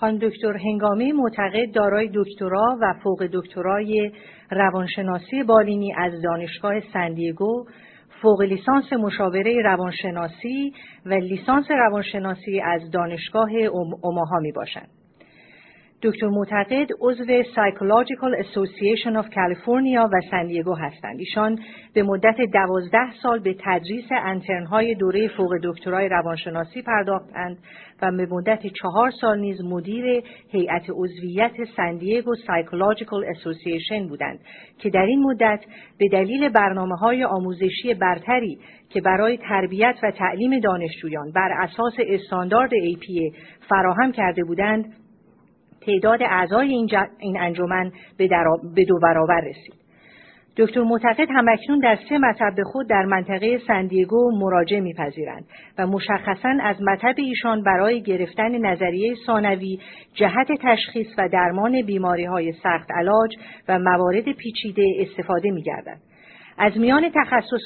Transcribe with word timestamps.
خانم 0.00 0.18
دکتر 0.18 0.56
هنگامی 0.56 1.12
معتقد 1.12 1.72
دارای 1.74 2.10
دکترا 2.14 2.78
و 2.80 2.94
فوق 3.02 3.26
دکترای 3.32 4.12
روانشناسی 4.50 5.42
بالینی 5.42 5.94
از 5.96 6.12
دانشگاه 6.22 6.80
سندیگو 6.92 7.64
فوق 8.22 8.42
لیسانس 8.42 8.92
مشاوره 8.92 9.62
روانشناسی 9.64 10.72
و 11.06 11.14
لیسانس 11.14 11.70
روانشناسی 11.70 12.60
از 12.60 12.90
دانشگاه 12.90 13.50
اوماها 14.02 14.38
می 14.40 14.52
باشند. 14.52 14.99
دکتر 16.02 16.28
معتقد 16.28 16.86
عضو 17.00 17.24
Psychological 17.42 18.32
Association 18.44 19.22
of 19.22 19.26
California 19.28 20.08
و 20.12 20.20
سندیگو 20.30 20.74
هستند. 20.74 21.18
ایشان 21.18 21.58
به 21.94 22.02
مدت 22.02 22.36
دوازده 22.52 23.12
سال 23.22 23.38
به 23.38 23.56
تدریس 23.64 24.04
انترنهای 24.10 24.94
دوره 24.94 25.28
فوق 25.28 25.50
دکترای 25.62 26.08
روانشناسی 26.08 26.82
پرداختند 26.82 27.58
و 28.02 28.10
به 28.16 28.26
مدت 28.30 28.66
چهار 28.66 29.10
سال 29.10 29.38
نیز 29.40 29.60
مدیر 29.64 30.22
هیئت 30.48 30.82
عضویت 30.90 31.52
سندیگو 31.76 32.34
Psychological 32.34 33.36
Association 33.36 34.08
بودند 34.08 34.38
که 34.78 34.90
در 34.90 35.06
این 35.06 35.22
مدت 35.22 35.60
به 35.98 36.08
دلیل 36.08 36.48
برنامه 36.48 36.96
های 36.96 37.24
آموزشی 37.24 37.94
برتری 37.94 38.58
که 38.88 39.00
برای 39.00 39.36
تربیت 39.36 39.96
و 40.02 40.10
تعلیم 40.10 40.60
دانشجویان 40.60 41.32
بر 41.32 41.52
اساس 41.52 41.94
استاندارد 41.98 42.70
APA 42.70 43.36
فراهم 43.68 44.12
کرده 44.12 44.44
بودند 44.44 44.99
تعداد 45.86 46.22
اعضای 46.22 46.68
این, 46.68 46.90
این 47.18 47.40
انجمن 47.40 47.92
به, 48.18 48.28
به 48.74 48.84
دو 48.84 48.98
برابر 49.02 49.40
رسید. 49.40 49.80
دکتر 50.56 50.80
معتقد 50.82 51.28
همکنون 51.30 51.78
در 51.78 51.98
سه 52.08 52.18
مطب 52.18 52.62
خود 52.62 52.88
در 52.88 53.04
منطقه 53.04 53.58
سندیگو 53.66 54.30
مراجعه 54.38 54.80
میپذیرند 54.80 55.44
و 55.78 55.86
مشخصا 55.86 56.58
از 56.62 56.76
مطب 56.82 57.14
ایشان 57.16 57.62
برای 57.62 58.02
گرفتن 58.02 58.66
نظریه 58.66 59.14
ثانوی 59.26 59.78
جهت 60.14 60.48
تشخیص 60.62 61.06
و 61.18 61.28
درمان 61.28 61.82
بیماری 61.82 62.24
های 62.24 62.52
سخت 62.52 62.90
علاج 62.90 63.36
و 63.68 63.78
موارد 63.78 64.32
پیچیده 64.32 64.84
استفاده 64.98 65.50
میگردند. 65.50 66.00
از 66.62 66.72
میان 66.76 67.10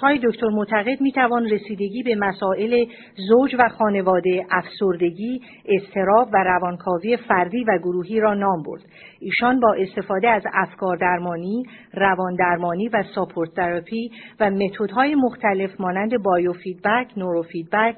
های 0.02 0.18
دکتر 0.22 0.48
معتقد 0.48 1.00
می‌توان 1.00 1.44
رسیدگی 1.44 2.02
به 2.02 2.14
مسائل 2.14 2.84
زوج 3.28 3.56
و 3.58 3.68
خانواده، 3.68 4.46
افسردگی، 4.50 5.40
استراب 5.68 6.28
و 6.32 6.36
روانکاوی 6.36 7.16
فردی 7.16 7.64
و 7.64 7.78
گروهی 7.78 8.20
را 8.20 8.34
نام 8.34 8.62
برد. 8.62 8.82
ایشان 9.20 9.60
با 9.60 9.74
استفاده 9.74 10.28
از 10.28 10.42
افکار 10.52 10.96
درمانی، 10.96 11.62
روان 11.94 12.34
درمانی 12.34 12.88
و 12.88 13.02
ساپورت 13.14 13.54
تراپی 13.54 14.10
و 14.40 14.50
متدهای 14.50 15.14
مختلف 15.14 15.80
مانند 15.80 16.22
biofeedback، 16.22 17.06
neurofeedback، 17.16 17.96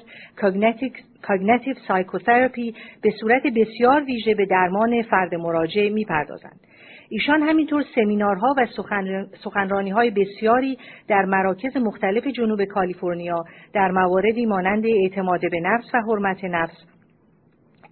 cognitive 1.23 1.75
psychotherapy 1.89 2.75
به 3.03 3.11
صورت 3.21 3.43
بسیار 3.57 4.05
ویژه 4.05 4.35
به 4.35 4.47
درمان 4.47 5.03
فرد 5.03 5.35
مراجع 5.35 5.89
می‌پردازند. 5.89 6.61
ایشان 7.09 7.43
همینطور 7.43 7.85
سمینارها 7.95 8.55
و 8.59 8.67
سخنرانی 9.45 9.91
های 9.91 10.11
بسیاری 10.11 10.79
در 11.09 11.25
مراکز 11.25 11.77
مختلف 11.77 12.27
جنوب 12.27 12.65
کالیفرنیا 12.65 13.45
در 13.73 13.91
مواردی 13.91 14.47
مانند 14.47 14.87
اعتماد 14.87 15.41
به 15.41 15.61
نفس 15.61 15.95
و 15.95 15.99
حرمت 15.99 16.45
نفس 16.45 16.77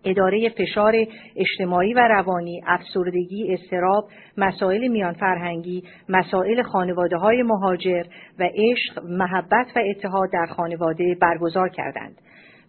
اداره 0.04 0.48
فشار 0.48 0.94
اجتماعی 1.36 1.94
و 1.94 1.98
روانی، 1.98 2.62
افسردگی، 2.66 3.54
اضطراب، 3.54 4.08
مسائل 4.36 4.88
میان 4.88 5.12
فرهنگی، 5.12 5.84
مسائل 6.08 6.62
خانواده 6.62 7.16
های 7.16 7.42
مهاجر 7.42 8.02
و 8.38 8.48
عشق، 8.54 9.04
محبت 9.04 9.66
و 9.76 9.80
اتحاد 9.90 10.30
در 10.32 10.46
خانواده 10.46 11.16
برگزار 11.20 11.68
کردند. 11.68 12.20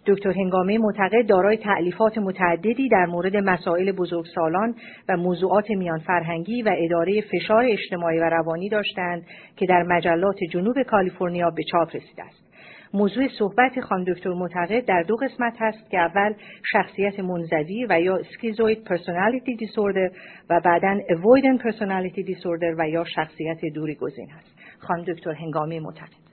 دکتر 0.07 0.31
هنگامه 0.31 0.77
معتقد 0.77 1.27
دارای 1.27 1.57
تعلیفات 1.57 2.17
متعددی 2.17 2.89
در 2.89 3.05
مورد 3.05 3.35
مسائل 3.35 3.91
بزرگسالان 3.91 4.75
و 5.09 5.17
موضوعات 5.17 5.69
میان 5.69 5.99
فرهنگی 5.99 6.61
و 6.61 6.75
اداره 6.77 7.21
فشار 7.21 7.65
اجتماعی 7.65 8.19
و 8.19 8.29
روانی 8.29 8.69
داشتند 8.69 9.25
که 9.55 9.65
در 9.65 9.83
مجلات 9.83 10.35
جنوب 10.51 10.83
کالیفرنیا 10.83 11.49
به 11.49 11.63
چاپ 11.71 11.95
رسیده 11.95 12.23
است. 12.23 12.45
موضوع 12.93 13.27
صحبت 13.39 13.79
خانم 13.79 14.03
دکتر 14.03 14.29
معتقد 14.29 14.85
در 14.85 15.03
دو 15.03 15.15
قسمت 15.15 15.53
هست 15.59 15.89
که 15.89 15.99
اول 15.99 16.33
شخصیت 16.71 17.19
منزوی 17.19 17.85
و 17.89 18.01
یا 18.01 18.23
schizoid 18.23 18.83
personality 18.83 19.55
disorder 19.55 20.09
و 20.49 20.61
بعدا 20.65 20.99
avoidant 21.09 21.57
personality 21.57 22.23
disorder 22.23 22.75
و 22.77 22.89
یا 22.89 23.03
شخصیت 23.03 23.65
دوری 23.75 23.95
گزین 23.95 24.29
هست. 24.29 24.55
خانم 24.79 25.03
دکتر 25.03 25.31
هنگامی 25.31 25.79
معتقد 25.79 26.25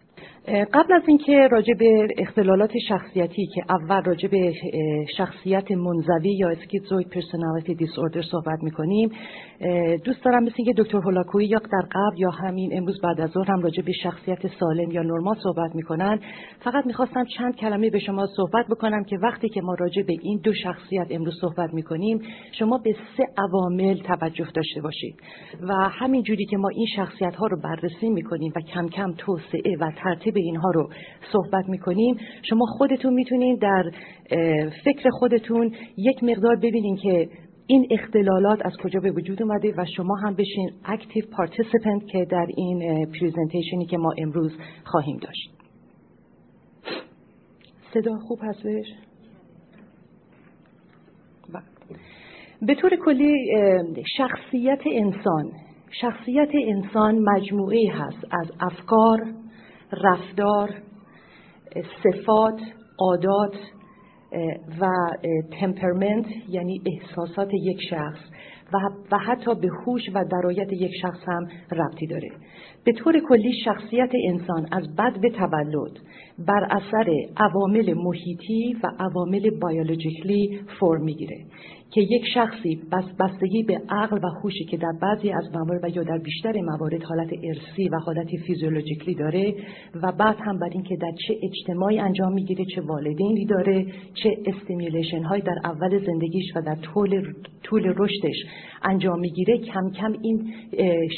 قبل 0.49 0.95
از 0.95 1.03
اینکه 1.07 1.49
راجع 1.51 1.75
به 1.75 2.09
اختلالات 2.19 2.71
شخصیتی 2.89 3.47
که 3.47 3.63
اول 3.69 4.03
راجع 4.03 4.29
به 4.29 4.55
شخصیت 5.17 5.71
منزوی 5.73 6.35
یا 6.39 6.49
schizoid 6.49 7.09
personality 7.09 7.75
disorder 7.75 8.23
صحبت 8.23 8.63
می‌کنیم 8.63 9.11
دوست 10.05 10.25
دارم 10.25 10.45
مثل 10.45 10.55
اینکه 10.59 10.83
دکتر 10.83 10.99
هولاکویی 10.99 11.49
یا 11.49 11.59
در 11.59 11.89
قبل 11.93 12.21
یا 12.21 12.31
همین 12.31 12.71
امروز 12.77 13.01
بعد 13.01 13.21
از 13.21 13.31
ظهر 13.31 13.51
هم 13.51 13.63
راجع 13.63 13.83
به 13.83 13.93
شخصیت 13.93 14.39
سالم 14.61 14.91
یا 14.91 15.03
نرمال 15.03 15.37
صحبت 15.43 15.75
می‌کنن. 15.75 16.21
فقط 16.65 16.87
می‌خواستم 16.87 17.25
چند 17.25 17.57
کلمه 17.57 17.91
به 17.91 17.99
شما 17.99 18.27
صحبت 18.27 18.67
بکنم 18.71 19.05
که 19.05 19.19
وقتی 19.19 19.49
که 19.49 19.61
ما 19.61 19.75
راجع 19.75 20.03
به 20.03 20.17
این 20.23 20.41
دو 20.45 20.53
شخصیت 20.53 21.07
امروز 21.11 21.35
صحبت 21.41 21.75
می‌کنیم 21.75 22.19
شما 22.59 22.79
به 22.79 22.93
سه 23.17 23.25
عوامل 23.39 23.99
توجه 23.99 24.47
داشته 24.55 24.81
باشید 24.81 25.15
و 25.61 25.75
همین 25.75 26.23
جوری 26.23 26.47
که 26.47 26.57
ما 26.57 26.69
این 26.69 26.87
شخصیت 26.97 27.35
ها 27.35 27.47
رو 27.47 27.61
بررسی 27.61 28.11
می‌کنیم 28.11 28.53
و 28.57 28.61
کم 28.61 28.89
کم 28.89 29.13
توسعه 29.13 29.77
و 29.81 29.91
ترتیب 29.97 30.32
به 30.33 30.41
اینها 30.41 30.71
رو 30.71 30.89
صحبت 31.33 31.69
می‌کنیم 31.69 32.17
شما 32.43 32.65
خودتون 32.67 33.15
می‌تونین 33.15 33.57
در 33.57 33.91
فکر 34.85 35.09
خودتون 35.11 35.75
یک 35.97 36.25
مقدار 36.25 36.57
ببینین 36.57 36.97
که 36.97 37.29
این 37.67 37.87
اختلالات 37.91 38.67
از 38.67 38.73
کجا 38.85 39.01
به 39.01 39.11
وجود 39.11 39.43
اومده 39.43 39.75
و 39.77 39.85
شما 39.97 40.17
هم 40.17 40.35
بشین 40.35 40.71
active 40.85 41.25
participant 41.37 42.07
که 42.07 42.25
در 42.31 42.47
این 42.57 43.07
presentation 43.07 43.80
ی 43.80 43.87
که 43.87 43.99
ما 43.99 44.11
امروز 44.19 44.53
خواهیم 44.85 45.17
داشت 45.17 45.51
صدا 47.95 48.19
خوب 48.19 48.39
هستش؟ 48.43 48.87
بله. 51.55 51.63
به 52.63 52.75
طور 52.75 52.97
کلی 53.05 53.35
شخصیت 54.17 54.81
انسان 54.87 55.53
شخصیت 56.01 56.49
انسان 56.55 57.19
مجموعه 57.19 57.93
هست 57.93 58.25
از 58.31 58.51
افکار، 58.61 59.19
رفتار 59.93 60.71
صفات 62.03 62.61
عادات 62.99 63.57
و 64.81 64.89
تمپرمنت 65.61 66.27
یعنی 66.49 66.81
احساسات 66.87 67.49
یک 67.55 67.81
شخص. 67.91 68.19
و 69.13 69.19
حتی 69.19 69.55
به 69.55 69.69
هوش 69.87 70.03
و 70.15 70.25
درایت 70.25 70.73
یک 70.73 70.91
شخص 71.03 71.19
هم 71.27 71.49
ربطی 71.73 72.07
داره. 72.07 72.29
به 72.85 72.93
طور 72.93 73.21
کلی 73.29 73.53
شخصیت 73.65 74.11
انسان 74.29 74.67
از 74.73 74.97
بدو 74.97 75.31
تولد. 75.31 75.99
بر 76.49 76.67
اثر 76.71 77.11
عوامل 77.37 77.95
محیطی 77.95 78.77
و 78.85 78.87
عوامل 78.99 79.51
biologically 79.51 80.61
فرم 80.81 81.05
می‌گیره 81.05 81.37
که 81.91 82.01
یک 82.01 82.23
شخصی 82.35 82.81
بس 82.93 83.05
بستگی 83.21 83.63
به 83.63 83.83
عقل 83.89 84.19
و 84.23 84.29
هوشی 84.29 84.65
که 84.65 84.77
در 84.77 84.93
بعضی 85.03 85.31
از 85.31 85.45
موارد 85.55 85.85
و 85.85 85.89
یا 85.89 86.03
در 86.03 86.19
بیشتر 86.19 86.61
موارد 86.61 87.03
حالت 87.03 87.31
ارثی 87.43 87.89
و 87.89 87.99
حالت 87.99 88.29
physiologically 88.47 89.15
داره 89.15 89.55
و 90.03 90.13
بعد 90.13 90.37
هم 90.41 90.59
بر 90.59 90.69
اینکه 90.73 90.97
در 90.97 91.13
چه 91.29 91.35
اجتماعی 91.43 91.99
انجام 91.99 92.33
می‌گیره 92.33 92.65
چه 92.75 92.81
والدینی 92.81 93.45
داره 93.45 93.87
چه 94.15 94.37
stimulation 94.47 95.23
های 95.23 95.41
در 95.41 95.59
اول 95.65 96.07
زندگیش 96.07 96.45
و 96.57 96.61
در 96.61 96.75
طول 96.75 97.33
طول 97.63 97.95
رشدش 97.97 98.37
انجام 98.83 99.21
می‌گیره 99.21 99.59
کم 99.59 99.91
کم 99.91 100.13
این 100.23 100.53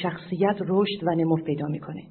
شخصیت 0.02 0.56
رشد 0.68 1.04
و 1.06 1.14
نمو 1.14 1.36
پیدا 1.36 1.66
می‌کنه. 1.66 2.02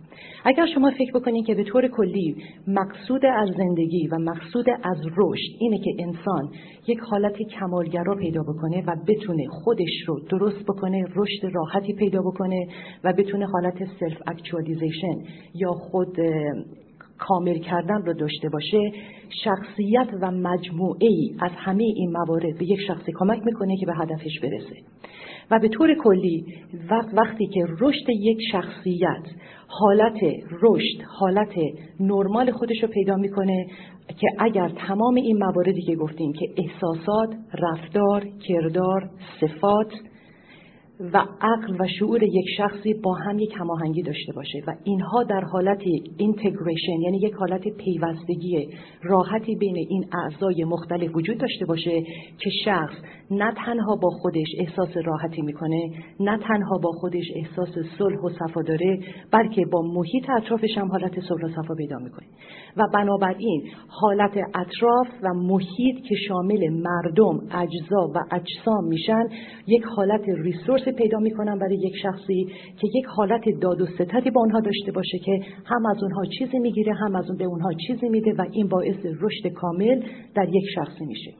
اگر 0.46 0.66
شما 0.74 0.92
فکر 0.92 1.12
بکنید 1.20 1.46
که 1.46 1.56
به 1.56 1.64
طور 1.64 1.88
کلی 1.88 2.36
مقصود 2.68 3.03
از 3.12 3.50
زندگی 3.58 4.08
و 4.08 4.18
مقصود 4.20 4.70
از 4.70 4.98
رشد 5.18 5.52
اینه 5.60 5.78
که 5.78 5.92
انسان 6.00 6.50
یک 6.88 7.00
حالت 7.00 7.36
کمالگرا 7.60 8.16
پیدا 8.16 8.42
بکنه 8.44 8.84
و 8.88 8.96
بتونه 9.08 9.44
خودش 9.64 10.04
رو 10.08 10.20
درست 10.20 10.64
بکنه 10.64 11.06
رشد 11.16 11.46
راحتی 11.54 11.94
پیدا 11.94 12.22
بکنه 12.22 12.68
و 13.04 13.14
بتونه 13.14 13.46
حالت 13.46 13.78
self 14.00 14.18
actualization 14.28 15.16
یا 15.56 15.72
خود 15.72 16.18
کامل 17.18 17.58
کردن 17.58 18.02
رو 18.06 18.14
داشته 18.14 18.50
باشه 18.50 18.92
شخصیت 19.44 20.08
و 20.22 20.32
مجموعه 20.32 21.08
ای 21.08 21.36
از 21.42 21.52
همه 21.56 21.84
این 21.84 22.12
موارد 22.12 22.58
به 22.58 22.66
یک 22.66 22.80
شخصی 22.88 23.12
کمک 23.20 23.40
می‌کنه 23.46 23.78
که 23.78 23.86
به 23.86 23.94
هدفش 23.96 24.40
برسه. 24.44 24.76
و 25.52 25.60
به 25.60 25.68
طور 25.70 25.96
کلی 26.04 26.46
وقت 26.90 27.14
وقتی 27.14 27.48
که 27.48 27.66
رشد 27.80 28.10
یک 28.10 28.38
شخصیت 28.52 29.24
حالت 29.68 30.20
رشد 30.62 31.02
حالت 31.20 31.54
نرمال 32.00 32.52
خودش 32.52 32.84
رو 32.84 32.88
پیدا 32.88 33.16
می‌کنه 33.16 33.68
که 34.08 34.28
اگر 34.40 34.70
تمام 34.70 35.16
این 35.16 35.38
مواردی 35.38 35.82
که 35.82 35.96
گفتیم 35.96 36.34
که 36.34 36.46
احساسات 36.58 37.36
رفتار 37.54 38.28
کردار 38.48 39.10
صفات 39.42 39.94
و 41.14 41.26
عقل 41.42 41.76
و 41.80 41.88
شعور 42.00 42.24
یک 42.24 42.46
شخصی 42.58 42.94
با 42.94 43.14
هم 43.14 43.40
یک 43.40 43.54
هماهنگی 43.58 44.02
داشته 44.02 44.34
باشه 44.36 44.64
و 44.68 44.76
اینها 44.84 45.24
در 45.24 45.42
حالت 45.42 45.82
اینتگریشن 46.18 47.02
یعنی 47.02 47.18
یک 47.18 47.34
حالت 47.34 47.62
پیوستگی 47.62 48.70
راحتی 49.02 49.56
بین 49.56 49.76
این 49.76 50.06
اعضای 50.14 50.64
مختلف 50.64 51.16
وجود 51.16 51.38
داشته 51.38 51.66
باشه 51.66 52.04
که 52.38 52.50
شخص 52.66 52.96
نه 53.32 53.54
تنها 53.66 53.96
با 53.96 54.10
خودش 54.10 54.48
احساس 54.60 54.98
راحتی 55.06 55.42
می‌کنه 55.42 55.90
نه 56.20 56.38
تنها 56.38 56.78
با 56.84 56.92
خودش 56.92 57.26
احساس 57.36 57.70
صلح 57.98 58.20
و 58.20 58.30
صفا 58.30 58.62
داره 58.62 59.00
بلکه 59.32 59.66
با 59.72 59.82
محیط 59.82 60.30
اطرافش 60.30 60.78
هم 60.78 60.92
حالت 60.92 61.20
صلح 61.20 61.46
و 61.46 61.50
صفا 61.50 61.76
پیدا 61.76 61.98
می‌کنه. 61.98 62.28
و 62.78 62.88
بنابراین 62.94 63.64
حالت 63.88 64.38
اطراف 64.56 65.08
و 65.24 65.34
محیط 65.34 66.04
که 66.10 66.16
شامل 66.28 66.70
مردم 66.70 67.40
اجزا 67.52 68.08
و 68.16 68.20
اجسام 68.32 68.88
میشن 68.88 69.24
یک 69.68 69.84
حالت 69.96 70.22
ریسورس 70.28 70.88
پیدا 70.94 71.20
می‌کنن 71.20 71.60
برای 71.60 71.76
یک 71.76 71.94
شخصی 72.04 72.48
که 72.82 72.88
یک 72.96 73.06
حالت 73.06 73.42
داد 73.62 73.82
و 73.82 73.86
ستدی 73.86 74.30
با 74.30 74.42
اونها 74.42 74.60
داشته 74.60 74.92
باشه 74.92 75.20
که 75.20 75.40
هم 75.66 75.86
از 75.86 76.04
اونها 76.04 76.26
چیزی 76.40 76.60
می‌گیره 76.60 76.94
هم 76.94 77.16
از 77.16 77.30
اون 77.30 77.38
به 77.38 77.46
اونها 77.46 77.74
چیزی 77.88 78.10
میده 78.10 78.34
و 78.34 78.46
این 78.52 78.68
باعث 78.68 78.98
رشد 79.22 79.48
کامل 79.48 80.04
در 80.36 80.50
یک 80.50 80.64
شخصی 80.76 81.06
میشه. 81.06 81.32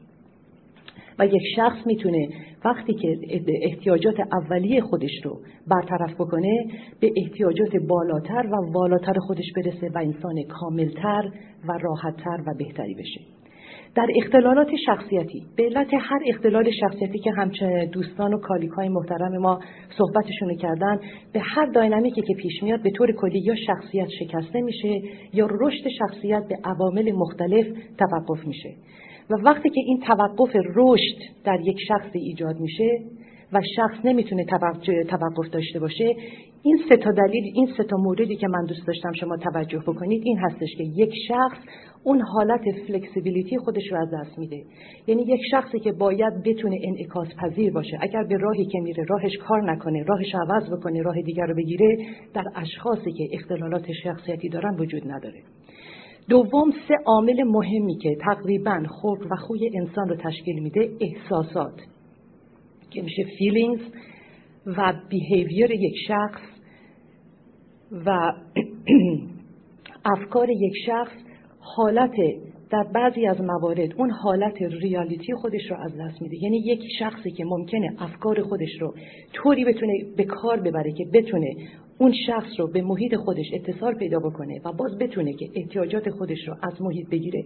و 1.18 1.26
یک 1.26 1.42
شخص 1.56 1.86
می‌تونه 1.86 2.28
وقتی 2.64 2.94
که 2.94 3.18
احتیاجات 3.62 4.14
اولیه 4.20 4.80
خودش 4.80 5.24
رو 5.24 5.40
برطرف 5.68 6.14
بکنه 6.14 6.64
به 7.00 7.12
احتیاجات 7.16 7.76
بالاتر 7.88 8.46
و 8.52 8.72
والاتر 8.72 9.14
خودش 9.18 9.52
برسه 9.56 9.90
و 9.94 9.98
انسان 9.98 10.42
کاملتر 10.42 11.30
و 11.68 11.78
راحتتر 11.82 12.42
و 12.46 12.54
بهتری 12.58 12.94
بشه. 12.94 13.43
در 13.96 14.06
اختلالات 14.16 14.68
شخصیتی 14.86 15.42
به 15.56 15.62
علت 15.62 15.88
هر 16.00 16.18
اختلال 16.26 16.70
شخصیتی 16.80 17.18
که 17.18 17.30
همچنین 17.36 17.90
دوستان 17.90 18.34
و 18.34 18.38
کالیکای 18.38 18.88
محترم 18.88 19.38
ما 19.38 19.60
صحبتشون 19.98 20.56
کردن 20.56 21.00
به 21.32 21.40
هر 21.40 21.66
داینامیکی 21.66 22.22
که 22.22 22.34
پیش 22.34 22.62
میاد 22.62 22.82
به 22.82 22.90
طور 22.90 23.12
کلی 23.12 23.38
یا 23.38 23.54
شخصیت 23.66 24.08
شکسته 24.08 24.60
میشه 24.60 25.00
یا 25.32 25.48
رشد 25.50 25.88
شخصیت 25.98 26.42
به 26.48 26.56
عوامل 26.64 27.12
مختلف 27.12 27.66
توقف 27.98 28.46
میشه. 28.46 28.70
و 29.30 29.34
وقتی 29.34 29.70
که 29.70 29.80
این 29.86 30.00
توقف 30.00 30.56
رشد 30.76 31.44
در 31.44 31.58
یک 31.64 31.76
شخص 31.88 32.10
ایجاد 32.12 32.60
میشه 32.60 32.90
و 33.52 33.60
شخص 33.76 34.04
نمی‌تونه 34.04 34.44
توقف 35.08 35.50
داشته 35.52 35.80
باشه 35.80 36.14
این 36.62 36.78
سه 36.88 36.96
تا 36.96 37.10
دلیل 37.10 37.52
این 37.54 37.68
سه 37.76 37.84
تا 37.84 37.96
موردی 37.96 38.36
که 38.36 38.48
من 38.48 38.64
دوست 38.68 38.86
داشتم 38.86 39.12
شما 39.12 39.36
توجه 39.36 39.78
بکنید 39.78 40.22
این 40.24 40.38
هستش 40.38 40.68
که 40.78 40.84
یک 40.84 41.14
شخص 41.28 41.58
اون 42.04 42.20
حالت 42.20 42.60
فلکسیبیلیتی 42.86 43.58
خودش 43.58 43.82
رو 43.90 43.98
از 44.00 44.08
دست 44.12 44.38
میده. 44.38 44.62
یعنی 45.06 45.22
یک 45.22 45.40
شخصی 45.50 45.80
که 45.80 45.92
باید 45.92 46.42
بتونه 46.42 46.78
انعکاس 46.84 47.28
پذیر 47.42 47.72
باشه. 47.72 47.98
اگر 48.00 48.24
به 48.24 48.36
راهی 48.36 48.66
که 48.66 48.80
میره 48.80 49.04
راهش 49.08 49.36
کار 49.36 49.72
نکنه 49.72 50.02
راهش 50.02 50.34
عوض 50.34 50.70
بکنه 50.70 51.02
راه 51.02 51.22
دیگر 51.22 51.46
رو 51.46 51.54
بگیره 51.54 51.96
در 52.34 52.44
اشخاصی 52.54 53.12
که 53.12 53.28
اختلالات 53.32 53.92
شخصیتی 54.04 54.48
دارن 54.48 54.76
وجود 54.80 55.02
نداره. 55.12 55.42
دوم 56.28 56.70
سه 56.88 56.94
عامل 57.06 57.42
مهمی 57.42 57.96
که 57.96 58.16
تقریبا 58.20 58.82
خلق 59.02 59.26
و 59.30 59.36
خوی 59.36 59.70
انسان 59.74 60.08
رو 60.08 60.16
تشکیل 60.16 60.62
میده 60.62 60.90
احساسات 61.00 61.80
که 62.90 63.02
میشه 63.02 63.22
feelings 63.22 63.82
و 64.66 64.92
behavior 65.10 65.70
یک 65.70 65.94
شخص 66.08 66.42
و 68.06 68.32
افکار 70.16 70.50
یک 70.50 70.72
شخص 70.86 71.23
حالت 71.76 72.14
در 72.70 72.84
بعضی 72.94 73.26
از 73.26 73.40
موارد 73.40 73.94
اون 73.96 74.10
حالت 74.10 74.62
ریالیتی 74.62 75.34
خودش 75.34 75.70
رو 75.70 75.76
از 75.76 75.92
دست 76.00 76.22
میده. 76.22 76.36
یعنی 76.42 76.56
یک 76.56 76.80
شخصی 76.98 77.30
که 77.30 77.44
ممکنه 77.44 77.90
افکار 77.98 78.42
خودش 78.42 78.80
رو 78.80 78.94
طوری 79.32 79.64
بتونه 79.64 79.92
به 80.16 80.24
کار 80.24 80.60
ببره 80.60 80.92
که 80.92 81.04
بتونه 81.12 81.54
اون 81.98 82.12
شخص 82.26 82.50
رو 82.58 82.66
به 82.72 82.82
محیط 82.82 83.14
خودش 83.14 83.46
اتصال 83.54 83.94
پیدا 83.94 84.18
بکنه 84.18 84.60
و 84.64 84.72
باز 84.72 84.98
بتونه 84.98 85.32
که 85.32 85.48
احتیاجات 85.54 86.10
خودش 86.10 86.48
رو 86.48 86.54
از 86.62 86.82
محیط 86.82 87.08
بگیره 87.10 87.44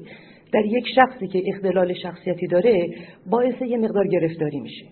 در 0.52 0.64
یک 0.64 0.84
شخصی 0.94 1.26
که 1.26 1.42
اختلال 1.46 1.94
شخصیتی 1.94 2.46
داره 2.46 2.88
باعث 3.30 3.62
یه 3.62 3.78
مقدار 3.78 4.08
گرفتاری 4.08 4.60
میشه. 4.60 4.84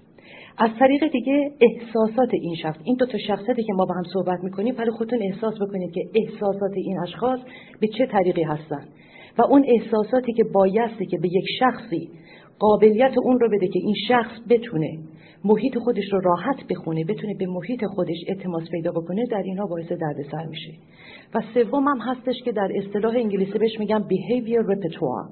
از 0.58 0.70
طریق 0.78 1.12
دیگه 1.12 1.50
احساسات 1.60 2.28
این 2.32 2.54
شخص 2.62 2.78
این 2.84 2.96
دو 2.96 3.06
تا 3.06 3.18
شخصیتی 3.18 3.62
که 3.62 3.72
ما 3.72 3.84
با 3.84 3.94
هم 3.94 4.04
صحبت 4.12 4.38
می‌کنیم 4.42 4.74
برای 4.74 4.90
خودتون 4.90 5.22
احساس 5.22 5.54
بکنید 5.60 5.92
که 5.92 6.00
احساسات 6.14 6.72
این 6.74 6.98
اشخاص 6.98 7.40
به 7.80 7.88
چه 7.98 8.06
طریقی 8.06 8.42
هستن. 8.42 8.88
و 9.38 9.42
اون 9.42 9.64
احساساتی 9.68 10.32
که 10.32 10.44
بایستی 10.44 11.06
که 11.06 11.18
به 11.18 11.28
یک 11.28 11.44
شخصی 11.58 12.10
قابلیت 12.58 13.12
اون 13.22 13.40
رو 13.40 13.48
بده 13.48 13.68
که 13.68 13.78
این 13.78 13.94
شخص 14.08 14.40
بتونه 14.48 14.98
محیط 15.44 15.78
خودش 15.78 16.12
رو 16.12 16.20
راحت 16.20 16.56
بخونه 16.70 17.04
بتونه 17.04 17.34
به 17.38 17.46
محیط 17.46 17.84
خودش 17.84 18.16
اعتماس 18.28 18.62
پیدا 18.70 18.90
بکنه 18.90 19.24
در 19.30 19.42
اینها 19.44 19.66
باعث 19.66 19.92
دردسر 19.92 20.46
میشه. 20.46 20.72
و 21.34 21.40
سوم 21.54 21.88
هم 21.88 21.98
هستش 22.00 22.42
که 22.44 22.52
در 22.52 22.68
اصطلاح 22.74 23.14
انگلیسی 23.14 23.58
بهش 23.58 23.80
میگن 23.80 24.04
behavior 24.08 24.64
repertoire. 24.72 25.30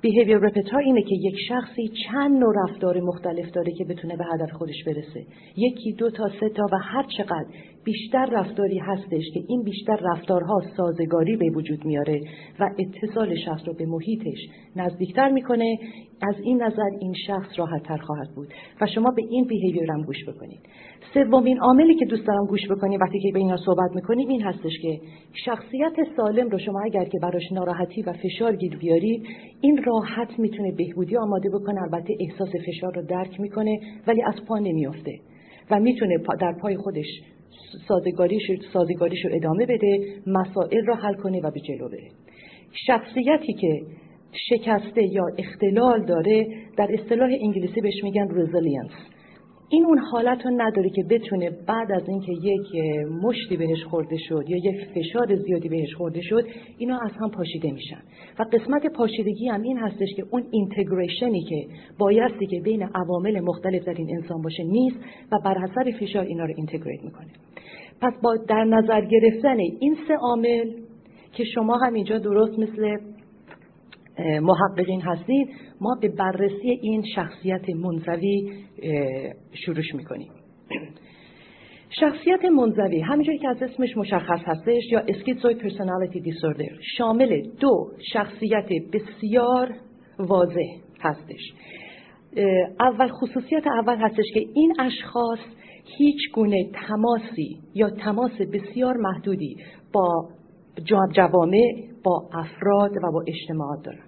بیهیویر 0.00 0.38
رپتار 0.38 0.80
اینه 0.80 1.02
که 1.02 1.14
یک 1.14 1.34
شخصی 1.48 1.90
چند 2.06 2.40
نوع 2.40 2.54
رفتار 2.64 3.00
مختلف 3.00 3.50
داره 3.50 3.72
که 3.72 3.84
بتونه 3.84 4.16
به 4.16 4.24
هدف 4.34 4.52
خودش 4.52 4.84
برسه. 4.86 5.26
یکی 5.56 5.92
دو 5.92 6.10
تا 6.10 6.28
سه 6.40 6.48
تا 6.48 6.62
و 6.72 6.78
هر 6.78 7.06
چقدر 7.18 7.46
بیشتر 7.84 8.26
رفتاری 8.32 8.78
هستش 8.78 9.24
که 9.34 9.40
این 9.48 9.62
بیشتر 9.62 9.96
رفتارها 10.02 10.62
سازگاری 10.76 11.36
به 11.36 11.50
وجود 11.50 11.84
میاره 11.84 12.20
و 12.60 12.70
اتصال 12.78 13.34
شخص 13.44 13.62
رو 13.66 13.74
به 13.74 13.86
محیطش 13.86 14.38
نزدیکتر 14.76 15.28
می‌کنه. 15.28 15.78
از 16.22 16.34
این 16.42 16.62
نظر 16.62 16.90
این 17.00 17.12
شخص 17.26 17.58
راحتتر 17.58 17.96
خواهد 17.96 18.28
بود. 18.36 18.48
و 18.80 18.86
شما 18.86 19.10
به 19.16 19.22
این 19.30 19.44
بیهیویر 19.44 19.92
هم 19.92 20.02
گوش 20.02 20.28
بکنید. 20.28 20.60
سومین 21.14 21.58
عاملی 21.58 21.94
که 21.94 22.04
دوست 22.04 22.26
دارم 22.26 22.46
گوش 22.46 22.60
بکنید 22.70 23.00
وقتی 23.00 23.20
که 23.20 23.30
به 23.32 23.38
اینا 23.38 23.56
صحبت 23.56 23.90
می‌کنیم 23.94 24.28
این 24.28 24.42
هستش 24.42 24.78
که 24.82 25.00
شخصیت 25.44 25.92
سالم 26.16 26.48
رو 26.48 26.58
شما 26.58 26.80
اگر 26.84 27.04
که 27.04 27.18
براش 27.22 27.52
ناراحتی 27.52 28.02
و 28.02 28.12
فشار 28.12 28.56
گیر 28.56 28.76
بیارید 28.76 29.26
این 29.60 29.84
راحت 29.84 30.38
می‌تونه 30.38 30.72
بهبودی 30.72 31.16
آماده 31.16 31.48
بکنه. 31.48 31.82
البته 31.82 32.14
احساس 32.20 32.48
فشار 32.66 32.94
رو 32.94 33.02
درک 33.06 33.40
می‌کنه 33.40 33.80
ولی 34.06 34.22
از 34.22 34.34
پا 34.48 34.58
نمیافته 34.58 35.12
و 35.70 35.80
می‌تونه 35.80 36.16
در 36.40 36.54
پای 36.62 36.76
خودش 36.76 37.06
سازگاریش, 37.88 38.42
سازگاریش 38.72 39.24
رو 39.24 39.30
ادامه 39.34 39.66
بده 39.66 39.98
مسائل 40.26 40.86
رو 40.86 40.94
حل 40.94 41.14
کنه 41.14 41.40
و 41.40 41.50
به 41.50 41.60
جلو 41.60 41.88
بره. 41.88 42.10
شخصیتی 42.86 43.52
که 43.52 43.80
شکسته 44.48 45.02
یا 45.02 45.24
اختلال 45.38 46.04
داره 46.04 46.46
در 46.76 46.88
اصطلاح 46.90 47.30
انگلیسی 47.42 47.80
بهش 47.80 48.04
میگن 48.04 48.28
resilience 48.30 48.90
این 49.68 49.86
اون 49.86 49.98
حالت 49.98 50.46
رو 50.46 50.50
نداره 50.50 50.90
که 50.90 51.02
بتونه 51.10 51.50
بعد 51.50 51.92
از 51.92 52.08
اینکه 52.08 52.32
یک 52.32 52.66
مشتی 53.22 53.56
بهش 53.56 53.84
خورده 53.84 54.16
شد 54.28 54.44
یا 54.48 54.56
یک 54.56 54.86
فشار 54.94 55.36
زیادی 55.36 55.68
بهش 55.68 55.94
خورده 55.94 56.20
شد 56.22 56.44
اینا 56.78 56.98
از 56.98 57.10
هم 57.20 57.30
پاشیده 57.30 57.72
میشن. 57.72 58.02
و 58.38 58.42
قسمت 58.52 58.86
پاشیدگی 58.86 59.48
هم 59.48 59.62
این 59.62 59.78
هستش 59.78 60.08
که 60.16 60.24
اون 60.30 60.44
integration 60.50 61.32
ی 61.32 61.40
که 61.40 61.66
بایستی 61.98 62.46
که 62.46 62.60
بین 62.60 62.82
عوامل 62.82 63.40
مختلف 63.40 63.84
در 63.84 63.94
این 63.94 64.16
انسان 64.16 64.42
باشه 64.42 64.62
نیست 64.62 64.96
و 65.32 65.38
بر 65.44 65.58
حسب 65.58 65.90
فشار 66.00 66.24
اینا 66.24 66.44
رو 66.44 66.54
integrate 66.56 67.04
می‌کنه. 67.04 67.30
پس 68.00 68.12
با 68.22 68.36
در 68.48 68.64
نظر 68.64 69.04
گرفتن 69.04 69.58
این 69.58 69.96
سه 70.08 70.14
عامل 70.14 70.70
که 71.32 71.44
شما 71.44 71.76
هم 71.76 71.94
اینجا 71.94 72.18
درست 72.18 72.58
مثل 72.58 72.96
محققین 74.18 75.00
هستید 75.00 75.48
ما 75.80 75.96
به 76.00 76.08
بررسی 76.08 76.70
این 76.82 77.02
شخصیت 77.14 77.70
منزوی 77.70 78.52
شروع 79.52 79.82
می‌کنیم. 79.94 80.28
شخصیت 82.00 82.44
منزوی 82.44 83.00
همینجوری 83.00 83.38
که 83.38 83.48
از 83.48 83.62
اسمش 83.62 83.96
مشخص 83.96 84.40
هستش 84.44 84.82
یا 84.92 85.02
schizoid 85.08 85.58
personality 85.58 86.20
disorder 86.20 86.64
شامل 86.96 87.42
دو 87.60 87.90
شخصیت 88.12 88.68
بسیار 88.92 89.74
واضح 90.18 90.66
هستش. 91.00 91.52
اول 92.80 93.08
خصوصیت 93.08 93.66
اول 93.66 93.96
هستش 93.96 94.24
که 94.34 94.40
این 94.54 94.72
اشخاص 94.80 95.38
هیچ 95.98 96.32
گونه 96.34 96.70
تماسی 96.88 97.58
یا 97.74 97.90
تماس 97.90 98.32
بسیار 98.52 98.96
محدودی 98.96 99.56
با 99.92 100.28
جوامع 101.14 101.72
با 102.04 102.28
افراد 102.34 102.90
و 102.96 103.12
با 103.12 103.24
اجتماعات 103.28 103.84
دارن. 103.84 104.03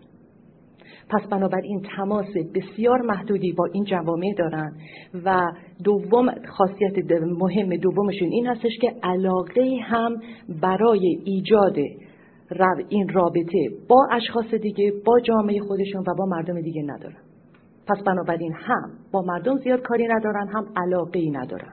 پس 1.08 1.28
بنابراین 1.30 1.82
تماس 1.96 2.26
بسیار 2.54 3.02
محدودی 3.02 3.52
با 3.52 3.64
این 3.72 3.84
جوامع 3.84 4.34
دارن 4.38 4.72
و 5.24 5.52
دوم 5.84 6.34
خاصیت 6.48 7.12
مهم 7.22 7.76
دومشون 7.76 8.28
این 8.28 8.46
هستش 8.46 8.78
که 8.80 8.92
علاقه 9.02 9.78
هم 9.82 10.16
برای 10.62 11.18
ایجاد 11.24 11.76
این 12.88 13.08
رابطه 13.08 13.68
با 13.88 14.08
اشخاص 14.12 14.54
دیگه 14.54 14.92
با 15.04 15.20
جامعه 15.20 15.60
خودشون 15.60 16.00
و 16.00 16.14
با 16.18 16.26
مردم 16.26 16.60
دیگه 16.60 16.82
ندارن. 16.82 17.16
پس 17.88 18.02
بنابراین 18.06 18.52
هم 18.52 18.90
با 19.12 19.22
مردم 19.22 19.56
زیاد 19.56 19.82
کاری 19.82 20.06
ندارن 20.06 20.48
هم 20.48 20.66
علاقه 20.76 21.18
ای 21.18 21.30
ندارن. 21.30 21.72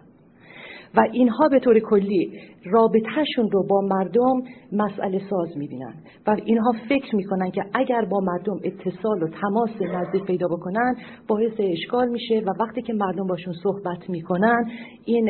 و 0.95 1.07
اینها 1.11 1.47
به 1.49 1.59
طور 1.59 1.79
کلی 1.79 2.39
رابطهشون 2.65 3.51
رو 3.51 3.63
با 3.67 3.81
مردم 3.81 4.43
مسئله 4.71 5.21
ساز 5.29 5.57
می‌بینن 5.57 5.93
و 6.27 6.37
اینها 6.45 6.73
فکر 6.89 7.15
می‌کنن 7.15 7.51
که 7.51 7.63
اگر 7.73 8.05
با 8.05 8.19
مردم 8.19 8.59
اتصال 8.63 9.23
و 9.23 9.27
تماس 9.27 9.81
نزدیک 9.81 10.23
پیدا 10.23 10.47
بکنن 10.47 10.95
باعث 11.27 11.53
اشکال 11.59 12.09
میشه 12.09 12.43
و 12.45 12.63
وقتی 12.63 12.81
که 12.81 12.93
مردم 12.93 13.27
باشون 13.27 13.53
صحبت 13.63 14.09
می‌کنن 14.09 14.71
این 15.05 15.29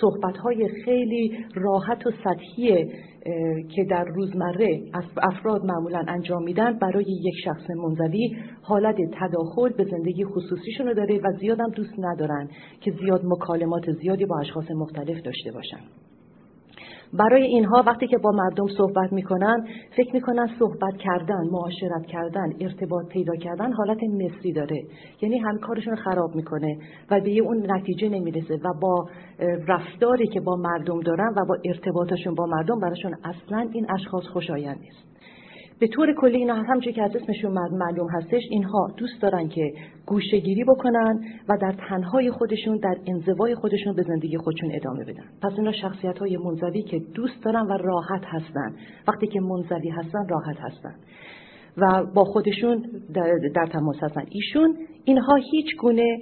صحبت 0.00 0.36
های 0.36 0.68
خیلی 0.84 1.44
راحت 1.54 2.06
و 2.06 2.10
سطحی 2.24 2.92
که 3.74 3.84
در 3.90 4.04
روزمره 4.04 4.80
افراد 5.22 5.64
معمولا 5.64 6.04
انجام 6.08 6.42
میدن 6.42 6.78
برای 6.78 7.04
یک 7.08 7.34
شخص 7.44 7.70
منزوی 7.70 8.36
حالت 8.62 8.96
تداخل 8.96 9.68
به 9.76 9.84
زندگی 9.84 10.24
خصوصیشون 10.24 10.86
رو 10.86 10.94
داره 10.94 11.18
و 11.18 11.32
زیادم 11.40 11.70
دوست 11.70 11.94
ندارن 11.98 12.48
که 12.80 12.90
زیاد 12.90 13.20
مکالمات 13.24 13.92
زیادی 13.92 14.24
با 14.26 14.40
اشخاص 14.40 14.70
مختلف 14.70 15.22
داشته 15.22 15.52
باشن. 15.52 16.09
برای 17.12 17.42
اینها 17.42 17.82
وقتی 17.86 18.06
که 18.06 18.18
با 18.18 18.30
مردم 18.30 18.66
صحبت 18.76 19.12
می‌کنن 19.12 19.66
فکر 19.96 20.14
می‌کنن 20.14 20.48
صحبت 20.58 20.96
کردن 20.96 21.48
معاشرت 21.52 22.06
کردن 22.06 22.52
ارتباط 22.60 23.06
پیدا 23.08 23.36
کردن 23.36 23.72
حالت 23.72 23.98
مصری 24.02 24.52
داره. 24.52 24.82
یعنی 25.22 25.38
هم 25.38 25.58
کارشون 25.58 25.96
خراب 25.96 26.34
می‌کنه 26.34 26.78
و 27.10 27.20
به 27.20 27.38
اون 27.38 27.72
نتیجه 27.72 28.08
نمی‌رسه 28.08 28.54
و 28.54 28.72
با 28.80 29.08
رفتاری 29.68 30.26
که 30.26 30.40
با 30.40 30.56
مردم 30.56 31.00
دارن 31.00 31.34
و 31.36 31.44
با 31.44 31.56
ارتباطشون 31.64 32.34
با 32.34 32.46
مردم 32.46 32.80
براشون 32.80 33.14
اصلا 33.24 33.68
این 33.72 33.86
اشخاص 33.90 34.24
خوشایند 34.24 34.78
نیست. 34.80 35.19
به 35.80 35.88
طور 35.88 36.14
کلی 36.14 36.36
اینا 36.36 36.54
همچون 36.54 36.92
که 36.92 37.02
از 37.02 37.16
اسمشون 37.16 37.52
معلوم 37.52 38.08
هستش 38.10 38.42
اینها 38.50 38.88
دوست 38.96 39.22
دارن 39.22 39.48
که 39.48 39.72
گوشهگیری 40.06 40.64
بکنن 40.64 41.20
و 41.48 41.56
در 41.60 41.74
تنهای 41.88 42.30
خودشون 42.30 42.76
در 42.76 42.96
انزوای 43.06 43.54
خودشون 43.54 43.94
به 43.94 44.02
زندگی 44.02 44.36
خودشون 44.36 44.70
ادامه 44.74 45.04
بدن. 45.04 45.24
پس 45.42 45.52
اینا 45.58 45.72
شخصیت 45.72 46.18
های 46.18 46.36
منزوی 46.36 46.82
که 46.82 46.98
دوست 47.14 47.44
دارن 47.44 47.66
و 47.66 47.72
راحت 47.72 48.22
هستن. 48.24 48.74
وقتی 49.08 49.26
که 49.26 49.40
منزوی 49.40 49.88
هستن 49.88 50.28
راحت 50.28 50.56
هستن. 50.60 50.94
و 51.76 52.04
با 52.14 52.24
خودشون 52.24 52.82
در, 53.14 53.38
در 53.54 53.66
تماس 53.66 53.96
هستن. 54.02 54.22
ایشون 54.30 54.76
اینها 55.04 55.34
هیچ 55.52 55.76
گونه 55.76 56.18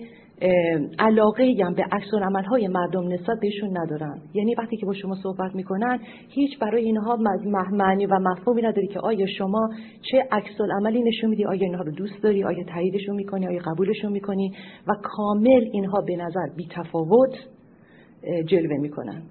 علاقه 0.98 1.54
هم 1.64 1.74
به 1.74 1.82
عکس‌العمل 1.92 2.10
های 2.50 2.68
مردم 2.68 3.08
نسبت 3.08 3.40
بهشون 3.40 3.78
ندارن 3.78 4.22
یعنی 4.34 4.54
وقتی 4.54 4.76
که 4.76 4.86
با 4.86 4.94
شما 4.94 5.14
صحبت 5.22 5.54
می‌کنن 5.54 5.98
هیچ 6.28 6.58
برای 6.58 6.84
اینها 6.84 7.16
معنی 7.72 8.06
و 8.06 8.18
مفهومی 8.18 8.62
نداره 8.62 8.86
که 8.86 9.00
آیا 9.00 9.26
شما 9.26 9.68
چه 10.10 10.28
عکس‌العملی 10.32 11.02
نشون 11.02 11.30
میدی 11.30 11.44
آیا 11.44 11.66
اینها 11.66 11.82
رو 11.82 11.92
دوست 11.92 12.22
داری 12.22 12.44
آیا 12.44 12.64
تاییدشون 12.64 13.16
می‌کنی 13.16 13.46
آیا 13.46 13.60
قبولشون 13.66 14.12
می‌کنی؟ 14.12 14.52
و 14.86 14.92
کاملا 15.02 15.64
اینها 15.72 16.00
به 16.06 16.16
نظر 16.16 16.46
بی 16.56 16.68
تفاوت 16.70 17.34
جلوه 18.46 18.76
می‌کنن. 18.80 19.22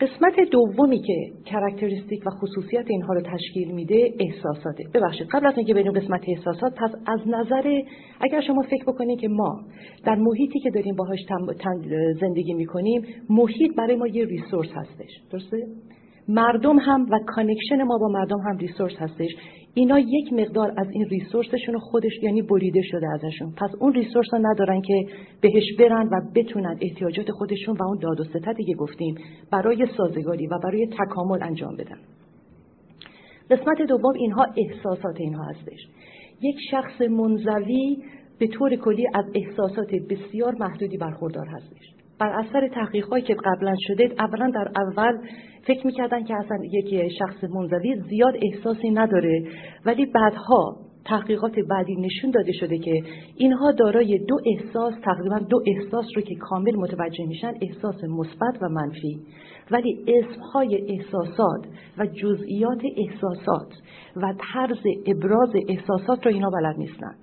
قسمت 0.00 0.50
دومی 0.50 1.02
که 1.02 1.14
characteristic 1.44 2.26
و 2.26 2.30
خصوصیت 2.30 2.84
اینها 2.88 3.12
رو 3.12 3.20
تشکیل 3.20 3.70
میده 3.70 4.14
احساساته. 4.20 4.84
ببخشید 4.94 5.26
قبل 5.32 5.46
از 5.46 5.54
اینکه 5.56 5.74
بریم 5.74 5.92
قسمت 5.92 6.20
احساسات 6.28 6.74
پس 6.74 6.90
از 7.06 7.20
نظر 7.26 7.82
اگر 8.20 8.40
شما 8.40 8.62
فکر 8.62 8.84
بکنید 8.84 9.20
که 9.20 9.28
ما 9.28 9.60
در 10.04 10.14
محیطی 10.14 10.60
که 10.60 10.70
داریم 10.70 10.94
باهاش 10.96 11.18
زندگی 12.20 12.54
می‌کنیم 12.54 13.02
محیط 13.30 13.76
برای 13.76 13.96
ما 13.96 14.06
یه 14.06 14.24
resource 14.24 14.68
هستش. 14.74 15.10
درسته؟ 15.32 15.66
مردم 16.28 16.78
هم 16.78 17.06
و 17.10 17.18
connection 17.26 17.82
ما 17.82 17.98
با 17.98 18.08
مردم 18.08 18.38
هم 18.38 18.56
resource 18.56 18.96
هستش. 18.98 19.30
اینا 19.74 19.98
یک 19.98 20.32
مقدار 20.32 20.72
از 20.76 20.86
این 20.90 21.04
resource 21.04 21.53
شون 21.53 21.78
خودش 21.78 22.12
یعنی 22.22 22.42
بریده 22.42 22.80
شده 22.82 23.06
ازشون. 23.14 23.52
پس 23.56 23.70
اون 23.80 23.92
resource 23.94 24.26
رو 24.32 24.38
ندارن 24.42 24.80
که 24.80 25.06
بهش 25.40 25.64
برن 25.78 26.06
و 26.06 26.20
بتونن 26.34 26.78
احتیاجات 26.80 27.30
خودشون 27.30 27.76
و 27.76 27.82
اون 27.82 27.98
داد 27.98 28.20
و 28.20 28.24
ستدی 28.24 28.64
که 28.64 28.74
گفتیم 28.74 29.14
برای 29.52 29.86
سازگاری 29.96 30.46
و 30.46 30.58
برای 30.58 30.86
تکامل 30.86 31.42
انجام 31.42 31.76
بدن. 31.76 31.98
قسمت 33.50 33.82
دوم 33.88 34.14
اینها 34.14 34.46
احساسات 34.56 35.20
اینها 35.20 35.44
هستش. 35.44 35.80
یک 36.42 36.56
شخص 36.70 37.00
منزوی 37.00 37.96
به 38.38 38.46
طور 38.46 38.76
کلی 38.76 39.06
از 39.14 39.24
احساسات 39.34 39.94
بسیار 40.10 40.54
محدودی 40.54 40.96
برخوردار 40.96 41.46
هستش. 41.46 41.99
بر 42.20 42.28
اثر 42.28 42.68
تحقیقاتی 42.68 43.26
که 43.26 43.34
قبلا 43.34 43.74
شده 43.78 44.14
اولا 44.18 44.50
در 44.50 44.70
اول 44.76 45.18
فکر 45.66 45.86
می‌کردن 45.86 46.24
که 46.24 46.34
اصلا 46.34 46.58
یک 46.72 47.12
شخص 47.18 47.44
منزوی 47.44 48.02
زیاد 48.10 48.34
احساسی 48.42 48.90
نداره 48.90 49.42
ولی 49.86 50.06
بعدها 50.06 50.76
تحقیقات 51.04 51.58
بعدی 51.68 51.96
نشون 51.96 52.30
داده 52.30 52.52
شده 52.52 52.78
که 52.78 53.02
اینها 53.36 53.72
دارای 53.72 54.18
دو 54.18 54.36
احساس 54.46 54.94
تقریبا 55.04 55.38
دو 55.38 55.62
احساس 55.66 56.04
رو 56.16 56.22
که 56.22 56.34
کامل 56.34 56.76
متوجه 56.76 57.26
میشن 57.26 57.52
احساس 57.62 58.04
مثبت 58.04 58.62
و 58.62 58.68
منفی. 58.68 59.20
ولی 59.70 60.04
اسمهای 60.08 60.92
احساسات 60.92 61.66
و 61.98 62.06
جزئیات 62.06 62.80
احساسات 62.96 63.72
و 64.16 64.34
طرز 64.52 64.82
ابراز 65.06 65.50
احساسات 65.68 66.26
رو 66.26 66.32
اینا 66.32 66.50
بلد 66.50 66.76
نیستن. 66.78 67.14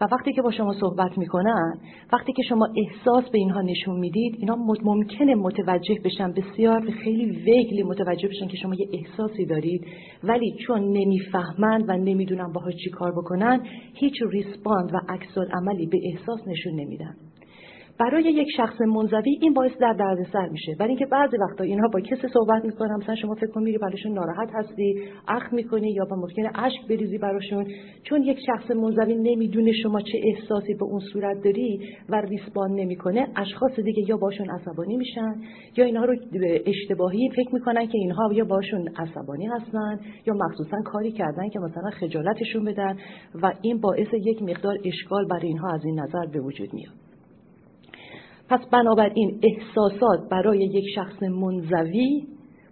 و 0.00 0.04
وقتی 0.12 0.32
که 0.32 0.42
با 0.42 0.50
شما 0.50 0.72
صحبت 0.72 1.18
می‌کنن 1.18 1.78
وقتی 2.12 2.32
که 2.32 2.42
شما 2.42 2.68
احساس 2.76 3.24
به 3.30 3.38
اینها 3.38 3.60
نشون 3.60 4.00
می‌دید 4.00 4.36
اینا 4.38 4.56
ممکنه 4.84 5.34
متوجه 5.34 5.94
بشن. 6.04 6.32
بسیار 6.32 6.90
خیلی 6.90 7.24
ویگلی 7.24 7.82
متوجه 7.82 8.28
بشن 8.28 8.48
که 8.48 8.56
شما 8.56 8.74
یه 8.74 8.88
احساسی 8.92 9.46
دارید. 9.46 9.86
ولی 10.24 10.56
چون 10.66 10.80
نمی‌فهمند 10.82 11.84
و 11.88 11.92
نمی‌دونن 11.92 12.52
باهاش 12.52 12.74
چی 12.84 12.90
کار 12.90 13.12
بکنن 13.12 13.60
هیچ 13.94 14.14
ریسپاند 14.30 14.94
و 14.94 15.00
عکس 15.08 15.38
عملی 15.52 15.86
به 15.86 15.98
احساس 16.12 16.48
نشون 16.48 16.72
نمیدن. 16.74 17.14
برای 18.00 18.22
یک 18.22 18.48
شخص 18.56 18.80
منزوی 18.80 19.38
این 19.40 19.54
باعث 19.54 19.72
در 19.80 19.92
دردسر 19.92 20.48
میشه. 20.48 20.74
برای 20.78 20.90
اینکه 20.90 21.06
بعضی 21.06 21.36
وقتا 21.36 21.64
اینها 21.64 21.88
با 21.92 22.00
کسی 22.00 22.28
صحبت 22.34 22.64
می‌کنن 22.64 22.96
مثلا 22.96 23.14
شما 23.14 23.34
فکر 23.34 23.46
کن 23.46 23.62
میری 23.62 23.78
براشون 23.78 24.12
ناراحت 24.12 24.50
هستی 24.54 25.02
اخ 25.28 25.52
می‌کنی 25.52 25.90
یا 25.90 26.04
با 26.04 26.16
ممکنه 26.16 26.50
اشک 26.54 26.88
بریزی 26.88 27.18
براشون. 27.18 27.66
چون 28.02 28.22
یک 28.22 28.38
شخص 28.46 28.70
منزوی 28.70 29.14
نمی‌دونه 29.14 29.72
شما 29.72 30.00
چه 30.00 30.20
احساسی 30.24 30.74
به 30.74 30.84
اون 30.84 31.00
صورت 31.12 31.44
داری 31.44 31.80
و 32.08 32.20
ریسپان 32.20 32.70
نمی‌کنه 32.70 33.28
اشخاص 33.36 33.80
دیگه 33.80 34.08
یا 34.08 34.16
باشون 34.16 34.50
عصبانی 34.50 34.96
میشن 34.96 35.34
یا 35.76 35.84
اینها 35.84 36.04
رو 36.04 36.16
اشتباهی 36.66 37.30
فکر 37.36 37.54
می‌کنن 37.54 37.86
که 37.86 37.98
اینها 37.98 38.32
یا 38.32 38.44
باشون 38.44 38.88
عصبانی 38.96 39.46
هستن 39.46 40.00
یا 40.26 40.34
مخصوصا 40.34 40.76
کاری 40.84 41.12
کردن 41.12 41.48
که 41.48 41.58
مثلا 41.58 41.90
خجالتشون 41.90 42.64
بدن 42.64 42.96
و 43.42 43.52
این 43.62 43.80
باعث 43.80 44.08
یک 44.14 44.42
مقدار 44.42 44.78
اشکال 44.84 45.28
برای 45.28 45.46
اینها 45.46 45.68
از 45.74 45.84
این 45.84 46.00
نظر 46.00 46.26
به 46.32 46.40
وجود 46.40 46.74
میاد. 46.74 47.07
پس 48.48 48.60
بنابراین 48.72 49.40
احساسات 49.42 50.28
برای 50.30 50.58
یک 50.58 50.84
شخص 50.94 51.22
منزوی 51.22 52.22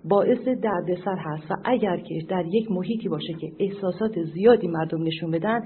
باعث 0.09 0.49
دردسر 0.49 1.17
هست 1.19 1.51
و 1.51 1.55
اگر 1.65 1.97
که 1.97 2.19
در 2.29 2.45
یک 2.53 2.71
محیطی 2.71 3.09
باشه 3.09 3.33
که 3.41 3.53
احساسات 3.61 4.23
زیادی 4.35 4.69
مردم 4.69 5.03
نشون 5.03 5.31
بدن 5.31 5.61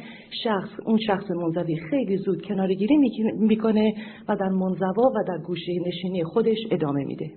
شخص 0.44 0.70
اون 0.86 0.98
شخص 1.06 1.30
منزوی 1.30 1.76
خیلی 1.90 2.16
زود 2.16 2.42
کنارگیری 2.42 2.96
می‌کنه 3.38 3.94
و 4.28 4.36
در 4.36 4.48
منزوا 4.48 5.02
و 5.02 5.24
در 5.28 5.38
گوشه 5.46 5.72
نشینی 5.86 6.24
خودش 6.24 6.58
ادامه 6.70 7.04
میده. 7.04 7.30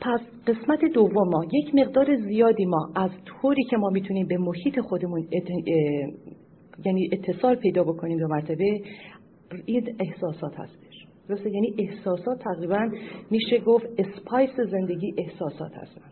پس 0.00 0.20
قسمت 0.46 0.84
دوم 0.94 1.28
ما 1.28 1.44
یک 1.52 1.74
مقدار 1.74 2.16
زیادی 2.16 2.64
ما 2.64 2.90
از 2.96 3.10
طوری 3.24 3.64
که 3.70 3.76
ما 3.76 3.88
می‌تونیم 3.90 4.26
به 4.26 4.38
محیط 4.38 4.80
خودمون 4.80 5.26
یعنی 6.84 7.10
اتصال 7.12 7.54
پیدا 7.54 7.84
بکنیم 7.84 8.18
دو 8.18 8.28
مرتبه 8.28 8.80
این 9.66 9.96
احساسات 10.00 10.60
هستش. 10.60 11.06
درسته؟ 11.28 11.50
یعنی 11.50 11.74
احساسات 11.78 12.38
تقریبا 12.38 12.90
میشه 13.30 13.58
گفت 13.58 13.86
اسپایس 13.98 14.50
زندگی 14.70 15.14
احساسات 15.18 15.72
هستن. 15.74 16.02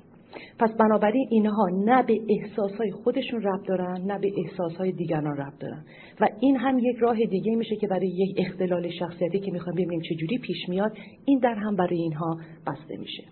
پس 0.59 0.71
بنابراین 0.71 1.29
اینها 1.31 1.69
نه 1.69 2.03
به 2.03 2.21
احساسهای 2.29 2.91
خودشون 2.91 3.43
ربط 3.43 3.67
دارن 3.69 4.01
نه 4.01 4.19
به 4.19 4.33
احساسهای 4.37 4.93
دیگران 4.93 5.37
ربط 5.37 5.59
دارن. 5.59 5.85
و 6.21 6.29
این 6.41 6.57
هم 6.57 6.79
یک 6.79 6.97
راه 7.01 7.17
دیگه 7.17 7.57
میشه 7.57 7.77
که 7.77 7.87
برای 7.87 8.09
یک 8.09 8.37
اختلال 8.39 8.91
شخصیتی 8.91 9.41
که 9.41 9.53
می‌خوایم 9.53 9.77
ببینیم 9.77 10.01
چجوری 10.01 10.39
پیش 10.39 10.69
میاد 10.69 10.93
این 11.25 11.39
در 11.39 11.55
هم 11.55 11.77
برای 11.77 11.97
اینها 11.97 12.39
بسته 12.67 12.97
میشه. 12.97 13.25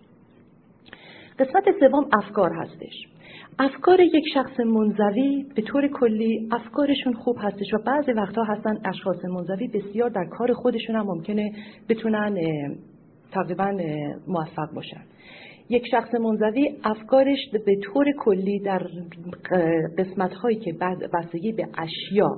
قسمت 1.39 1.63
سوم 1.79 2.09
افکار 2.13 2.51
هستش. 2.53 3.07
افکار 3.59 3.99
یک 3.99 4.23
شخص 4.33 4.59
منزوی 4.59 5.45
به 5.55 5.61
طور 5.61 5.87
کلی 5.87 6.49
افکارشون 6.51 7.13
خوب 7.13 7.37
هستش 7.39 7.73
و 7.73 7.77
بعضی 7.85 8.11
وقتها 8.11 8.43
هستن 8.43 8.77
اشخاص 8.85 9.25
منزوی 9.25 9.67
بسیار 9.67 10.09
در 10.09 10.25
کار 10.25 10.53
خودشون 10.53 10.95
هم 10.95 11.05
ممکنه 11.05 11.51
بتونن 11.89 12.37
تقریبا 13.31 13.77
موفق 14.27 14.73
باشن. 14.75 15.01
یک 15.69 15.83
شخص 15.91 16.13
منزوی 16.15 16.77
افکارش 16.83 17.39
به 17.65 17.75
طور 17.83 18.05
کلی 18.19 18.59
در 18.59 18.87
قسمت 19.97 20.33
هایی 20.33 20.59
که 20.59 20.73
بستگی 21.13 21.51
به 21.51 21.67
اشیا 21.77 22.29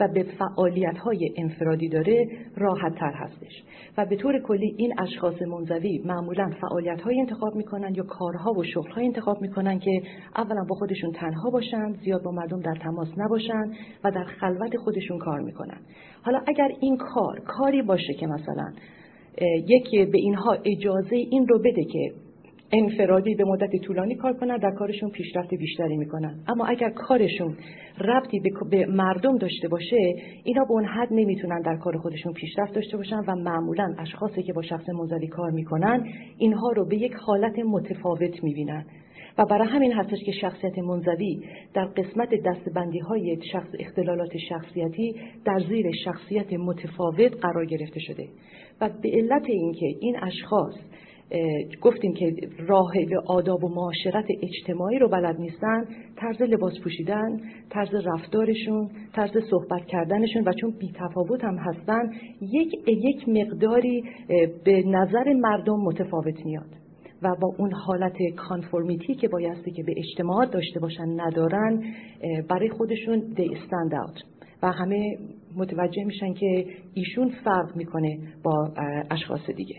و 0.00 0.08
به 0.08 0.22
فعالیت 0.22 0.98
های 0.98 1.34
انفرادی 1.36 1.88
داره 1.88 2.26
راحت 2.56 2.94
تر 2.94 3.12
هستش. 3.12 3.62
و 3.98 4.06
به 4.06 4.16
طور 4.16 4.42
کلی 4.42 4.74
این 4.76 5.00
اشخاص 5.00 5.42
منزوی 5.42 6.02
معمولا 6.04 6.50
فعالیت 6.60 7.00
های 7.00 7.20
انتخاب 7.20 7.54
می‌کنن 7.54 7.94
یا 7.94 8.02
کارها 8.02 8.52
و 8.52 8.64
شغل 8.64 8.90
های 8.90 9.06
انتخاب 9.06 9.40
می‌کنن 9.40 9.78
که 9.78 10.02
اولا 10.36 10.64
با 10.68 10.74
خودشون 10.74 11.12
تنها 11.12 11.50
باشن 11.50 11.92
زیاد 11.92 12.22
با 12.22 12.30
مردم 12.30 12.60
در 12.60 12.74
تماس 12.82 13.08
نباشن 13.16 13.72
و 14.04 14.10
در 14.10 14.24
خلوت 14.24 14.76
خودشون 14.76 15.18
کار 15.18 15.40
می‌کنن. 15.40 15.78
حالا 16.22 16.40
اگر 16.46 16.68
این 16.80 16.96
کار 16.96 17.40
کاری 17.40 17.82
باشه 17.82 18.14
که 18.20 18.26
مثلا 18.26 18.72
یکی 19.68 20.04
به 20.04 20.18
اینها 20.18 20.56
اجازه 20.64 21.16
این 21.16 21.48
رو 21.48 21.58
بده 21.58 21.84
که 21.84 22.12
انفرادی 22.72 23.34
به 23.34 23.44
مدت 23.44 23.76
طولانی 23.76 24.14
کار 24.14 24.32
کنن 24.32 24.56
در 24.56 24.70
کارشون 24.70 25.10
پیشرفت 25.10 25.54
بیشتری 25.54 25.96
می‌کنن 25.96 26.44
اما 26.48 26.66
اگر 26.66 26.90
کارشون 26.90 27.56
ربطی 28.00 28.40
به 28.70 28.86
مردم 28.86 29.38
داشته 29.38 29.68
باشه 29.68 30.14
اینا 30.44 30.64
به 30.64 30.70
اون 30.70 30.84
حد 30.84 31.08
نمی‌تونن 31.10 31.60
در 31.60 31.76
کار 31.76 31.98
خودشون 31.98 32.32
پیشرفت 32.32 32.74
داشته 32.74 32.96
باشن 32.96 33.20
و 33.26 33.34
معمولا 33.36 33.94
اشخاصی 33.98 34.42
که 34.42 34.52
با 34.52 34.62
شخص 34.62 34.88
منزوی 34.88 35.26
کار 35.26 35.50
می‌کنن 35.50 36.04
اینها 36.38 36.72
رو 36.72 36.84
به 36.84 36.96
یک 36.96 37.12
حالت 37.14 37.58
متفاوت 37.58 38.44
می‌بینن. 38.44 38.84
و 39.38 39.44
برای 39.44 39.68
همین 39.68 39.92
هستش 39.92 40.18
که 40.26 40.32
شخصیت 40.32 40.78
منزوی 40.78 41.40
در 41.74 41.84
قسمت 41.84 42.28
دستبندی 42.44 42.98
های 42.98 43.38
شخص 43.52 43.68
اختلالات 43.78 44.36
شخصیتی 44.48 45.14
در 45.44 45.60
زیر 45.68 45.86
شخصیت 46.04 46.52
متفاوت 46.52 47.36
قرار 47.40 47.66
گرفته 47.66 48.00
شده. 48.00 48.28
و 48.80 48.88
به 49.02 49.10
علت 49.12 49.44
اینکه 49.46 49.86
این 50.00 50.16
اشخاص 50.22 50.74
گفتیم 51.82 52.14
که 52.14 52.34
راه 52.68 52.92
به 53.10 53.20
آداب 53.26 53.64
و 53.64 53.68
معاشرت 53.68 54.24
اجتماعی 54.42 54.98
رو 54.98 55.08
بلد 55.08 55.40
نیستن 55.40 55.84
طرز 56.16 56.42
لباس 56.42 56.72
پوشیدن 56.84 57.40
طرز 57.70 58.06
رفتارشون 58.06 58.90
طرز 59.12 59.30
صحبت 59.50 59.86
کردنشون 59.86 60.42
و 60.46 60.52
چون 60.52 60.70
بیتفاوت 60.78 61.44
هم 61.44 61.56
هستن 61.56 62.12
یک 62.40 62.74
یک 62.86 63.28
مقداری 63.28 64.04
به 64.64 64.82
نظر 64.86 65.32
مردم 65.32 65.76
متفاوت 65.76 66.46
میاد. 66.46 66.78
و 67.22 67.34
با 67.40 67.54
اون 67.58 67.72
حالت 67.72 68.16
کانفورمیتی 68.36 69.14
که 69.14 69.28
بایستی 69.28 69.70
که 69.70 69.82
به 69.82 69.94
اجتماع 69.96 70.46
داشته 70.46 70.80
باشن 70.80 71.20
ندارن 71.20 71.82
برای 72.48 72.68
خودشون 72.68 73.18
دی 73.36 73.48
stand 73.48 73.92
out. 73.92 74.22
و 74.62 74.72
همه 74.72 75.18
متوجه 75.56 76.04
میشن 76.04 76.34
که 76.34 76.66
ایشون 76.94 77.32
فرق 77.44 77.76
می‌کنه 77.76 78.18
با 78.42 78.72
اشخاص 79.10 79.50
دیگه. 79.56 79.74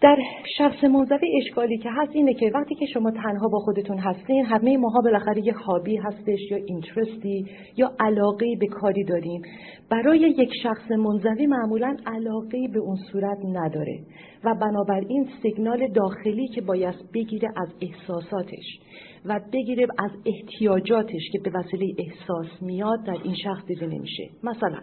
در 0.00 0.16
شخص 0.58 0.84
منزوی 0.84 1.36
اشکالی 1.42 1.78
که 1.78 1.90
هست 1.92 2.10
اینه 2.14 2.34
که 2.34 2.50
وقتی 2.54 2.74
که 2.74 2.86
شما 2.86 3.10
تنها 3.10 3.48
با 3.48 3.58
خودتون 3.58 3.98
هستین 3.98 4.44
همه 4.44 4.76
ماها 4.76 5.00
بالاخره 5.00 5.38
یک 5.38 5.54
هابی 5.54 5.96
هستش 5.96 6.38
یا 6.50 6.56
اینترستی 6.56 7.46
یا 7.76 7.92
علاقه 8.00 8.46
به 8.60 8.66
کاری 8.66 9.04
داریم 9.04 9.42
برای 9.90 10.18
یک 10.18 10.50
شخص 10.62 10.90
منزوی 10.90 11.46
معمولا 11.46 11.96
علاقه 12.06 12.68
به 12.72 12.78
اون 12.78 12.96
صورت 13.12 13.38
نداره 13.44 13.98
و 14.44 14.54
بنابراین 14.54 15.28
سیگنال 15.42 15.88
داخلی 15.88 16.48
که 16.48 16.60
باید 16.60 16.94
بگیره 17.14 17.48
از 17.56 17.68
احساساتش. 17.82 18.78
و 19.24 19.40
بگیره 19.52 19.86
از 19.98 20.10
احتیاجاتش 20.26 21.22
که 21.32 21.38
به 21.38 21.50
وسیله 21.58 21.94
احساس 21.98 22.62
میاد 22.62 23.04
در 23.06 23.16
این 23.24 23.34
شخص 23.34 23.66
دیده 23.66 23.86
نمیشه. 23.86 24.28
مثلا 24.42 24.78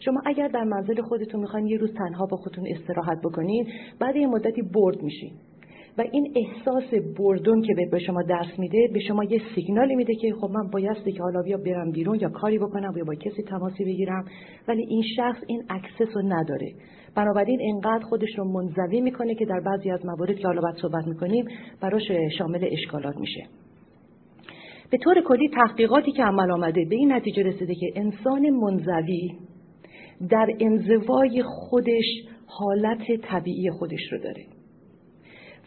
شما 0.00 0.20
اگر 0.26 0.48
در 0.48 0.64
منزل 0.64 1.02
خودتون 1.02 1.40
می‌خواین 1.40 1.66
یه 1.66 1.78
روز 1.78 1.94
تنها 1.94 2.26
با 2.26 2.36
خودتون 2.36 2.64
استراحت 2.66 3.18
بکنین 3.24 3.66
بعد 4.00 4.16
یه 4.16 4.26
مدتی 4.26 4.62
برد 4.62 5.02
میشین. 5.02 5.32
و 5.98 6.04
این 6.12 6.34
احساس 6.36 6.94
بردون 7.18 7.62
که 7.62 7.74
به 7.90 7.98
شما 7.98 8.22
درس 8.22 8.58
میده 8.58 8.88
به 8.92 9.00
شما 9.00 9.24
یه 9.24 9.40
سیگنالی 9.54 9.96
میده 9.96 10.14
که 10.14 10.34
خب 10.40 10.50
من 10.50 10.70
بایستی 10.70 11.12
که 11.12 11.22
حالا 11.22 11.42
بیا 11.42 11.56
برم 11.56 11.90
بیرون 11.90 12.18
یا 12.20 12.28
کاری 12.28 12.58
بکنم 12.58 12.92
یا 12.96 13.04
با 13.04 13.14
کسی 13.14 13.42
تماسی 13.42 13.84
بگیرم. 13.84 14.24
ولی 14.68 14.86
این 14.88 15.02
شخص 15.16 15.42
این 15.46 15.62
access 15.70 16.16
رو 16.16 16.22
نداره. 16.22 16.72
بنابراین 17.14 17.60
انقدر 17.74 18.04
خودش 18.04 18.38
رو 18.38 18.44
منزوی 18.44 19.00
می‌کنه 19.00 19.34
که 19.34 19.44
در 19.44 19.60
بعضی 19.60 19.90
از 19.90 20.06
موارد 20.06 20.36
که 20.36 20.46
حالا 20.46 20.60
باید 20.60 20.76
صحبت 20.82 21.06
می‌کنیم 21.06 21.44
براش 21.80 22.10
شامل 22.38 22.68
اشکالات 22.72 23.16
میشه. 23.16 23.46
به 24.90 24.98
طور 24.98 25.22
کلی 25.22 25.48
تحقیقاتی 25.48 26.12
که 26.12 26.22
عمل 26.22 26.50
آمده 26.50 26.84
به 26.90 26.96
این 26.96 27.12
نتیجه 27.12 27.42
رسیده 27.42 27.74
که 27.74 27.92
انسان 27.96 28.50
منزوی 28.50 29.30
در 30.30 30.46
انزوای 30.60 31.42
خودش 31.46 32.04
حالت 32.46 33.02
طبیعی 33.22 33.70
خودش 33.70 34.12
رو 34.12 34.18
داره. 34.18 34.57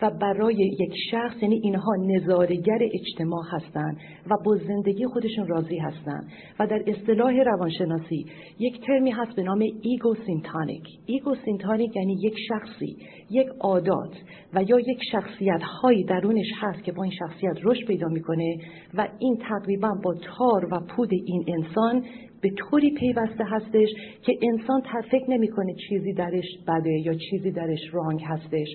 و 0.02 0.10
برای 0.22 0.76
یک 0.80 0.94
شخص 1.12 1.44
یعنی 1.44 1.56
اینها 1.64 1.96
نظاره‌گر 1.96 2.80
اجتماع 2.94 3.44
هستند 3.52 3.98
و 4.30 4.38
با 4.46 4.56
زندگی 4.68 5.06
خودشون 5.06 5.48
راضی 5.48 5.78
هستند. 5.78 6.32
و 6.60 6.68
در 6.68 6.84
اصطلاح 6.88 7.34
روانشناسی 7.46 8.26
یک 8.60 8.86
ترمی 8.86 9.12
هست 9.12 9.36
به 9.36 9.44
نام 9.44 9.60
ego 9.82 10.16
syntonic 10.26 10.84
ego 11.06 11.36
syntonic 11.46 11.96
یعنی 11.96 12.18
یک 12.22 12.34
شخصی 12.48 12.98
یک 13.30 13.48
عادات 13.60 14.14
و 14.54 14.64
یا 14.64 14.80
یک 14.80 15.00
شخصیت 15.12 15.62
هایی 15.62 16.04
درونش 16.04 16.52
هست 16.62 16.84
که 16.84 16.92
با 16.92 17.04
این 17.04 17.14
شخصیت 17.20 17.58
رشد 17.64 17.88
پیدا 17.88 18.08
می‌کنه 18.08 18.58
و 18.94 19.08
این 19.20 19.38
تقریبا 19.38 19.94
با 20.04 20.14
تار 20.14 20.66
و 20.72 20.80
پود 20.96 21.10
این 21.12 21.46
انسان 21.48 22.06
به 22.42 22.50
طوری 22.58 22.92
پیوسته 22.92 23.44
هستش 23.44 23.90
که 24.22 24.34
انسان 24.42 24.82
فکر 25.12 25.30
نمی‌کنه 25.30 25.74
چیزی 25.90 26.14
درش 26.14 26.46
بده 26.68 26.92
یا 27.06 27.14
چیزی 27.14 27.52
درش 27.52 27.80
wrong 27.92 28.22
هستش. 28.26 28.68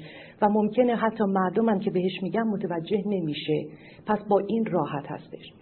و 0.43 0.49
ممکنه 0.49 0.97
حتی 0.97 1.25
مردمم 1.25 1.79
که 1.79 1.91
بهش 1.91 2.23
میگن 2.23 2.43
متوجه 2.43 3.03
نمیشه. 3.07 3.67
پس 4.07 4.19
با 4.29 4.39
این 4.39 4.67
راحت 4.67 5.07
هستش. 5.07 5.53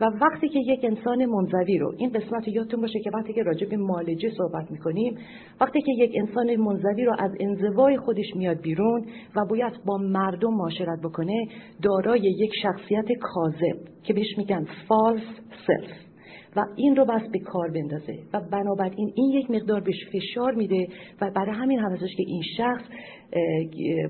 و 0.00 0.04
وقتی 0.04 0.48
که 0.48 0.58
یک 0.58 0.80
انسان 0.84 1.26
منزوی 1.26 1.78
رو 1.78 1.94
این 1.98 2.10
قسمت 2.10 2.48
یادتون 2.48 2.80
باشه 2.80 3.00
که 3.00 3.10
وقتی 3.14 3.32
که 3.32 3.42
راجع 3.42 3.66
به 3.68 3.76
مالجه 3.76 4.30
صحبت 4.36 4.70
می‌کنیم 4.70 5.18
وقتی 5.60 5.80
که 5.80 5.92
یک 5.98 6.12
انسان 6.14 6.56
منزوی 6.56 7.04
رو 7.04 7.16
از 7.18 7.30
انزوای 7.40 7.96
خودش 7.96 8.36
میاد 8.36 8.60
بیرون 8.60 9.06
و 9.36 9.44
باید 9.50 9.72
با 9.86 9.96
مردم 9.96 10.54
معاشرت 10.54 11.00
بکنه 11.04 11.46
دارای 11.82 12.20
یک 12.20 12.50
شخصیت 12.62 13.06
کاذب 13.20 13.78
که 14.02 14.12
بهش 14.14 14.38
میگن 14.38 14.66
فالس 14.88 15.22
سلف 15.66 16.13
و 16.56 16.64
این 16.76 16.96
رو 16.96 17.04
بس 17.04 17.22
به 17.32 17.38
کار 17.38 17.70
بندازه. 17.70 18.18
و 18.32 18.40
بنابراین 18.40 19.12
این 19.14 19.30
یک 19.30 19.50
مقدار 19.50 19.80
بهش 19.80 20.08
فشار 20.12 20.54
میده 20.54 20.86
و 21.20 21.30
برای 21.30 21.56
همین 21.56 21.78
هم 21.78 21.96
که 21.96 22.24
این 22.26 22.42
شخص 22.56 22.84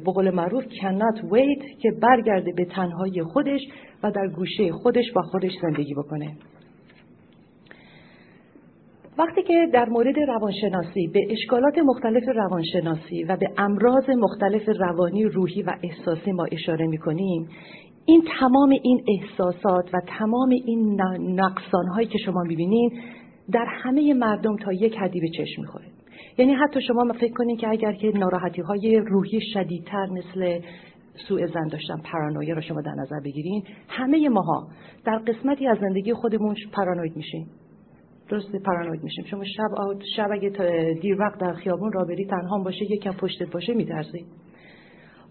به 0.05 0.13
قول 0.13 0.31
معروف 0.31 0.65
cannot 0.65 1.19
wait 1.33 1.81
که 1.83 1.91
برگرده 2.03 2.53
به 2.57 2.65
تنهایی 2.65 3.23
خودش 3.23 3.61
و 4.03 4.11
در 4.11 4.29
گوشه 4.29 4.73
خودش 4.73 5.13
با 5.15 5.23
خودش 5.23 5.53
زندگی 5.63 5.95
بکنه. 5.95 6.37
وقتی 9.19 9.43
که 9.43 9.69
در 9.73 9.89
مورد 9.89 10.19
روانشناسی 10.19 11.07
به 11.07 11.21
اشکالات 11.31 11.79
مختلف 11.79 12.23
روانشناسی 12.35 13.25
و 13.25 13.37
به 13.37 13.47
امراض 13.59 14.11
مختلف 14.11 14.69
روانی 14.69 15.25
روحی 15.25 15.63
و 15.63 15.71
احساسی 15.83 16.33
ما 16.33 16.45
اشاره 16.53 16.87
می‌کنیم 16.87 17.49
این 18.07 18.23
تمام 18.41 18.71
این 18.71 19.05
احساسات 19.09 19.95
و 19.95 20.01
تمام 20.19 20.49
این 20.51 21.01
نقصان 21.21 21.87
هایی 21.87 22.09
که 22.09 22.19
شما 22.19 22.43
می‌بینین 22.43 22.91
در 23.53 23.67
همه 23.83 24.15
مردم 24.15 24.57
تا 24.57 24.73
یک 24.73 24.97
حدی 24.97 25.21
به 25.21 25.29
چشم 25.29 25.63
می‌خوره. 25.63 25.85
یعنی 26.39 26.53
حتی 26.53 26.81
شما 26.83 27.13
فکر 27.21 27.33
کنید 27.33 27.59
که 27.59 27.69
اگر 27.69 27.93
که 27.93 28.13
ناراحتی 28.15 28.63
های 28.63 29.03
روحی 29.07 29.41
شدیدتر 29.53 30.07
مثل 30.07 30.61
سوء 31.29 31.47
زن 31.47 31.69
داشتن 31.69 31.97
پارانویا 32.13 32.55
رو 32.55 32.61
شما 32.61 32.81
در 32.81 32.95
نظر 32.99 33.21
بگیرین 33.25 33.63
همه 33.89 34.29
ماها 34.29 34.69
در 35.05 35.19
قسمتی 35.19 35.67
از 35.67 35.79
زندگی 35.79 36.13
خودمون 36.13 36.55
پارانوید 36.73 37.17
میشیم 37.17 37.47
درست 38.29 38.57
پارانوید 38.57 39.03
میشیم 39.03 39.25
شما 39.25 39.45
شب 39.45 39.99
شب 40.17 40.29
اگه 40.33 40.51
دیر 41.03 41.21
وقت 41.21 41.41
در 41.41 41.53
خیابون 41.53 41.93
را 41.93 42.05
بری 42.05 42.27
تنها 42.27 42.59
باشه 42.59 42.93
یکم 42.93 43.13
پشتت 43.13 43.53
باشه 43.53 43.75
میترسی 43.75 44.27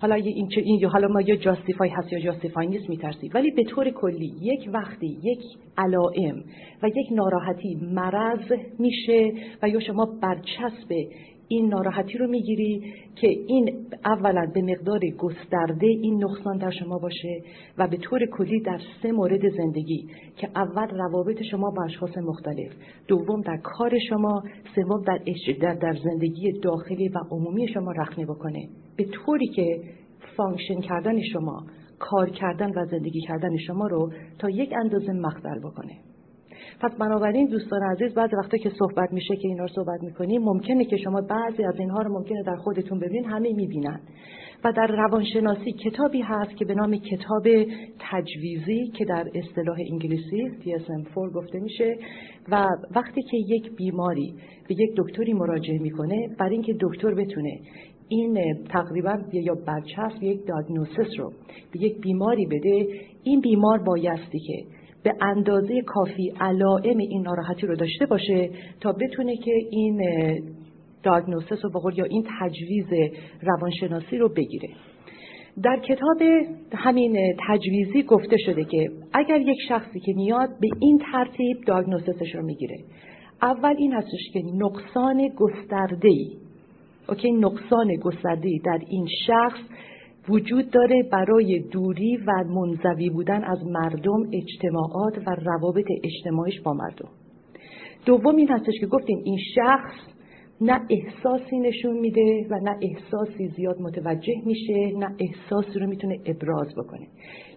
حالا 0.04 0.16
این 0.16 0.48
چه 0.48 0.62
این 0.62 0.86
حالا 0.86 1.08
ما 1.08 1.22
یا 1.22 1.36
جاستیفای 1.36 1.90
هست 1.90 2.14
یا 2.14 2.20
جاستیفای 2.20 2.68
نیست 2.68 2.90
میترسی 2.90 3.30
ولی 3.34 3.52
به 3.52 3.64
طور 3.64 3.90
کلی 3.90 4.34
یک 4.42 4.70
وقتی 4.74 5.18
یک 5.24 5.40
علائم 5.78 6.44
و 6.84 6.88
یک 6.88 7.08
ناراحتی 7.12 7.76
مرض 7.76 8.52
میشه 8.80 9.32
و 9.62 9.70
یا 9.70 9.80
شما 9.80 10.06
برچسب 10.22 10.94
این 11.48 11.68
ناراحتی 11.68 12.18
رو 12.18 12.28
می‌گیری 12.28 12.94
که 13.16 13.28
این 13.28 13.86
اولا 14.06 14.52
به 14.54 14.62
مقدار 14.62 15.00
گسترده 15.18 15.88
این 15.88 16.24
نقصان 16.24 16.58
در 16.58 16.72
شما 16.72 16.98
باشه 16.98 17.42
و 17.78 17.88
به 17.88 17.98
طور 17.98 18.26
کلی 18.26 18.62
در 18.62 18.80
سه 19.04 19.12
مورد 19.12 19.50
زندگی 19.50 20.08
که 20.38 20.50
اول 20.56 20.88
روابط 20.88 21.42
شما 21.52 21.70
با 21.70 21.84
اشخاص 21.84 22.18
مختلف 22.18 22.72
دوم 23.08 23.42
در 23.42 23.58
کار 23.58 24.00
شما 24.10 24.44
سوم 24.76 25.04
در, 25.04 25.20
در, 25.62 25.74
در 25.74 25.98
زندگی 26.04 26.52
داخلی 26.52 27.10
و 27.10 27.20
عمومی 27.32 27.68
شما 27.68 27.92
رخنه 27.92 28.26
بکنه. 28.26 28.70
به 28.98 29.04
طوری 29.04 29.48
که 29.48 29.82
function 30.38 30.82
کردن 30.82 31.22
شما 31.22 31.64
کار 32.00 32.30
کردن 32.30 32.70
و 32.70 32.86
زندگی 32.86 33.22
کردن 33.22 33.58
شما 33.68 33.88
رو 33.88 34.12
تا 34.40 34.50
یک 34.50 34.74
اندازه 34.74 35.14
مختل 35.14 35.60
بکنه. 35.60 35.94
پس 36.82 36.92
بنابراین 37.00 37.48
دوستان 37.48 37.84
عزیز 37.84 38.14
بعضی 38.14 38.36
وقتا 38.36 38.58
که 38.58 38.72
صحبت 38.80 39.14
میشه 39.14 39.36
که 39.36 39.48
اینا 39.48 39.64
رو 39.64 39.70
صحبت 39.76 40.04
می‌کنیم 40.04 40.42
ممکنه 40.42 40.86
که 40.86 40.98
شما 40.98 41.22
بعضی 41.22 41.64
از 41.64 41.80
اینها 41.80 42.02
رو 42.02 42.14
ممکنه 42.14 42.44
در 42.44 42.56
خودتون 42.56 43.00
ببینید 43.00 43.26
همه 43.26 43.54
می‌بینن. 43.54 44.00
و 44.64 44.72
در 44.72 44.88
روانشناسی 44.88 45.72
کتابی 45.72 46.22
هست 46.22 46.58
که 46.58 46.66
به 46.66 46.74
نام 46.74 46.98
کتاب 46.98 47.48
تجویزی 48.00 48.88
که 48.88 49.06
در 49.06 49.28
اصطلاح 49.36 49.78
انگلیسی 49.92 50.50
DSM-4 50.62 51.34
گفته 51.36 51.60
میشه 51.60 51.98
و 52.52 52.68
وقتی 52.96 53.22
که 53.22 53.38
یک 53.38 53.76
بیماری 53.76 54.34
به 54.68 54.76
یک 54.76 54.90
دکتری 54.98 55.34
مراجعه 55.34 55.80
می‌کنه 55.80 56.28
برای 56.40 56.54
اینکه 56.54 56.76
دکتر 56.80 57.14
بتونه 57.14 57.60
این 58.08 58.64
تقریبا 58.70 59.20
یا 59.34 59.56
برچسب 59.68 60.24
یک 60.24 60.40
داگنوسس 60.48 61.20
رو 61.20 61.34
به 61.72 61.82
یک 61.82 62.02
بیماری 62.02 62.46
بده 62.46 62.88
این 63.24 63.42
بیمار 63.42 63.80
بایستی 63.80 64.40
که 64.40 64.64
به 65.04 65.14
اندازه 65.22 65.82
کافی 65.82 66.34
علائم 66.40 66.98
این 66.98 67.22
ناراحتی 67.22 67.68
رو 67.68 67.76
داشته 67.76 68.06
باشه 68.06 68.50
تا 68.82 68.92
بتونه 68.92 69.36
که 69.36 69.52
این 69.70 70.02
داگنوسس 71.04 71.66
و 71.66 71.92
یا 71.96 72.06
این 72.06 72.28
تجویز 72.40 72.86
روانشناسی 73.42 74.18
رو 74.18 74.30
بگیره. 74.30 74.70
در 75.64 75.80
کتاب 75.80 76.22
همین 76.74 77.36
تجویزی 77.48 78.04
گفته 78.04 78.38
شده 78.38 78.64
که 78.64 78.90
اگر 79.14 79.42
یک 79.42 79.58
شخصی 79.68 80.00
که 80.00 80.14
میاد 80.16 80.50
به 80.62 80.68
این 80.80 81.02
ترتیب 81.12 81.58
داگنوسسش 81.68 82.36
رو 82.36 82.46
می‌گیره 82.46 82.78
اول 83.42 83.76
این 83.78 83.94
هستش 83.94 84.30
که 84.34 84.42
نقصان 84.56 85.30
گسترده 85.38 86.08
ای 86.08 86.38
اوکی 87.10 87.32
نقصان 87.32 87.96
گسترده 87.96 88.50
در 88.66 88.80
این 88.88 89.08
شخص 89.28 89.60
وجود 90.30 90.70
داره 90.70 91.04
برای 91.12 91.60
دوری 91.60 92.18
و 92.18 92.44
منزوی 92.44 93.10
بودن 93.10 93.44
از 93.44 93.66
مردم 93.66 94.30
اجتماعات 94.34 95.18
و 95.28 95.36
روابط 95.46 95.86
اجتماعیش 96.04 96.62
با 96.62 96.74
مردم. 96.74 97.10
دوم 98.06 98.36
این 98.36 98.50
هستش 98.50 98.74
که 98.80 98.88
گفتیم 98.88 99.22
این 99.24 99.38
شخص 99.56 100.13
نه 100.62 100.82
احساسی 100.90 101.60
نشون 101.60 102.00
میده 102.00 102.48
و 102.50 102.60
نه 102.60 102.78
احساسی 102.82 103.48
زیاد 103.48 103.82
متوجه 103.82 104.34
میشه 104.46 104.98
نه 104.98 105.16
احساسی 105.20 105.80
رو 105.80 105.88
می‌تونه 105.88 106.20
ابراز 106.26 106.76
بکنه. 106.78 107.08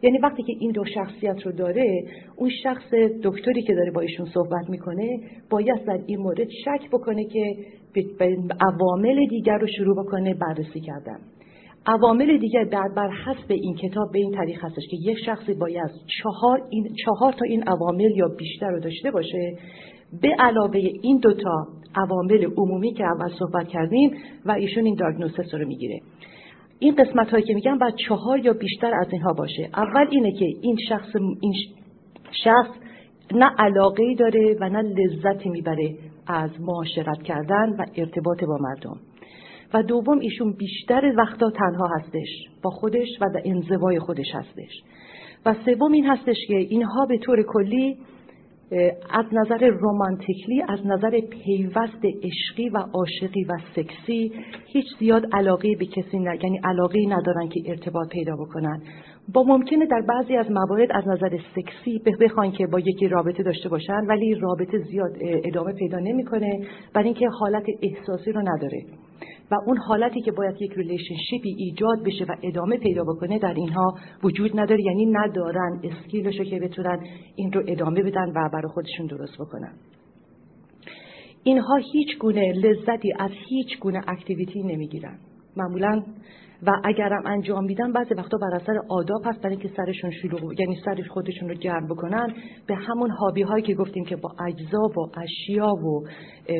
یعنی 0.02 0.18
وقتی 0.18 0.42
که 0.42 0.52
این 0.61 0.70
دو 0.70 0.85
شخصیت 0.94 1.46
رو 1.46 1.52
داره 1.52 2.04
اون 2.37 2.50
شخص 2.62 2.94
دکتری 3.22 3.62
که 3.62 3.74
داره 3.74 3.90
با 3.90 4.00
ایشون 4.00 4.26
صحبت 4.26 4.70
می‌کنه 4.70 5.20
باید 5.50 5.85
در 5.87 6.00
این 6.06 6.18
مورد 6.18 6.48
شک 6.64 6.90
بکنه 6.92 7.24
که 7.24 7.56
به 8.18 8.37
عوامل 8.61 9.26
دیگر 9.30 9.59
رو 9.59 9.66
شروع 9.66 10.04
بکنه 10.04 10.35
بررسی 10.35 10.80
کردن. 10.80 11.18
عوامل 11.87 12.38
دیگر 12.38 12.64
در 12.64 12.88
بر 12.96 13.11
حسب 13.11 13.50
این 13.50 13.74
کتاب 13.74 14.12
به 14.12 14.18
این 14.18 14.32
طریق 14.32 14.64
هستش 14.64 14.82
که 14.90 14.96
یک 15.11 15.18
شخصی 15.26 15.54
باید 15.54 15.90
چهار, 16.22 16.62
این 16.70 16.88
چهار 17.04 17.32
تا 17.32 17.44
این 17.44 17.62
عوامل 17.62 18.11
یا 18.16 18.28
بیشتر 18.38 18.70
رو 18.70 18.80
داشته 18.80 19.11
باشه 19.11 19.56
به 20.23 20.29
علاوه 20.38 20.81
این 21.03 21.19
دوتا 21.19 21.66
عوامل 21.95 22.45
عمومی 22.57 22.92
که 22.92 23.05
اول 23.05 23.31
صحبت 23.38 23.69
کردیم 23.69 24.11
و 24.45 24.51
ایشون 24.53 24.85
این 24.85 24.95
داگنوسس 24.95 25.55
رو 25.55 25.69
می‌گیره. 25.69 26.01
این 26.79 26.95
قسمت 26.95 27.31
هایی 27.31 27.45
که 27.45 27.55
میگم 27.55 27.79
باید 27.79 27.95
چهار 28.09 28.38
یا 28.38 28.53
بیشتر 28.53 28.95
از 28.95 29.07
اینها 29.12 29.33
باشه. 29.33 29.71
اول 29.75 30.07
اینه 30.11 30.33
که 30.33 30.47
این 30.61 30.77
شخص 30.88 31.16
این 31.40 31.53
شخص 32.45 32.71
نه 33.35 33.47
علاقه 33.59 34.03
ای 34.03 34.14
داره 34.14 34.57
و 34.61 34.69
نه 34.69 34.83
لذتی 34.83 35.49
می‌بره 35.49 35.95
از 36.27 36.51
معاشرت 36.61 37.23
کردن 37.23 37.69
و 37.79 37.85
ارتباط 37.97 38.45
با 38.45 38.59
مردم. 38.61 39.01
و 39.75 39.83
دوم 39.83 40.19
ایشون 40.19 40.53
بیشتر 40.53 41.12
وقتا 41.19 41.51
تنها 41.51 41.88
هستش 41.99 42.29
با 42.62 42.71
خودش 42.71 43.09
و 43.21 43.25
در 43.35 43.42
انزوای 43.45 43.99
خودش 43.99 44.35
هستش. 44.35 44.83
و 45.47 45.55
سوم 45.64 45.92
این 45.92 46.07
هستش 46.07 46.37
که 46.49 46.57
اینها 46.57 47.07
به 47.07 47.19
طور 47.19 47.42
کلی 47.42 47.97
از 49.11 49.24
نظر 49.33 49.68
رومانتیکلی 49.68 50.62
از 50.68 50.87
نظر 50.87 51.20
پیوست 51.20 52.05
عشقی 52.22 52.68
و 52.68 52.79
عاشقی 52.79 53.44
و 53.44 53.52
سکسی 53.76 54.33
هیچ 54.66 54.87
زیاد 54.98 55.26
علاقه 55.33 55.76
به 55.79 55.87
کسی 55.87 56.18
نه 56.18 56.38
یعنی 56.42 56.61
علاقه 56.64 57.07
ندارن 57.09 57.48
که 57.48 57.61
ارتباط 57.66 58.09
پیدا 58.09 58.37
بکنن. 58.37 58.83
یا 59.35 59.42
ممکنه 59.42 59.87
در 59.87 60.02
بعضی 60.09 60.37
از 60.37 60.50
موارد 60.50 60.88
از 60.92 61.09
نظر 61.09 61.38
سکسی 61.57 62.02
بخوان 62.20 62.52
که 62.52 62.66
با 62.66 62.81
یکی 62.81 63.09
رابطه 63.09 63.42
داشته 63.42 63.68
باشن 63.68 64.07
ولی 64.09 64.35
رابطه 64.35 64.79
زیاد 64.79 65.16
ادامه 65.20 65.72
پیدا 65.72 65.98
نمی‌کنه 65.98 66.66
برای 66.94 67.07
اینکه 67.07 67.29
حالت 67.29 67.64
احساسی 67.83 68.33
رو 68.33 68.40
نداره. 68.40 68.83
و 69.50 69.54
اون 69.66 69.76
حالتی 69.76 70.20
که 70.20 70.32
باید 70.32 70.62
یک 70.62 70.72
relationship 70.72 71.48
ی 71.48 71.55
ایجاد 71.59 72.02
بشه 72.04 72.24
و 72.24 72.37
ادامه 72.42 72.76
پیدا 72.76 73.04
بکنه 73.04 73.38
در 73.38 73.54
اینها 73.54 73.94
وجود 74.22 74.61
نداره 74.61 74.82
یعنی 74.82 75.06
ندارن 75.06 75.80
skill 75.85 76.22
شو 76.22 76.44
که 76.44 76.61
بتونن 76.61 76.98
این 77.37 77.52
رو 77.52 77.62
ادامه 77.66 78.02
بدن 78.02 78.28
و 78.28 78.48
برای 78.52 78.68
خودشون 78.68 79.06
درست 79.06 79.35
بکنن. 79.38 79.72
اینها 81.42 81.76
هیچ 81.92 82.18
گونه 82.18 82.52
لذتی 82.52 83.12
از 83.18 83.30
هیچ 83.48 83.78
گونه 83.80 84.00
activity 84.09 84.62
نمی‌گیرن. 84.62 85.18
معمولا 85.56 86.02
و 86.62 86.70
اگرم 86.85 87.22
انجام 87.26 87.64
میدن 87.64 87.92
بعضی 87.92 88.14
وقتا 88.14 88.38
بر 88.38 88.54
اثر 88.54 88.74
آداب 88.88 89.22
هست 89.24 89.42
برای 89.42 89.56
اینکه 89.56 89.70
سرشون 89.76 90.11
شلوغ 90.11 90.61
یعنی 90.61 90.76
سر 90.85 91.02
خودشون 91.09 91.48
رو 91.48 91.54
گرم 91.54 91.87
بکنن. 91.87 92.35
به 92.66 92.74
همون 92.74 93.11
هابی 93.11 93.42
هایی 93.42 93.62
که 93.62 93.74
گفتیم 93.74 94.04
که 94.04 94.16
با 94.16 94.32
اجزا 94.46 94.82
و 94.82 95.20
اشیا 95.20 95.68
و 95.68 96.04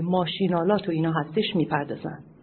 ماشینالات 0.03 0.89
و 0.89 0.91
اینا 0.91 1.13
هستش 1.13 1.57
می‌پردازن. 1.57 2.36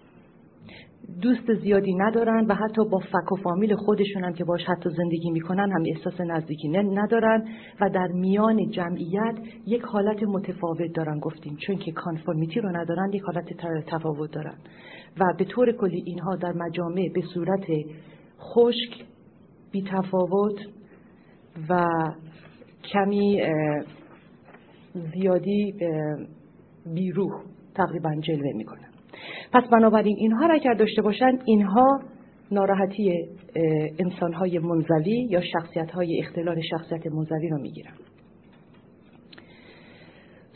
دوست 1.22 1.54
زیادی 1.54 1.94
ندارن 1.96 2.46
و 2.46 2.54
حتی 2.54 2.86
با 2.92 3.00
فک 3.00 3.32
و 3.32 3.36
فامیل 3.36 3.76
خودشون 3.76 4.24
هم 4.24 4.34
که 4.34 4.44
باش 4.44 4.62
حتی 4.68 4.89
زندگی 4.89 5.32
می‌کنن 5.32 5.72
هم 5.72 5.84
احساس 5.96 6.22
نزدیکی 6.22 6.68
ندارن 6.70 7.48
و 7.82 7.89
در 7.89 8.08
میان 8.08 8.70
جمعیت 8.70 9.36
یک 9.66 9.82
حالت 9.82 10.24
متفاوت 10.24 10.94
دارن 10.96 11.20
گفتیم. 11.20 11.58
چون 11.68 11.78
که 11.78 11.92
کانفورمیتی 11.92 12.60
رو 12.60 12.70
ندارن 12.78 13.13
یک 13.13 13.22
حالت 13.22 13.46
تفاوت 13.88 14.32
دارن. 14.32 14.56
و 15.20 15.34
به 15.38 15.46
طور 15.46 15.72
کلی 15.72 16.04
اینها 16.06 16.36
در 16.36 16.54
مجامع 16.54 17.10
به 17.13 17.22
صورت 17.34 17.66
خشک 18.39 19.06
بی 19.72 19.84
تفاوت 19.84 20.60
و 21.70 21.88
کمی 22.94 23.42
زیادی 25.13 25.74
بیروح 26.94 27.32
تقریبا 27.76 28.16
جلوه 28.22 28.54
می‌کنن. 28.56 28.92
پس 29.53 29.63
بنابراین 29.71 30.15
اینها 30.19 30.45
را 30.45 30.53
اگر 30.53 30.73
داشته 30.73 31.01
باشند 31.01 31.41
اینها 31.45 31.99
ناراحتی 32.51 33.27
انسانهای 33.99 34.59
منزوی 34.59 35.27
یا 35.29 35.41
شخصیتهای 35.41 36.19
اختلال 36.19 36.62
شخصیت 36.69 37.07
منزوی 37.07 37.49
رو 37.49 37.62
می‌گیرن 37.62 37.93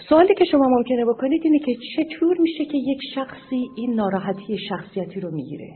سوالی 0.09 0.35
که 0.35 0.45
شما 0.45 0.67
ممکنه 0.67 1.05
بکنید 1.05 1.41
اینه 1.43 1.59
که 1.59 1.75
چطور 1.95 2.37
میشه 2.39 2.65
که 2.65 2.77
یک 2.77 2.99
شخصی 3.15 3.69
این 3.75 3.93
ناراحتی 3.93 4.57
شخصیتی 4.69 5.19
رو 5.19 5.31
می‌گیره 5.31 5.73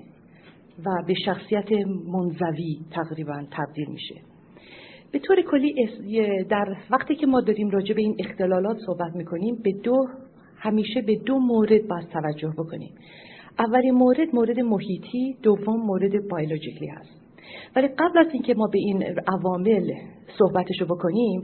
و 0.86 1.04
به 1.08 1.14
شخصیت 1.26 1.72
منزوی 2.08 2.80
تقریبا 2.92 3.44
تبدیل 3.52 3.90
میشه. 3.90 4.16
به 5.12 5.20
طور 5.20 5.42
کلی 5.42 5.74
در 6.50 6.76
وقتی 6.92 7.16
که 7.16 7.28
ما 7.28 7.42
داریم 7.42 7.70
راجع 7.70 7.96
به 7.96 8.02
این 8.02 8.16
اختلالات 8.20 8.78
صحبت 8.86 9.16
می‌کنیم 9.16 9.56
به 9.64 9.72
دو 9.84 9.96
همیشه 10.62 11.02
به 11.02 11.16
دو 11.16 11.40
مورد 11.40 11.88
باید 11.88 12.08
توجه 12.10 12.54
بکنیم. 12.58 12.92
اولین 13.60 13.92
مورد 13.92 14.36
مورد 14.36 14.60
محیطی 14.60 15.36
دوم 15.44 15.86
مورد 15.86 16.28
بایولوژیکلی 16.30 16.88
هست. 16.88 17.22
ولی 17.76 17.88
قبل 17.88 18.20
از 18.20 18.28
اینکه 18.34 18.54
ما 18.54 18.68
به 18.68 18.80
این 18.80 19.04
عوامل 19.28 19.92
صحبتشو 20.38 20.86
بکنیم 20.86 21.44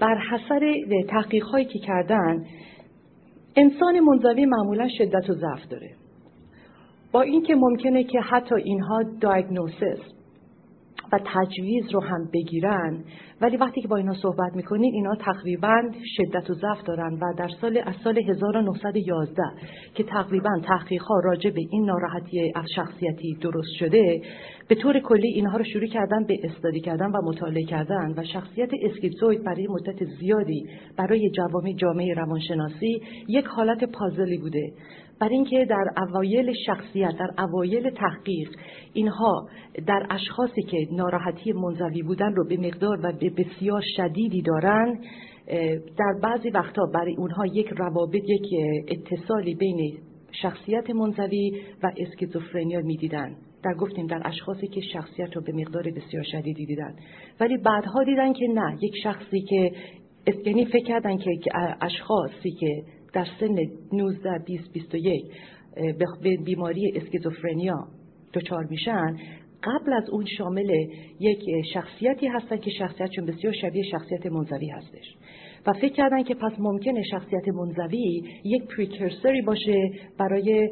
بر 0.00 0.18
حسر 0.18 0.74
تحقیق 1.08 1.44
هایی 1.44 1.64
که 1.64 1.78
کردن 1.78 2.44
انسان 3.56 4.00
منزوی 4.00 4.46
معمولا 4.46 4.88
شدت 4.98 5.30
و 5.30 5.32
ضعف 5.32 5.68
داره. 5.70 5.90
با 7.12 7.22
اینکه 7.22 7.54
ممکنه 7.54 8.04
که 8.04 8.20
حتی 8.20 8.54
اینها 8.54 9.02
دایگنوسس 9.20 9.98
و 11.12 11.18
تجویز 11.24 11.90
رو 11.92 12.00
هم 12.00 12.28
بگیرن. 12.32 13.04
ولی 13.40 13.56
وقتی 13.56 13.80
که 13.80 13.88
با 13.88 13.96
اینا 13.96 14.14
صحبت 14.14 14.56
می‌کنید 14.56 14.94
اینا 14.94 15.14
تقریبا 15.14 15.82
شدت 16.16 16.50
و 16.50 16.54
ضعف 16.54 16.82
دارن 16.86 17.14
و 17.14 17.34
در 17.38 17.48
سال 17.60 17.82
از 17.86 17.94
سال 18.04 18.18
1911 18.18 19.42
که 19.94 20.02
تقریبا 20.02 20.50
تحقیق 20.64 21.02
ها 21.02 21.20
راجع 21.24 21.50
به 21.50 21.60
این 21.70 21.84
ناراحتی 21.84 22.52
از 22.54 22.64
شخصیتی 22.76 23.34
درست 23.40 23.72
شده 23.78 24.20
به 24.68 24.74
طور 24.74 25.00
کلی 25.00 25.28
اینها 25.28 25.56
رو 25.56 25.64
شروع 25.64 25.86
کردن 25.86 26.24
به 26.24 26.38
استادی 26.44 26.80
کردن 26.80 27.06
و 27.06 27.22
مطالعه 27.24 27.64
کردن 27.64 28.14
و 28.16 28.24
شخصیت 28.24 28.70
اسکیزوید 28.82 29.44
برای 29.44 29.66
مدت 29.70 30.04
زیادی 30.04 30.66
برای 30.96 31.30
جوامع 31.30 31.72
جامعه 31.76 32.14
روانشناسی 32.14 33.02
یک 33.28 33.44
حالت 33.44 33.84
پازلی 33.84 34.38
بوده. 34.38 34.72
برای 35.22 35.34
اینکه 35.34 35.64
در 35.64 35.84
اوایل 35.96 36.52
شخصیت 36.66 37.12
در 37.18 37.44
اوایل 37.44 37.90
تحقیق 37.90 38.48
اینها 38.92 39.48
در 39.86 40.06
اشخاصی 40.10 40.62
که 40.62 40.86
ناراحتی 40.92 41.52
منزوی 41.52 42.02
بودن 42.02 42.34
رو 42.34 42.48
به 42.48 42.56
مقدار 42.56 42.98
و 43.02 43.12
به 43.12 43.30
بسیار 43.30 43.82
شدیدی 43.96 44.42
دارن 44.42 44.98
در 45.98 46.14
بعضی 46.22 46.50
وقتا 46.50 46.82
برای 46.94 47.16
اونها 47.18 47.46
یک 47.46 47.68
روابط 47.68 48.22
یک 48.28 48.46
اتصالی 48.88 49.54
بین 49.54 49.98
شخصیت 50.42 50.90
منزوی 50.90 51.52
و 51.82 51.92
اسکیزوفرنیا 51.96 52.80
می‌دیدن. 52.80 53.36
در 53.64 53.74
گفتیم 53.74 54.06
در 54.06 54.22
اشخاصی 54.24 54.68
که 54.68 54.80
شخصیت 54.92 55.36
رو 55.36 55.42
به 55.42 55.52
مقدار 55.52 55.82
بسیار 55.82 56.22
شدیدی 56.32 56.66
دیدن. 56.66 56.94
ولی 57.40 57.56
بعدها 57.56 58.04
دیدن 58.04 58.32
که 58.32 58.46
نه 58.54 58.78
یک 58.80 58.92
شخصی 59.02 59.40
که 59.40 59.72
یعنی 60.46 60.64
فکر 60.64 60.84
کردن 60.84 61.16
که 61.16 61.30
اشخاصی 61.80 62.50
که 62.50 62.82
در 63.12 63.26
سن 63.40 63.56
19 63.92 64.38
20 64.46 64.72
21 64.72 65.24
به 66.22 66.36
بیماری 66.44 66.92
اسکیزوفرنیا 66.96 67.88
دچار 68.34 68.64
میشن. 68.64 69.16
قبل 69.62 69.92
از 69.92 70.10
اون 70.10 70.24
شامل 70.38 70.70
یک 71.20 71.64
شخصیتی 71.74 72.26
هستن 72.26 72.56
که 72.56 72.70
شخصیتشون 72.70 73.26
بسیار 73.26 73.52
شبیه 73.52 73.82
شخصیت 73.90 74.26
منزوی 74.26 74.68
هستش. 74.68 75.16
و 75.66 75.72
فکر 75.72 75.92
کردن 75.92 76.22
که 76.22 76.34
پس 76.34 76.52
ممکنه 76.58 77.02
شخصیت 77.10 77.48
منزوی 77.48 78.22
یک 78.44 78.62
precursor 78.76 79.35
ی 79.35 79.42
باشه 79.42 79.90
برای 80.18 80.70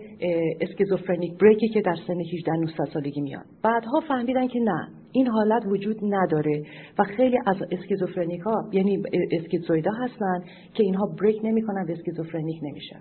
schizophrenic 0.60 1.32
break 1.38 1.63
ی 1.63 1.68
که 1.68 1.80
در 1.80 1.96
سن 2.06 2.20
18 2.20 2.52
19 2.52 2.84
سالگی 2.92 3.20
میاد 3.20 3.44
بعدها 3.62 4.00
فهمیدن 4.08 4.48
که 4.48 4.58
نه. 4.58 4.99
این 5.12 5.26
حالت 5.26 5.62
وجود 5.66 5.96
نداره 6.02 6.62
و 6.98 7.04
خیلی 7.04 7.38
از 7.46 7.56
schizophrenic 7.70 8.40
ها 8.40 8.68
یعنی 8.72 9.02
schizoid 9.32 9.84
ا 9.84 9.90
هستن 9.92 10.42
که 10.74 10.82
اینها 10.82 11.06
break 11.06 11.40
نمی‌کنن 11.44 11.86
و 11.88 11.90
schizophrenic 11.90 12.58
نمیشن. 12.62 13.00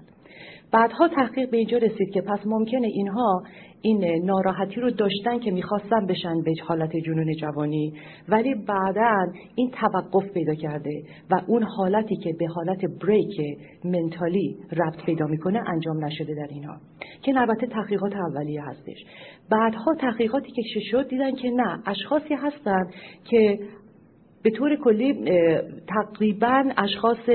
بعدها 0.71 1.08
تحقیق 1.08 1.49
به 1.49 1.58
اینجا 1.58 1.77
رسید 1.77 2.12
که 2.13 2.21
پس 2.21 2.39
ممکنه 2.45 2.88
اینها 2.88 3.43
این 3.82 4.25
ناراحتی 4.25 4.82
رو 4.82 4.91
داشتن 4.91 5.39
که 5.39 5.51
می‌خواستن 5.51 6.05
بشن 6.05 6.41
به 6.41 6.53
حالت 6.67 6.91
جنون 7.05 7.36
جوانی 7.36 7.93
ولی 8.29 8.55
بعدا 8.55 9.32
این 9.55 9.71
توقف 9.71 10.34
پیدا 10.34 10.55
کرده 10.55 11.03
و 11.32 11.41
اون 11.47 11.63
حالتی 11.63 12.15
که 12.15 12.34
به 12.39 12.47
حالت 12.47 12.79
break 13.01 13.41
mental 13.83 14.47
ی 14.47 14.57
ربط 14.71 15.05
پیدا 15.05 15.25
می‌کنه 15.25 15.69
انجام 15.69 16.05
نشده 16.05 16.36
در 16.36 16.47
اینها 16.49 16.77
که 17.21 17.39
البته 17.39 17.67
تحقیقات 17.67 18.15
اولیه 18.15 18.63
هستش. 18.63 19.05
بعدها 19.51 19.95
تحقیقاتی 19.95 20.51
که 20.51 20.62
شد 20.91 21.08
دیدن 21.08 21.36
که 21.36 21.49
نه 21.49 21.79
اشخاصی 21.86 22.34
هستن 22.34 22.84
که 23.29 23.60
به 24.43 24.49
طور 24.49 24.75
کلی 24.75 25.13
تقریبا 25.88 26.63
اشخاص 26.78 27.30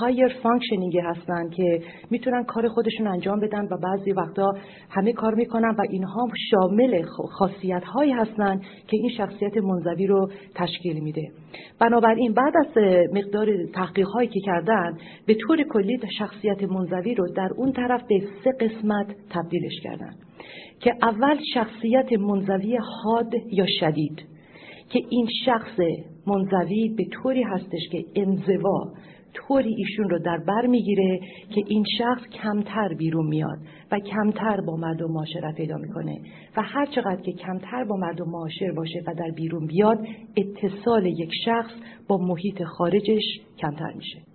higher 0.00 0.28
functioning 0.42 0.98
هستن 0.98 1.50
که 1.50 1.82
می‌تونن 2.10 2.44
کار 2.44 2.68
خودشون 2.68 3.06
انجام 3.06 3.40
بدن 3.40 3.64
و 3.64 3.76
بعضی 3.82 4.12
وقتا 4.12 4.52
همه 4.90 5.12
کار 5.12 5.34
می‌کنن 5.34 5.74
و 5.78 5.82
اینها 5.90 6.28
شامل 6.50 7.02
خاصیت 7.38 7.84
هایی 7.84 8.12
هستن 8.12 8.60
که 8.86 8.96
این 8.96 9.10
شخصیت 9.16 9.56
منزوی 9.56 10.06
رو 10.06 10.30
تشکیل 10.54 11.00
میده. 11.00 11.22
بنابراین 11.80 12.32
بعد 12.32 12.52
از 12.56 12.76
مقدار 13.12 13.48
تحقیق 13.74 14.06
هایی 14.06 14.28
که 14.28 14.40
کردن 14.40 14.98
به 15.26 15.34
طور 15.34 15.62
کلی 15.62 15.98
شخصیت 16.18 16.62
منزوی 16.62 17.14
رو 17.14 17.28
در 17.28 17.48
اون 17.56 17.72
طرف 17.72 18.02
به 18.08 18.20
سه 18.44 18.52
قسمت 18.60 19.06
تبدیلش 19.30 19.80
کردن 19.82 20.10
که 20.80 20.94
اول 21.02 21.38
شخصیت 21.54 22.12
منزوی 22.12 22.76
حاد 22.76 23.34
یا 23.52 23.66
شدید. 23.80 24.31
که 24.92 25.00
این 25.08 25.28
شخص 25.44 25.80
منزوی 26.26 26.88
به 26.96 27.04
طوری 27.04 27.42
هستش 27.42 27.88
که 27.92 28.04
انزوا 28.16 28.92
طوری 29.34 29.74
ایشون 29.78 30.10
رو 30.10 30.18
در 30.18 30.38
بر 30.38 30.66
می‌گیره 30.66 31.20
که 31.54 31.62
این 31.66 31.84
شخص 31.98 32.28
کمتر 32.42 32.94
بیرون 32.94 33.26
میاد 33.26 33.58
و 33.92 33.98
کمتر 33.98 34.60
با 34.60 34.76
مردم 34.76 35.12
معاشرت 35.12 35.54
پیدا 35.54 35.76
می‌کنه. 35.76 36.20
و 36.56 36.62
هر 36.62 36.86
چقدر 36.86 37.20
که 37.20 37.32
کمتر 37.32 37.84
با 37.84 37.96
مردم 37.96 38.30
معاشر 38.30 38.72
باشه 38.72 39.02
و 39.06 39.14
در 39.14 39.30
بیرون 39.36 39.66
بیاد 39.66 39.98
اتصال 40.36 41.06
یک 41.06 41.30
شخص 41.44 41.72
با 42.08 42.18
محیط 42.18 42.62
خارجش 42.62 43.40
کمتر 43.58 43.92
میشه. 43.96 44.31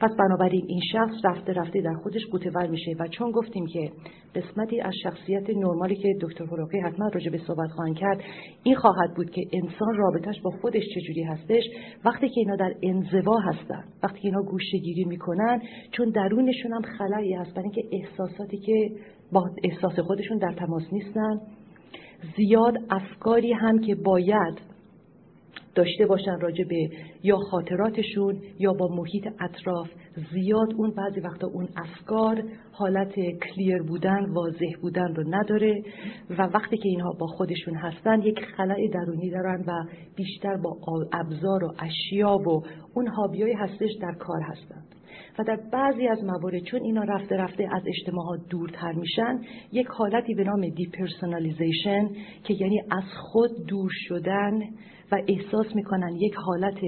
پس 0.00 0.10
بنابراین 0.18 0.64
این 0.68 0.80
شخص 0.92 1.24
رفته 1.24 1.52
رفته 1.52 1.80
در 1.80 1.94
خودش 1.94 2.26
قوتور 2.26 2.66
میشه 2.66 2.96
و 2.98 3.08
چون 3.08 3.30
گفتیم 3.30 3.66
که 3.66 3.90
قسمتی 4.34 4.80
از 4.80 4.94
شخصیت 5.02 5.50
نرمالی 5.50 5.96
که 5.96 6.14
دکتر 6.20 6.46
فروقی 6.46 6.80
حتما 6.80 7.08
راجع 7.08 7.30
به 7.30 7.38
صحبت 7.46 7.70
خواهند 7.70 7.96
کرد 7.96 8.20
این 8.62 8.74
خواهد 8.74 9.14
بود 9.16 9.30
که 9.30 9.42
انسان 9.52 9.94
رابطش 9.96 10.40
با 10.40 10.50
خودش 10.50 10.82
چجوری 10.94 11.22
هستش. 11.22 11.62
وقتی 12.04 12.28
که 12.28 12.40
اینا 12.40 12.56
در 12.56 12.74
انزوا 12.82 13.38
هستن 13.38 13.84
وقتی 14.02 14.20
که 14.20 14.28
اینا 14.28 14.42
گوشه 14.42 14.78
گیری 14.78 15.04
می‌کنن 15.04 15.62
چون 15.90 16.10
درونشون 16.10 16.72
هم 16.72 16.82
خلایی 16.98 17.34
هست 17.34 17.54
برای 17.54 17.70
اینکه 17.74 17.82
احساساتی 17.92 18.58
که 18.58 18.90
با 19.32 19.50
احساس 19.64 19.98
خودشون 19.98 20.38
در 20.38 20.52
تماس 20.52 20.82
نیستن 20.92 21.40
زیاد 22.36 22.74
افکاری 22.90 23.52
هم 23.52 23.78
که 23.78 23.94
باید 23.94 24.75
داشته 25.76 26.06
باشن 26.06 26.40
راجع 26.40 26.64
به 26.64 26.90
یا 27.22 27.36
خاطراتشون 27.36 28.40
یا 28.58 28.72
با 28.72 28.88
محیط 28.88 29.26
اطراف 29.40 29.88
زیاد 30.32 30.74
اون 30.76 30.90
بعضی 30.90 31.20
وقتا 31.20 31.46
اون 31.46 31.68
افکار 31.76 32.42
حالت 32.72 33.14
کلیر 33.14 33.82
بودن 33.82 34.30
واضح 34.32 34.80
بودن 34.82 35.14
رو 35.14 35.24
نداره 35.28 35.82
و 36.30 36.42
وقتی 36.42 36.76
که 36.76 36.88
اینها 36.88 37.12
با 37.20 37.26
خودشون 37.26 37.74
هستن 37.74 38.22
یک 38.22 38.40
خلای 38.56 38.88
درونی 38.88 39.30
دارن 39.30 39.64
و 39.66 39.84
بیشتر 40.16 40.56
با 40.56 40.76
ابزار 41.12 41.64
و 41.64 41.72
اشیا 41.78 42.36
و 42.36 42.62
اون 42.94 43.08
hobby 43.08 43.39
های 43.39 43.52
هستش 43.52 43.90
در 44.00 44.14
کار 44.18 44.40
هستن. 44.42 44.82
و 45.38 45.44
در 45.44 45.58
بعضی 45.72 46.08
از 46.08 46.24
موارد 46.24 46.62
چون 46.62 46.80
اینا 46.82 47.02
رفته 47.02 47.36
رفته 47.36 47.68
از 47.72 47.82
اجتماعات 47.86 48.40
دورتر 48.50 48.92
میشن 48.92 49.40
یک 49.72 49.86
حالتی 49.86 50.34
به 50.34 50.44
نام 50.44 50.68
depersonalization 50.68 52.08
که 52.44 52.54
یعنی 52.54 52.80
از 52.90 53.04
خود 53.32 53.50
دور 53.68 53.90
شدن 54.08 54.60
و 55.12 55.22
احساس 55.28 55.66
می‌کنن 55.74 56.16
یک 56.16 56.34
حالت 56.34 56.78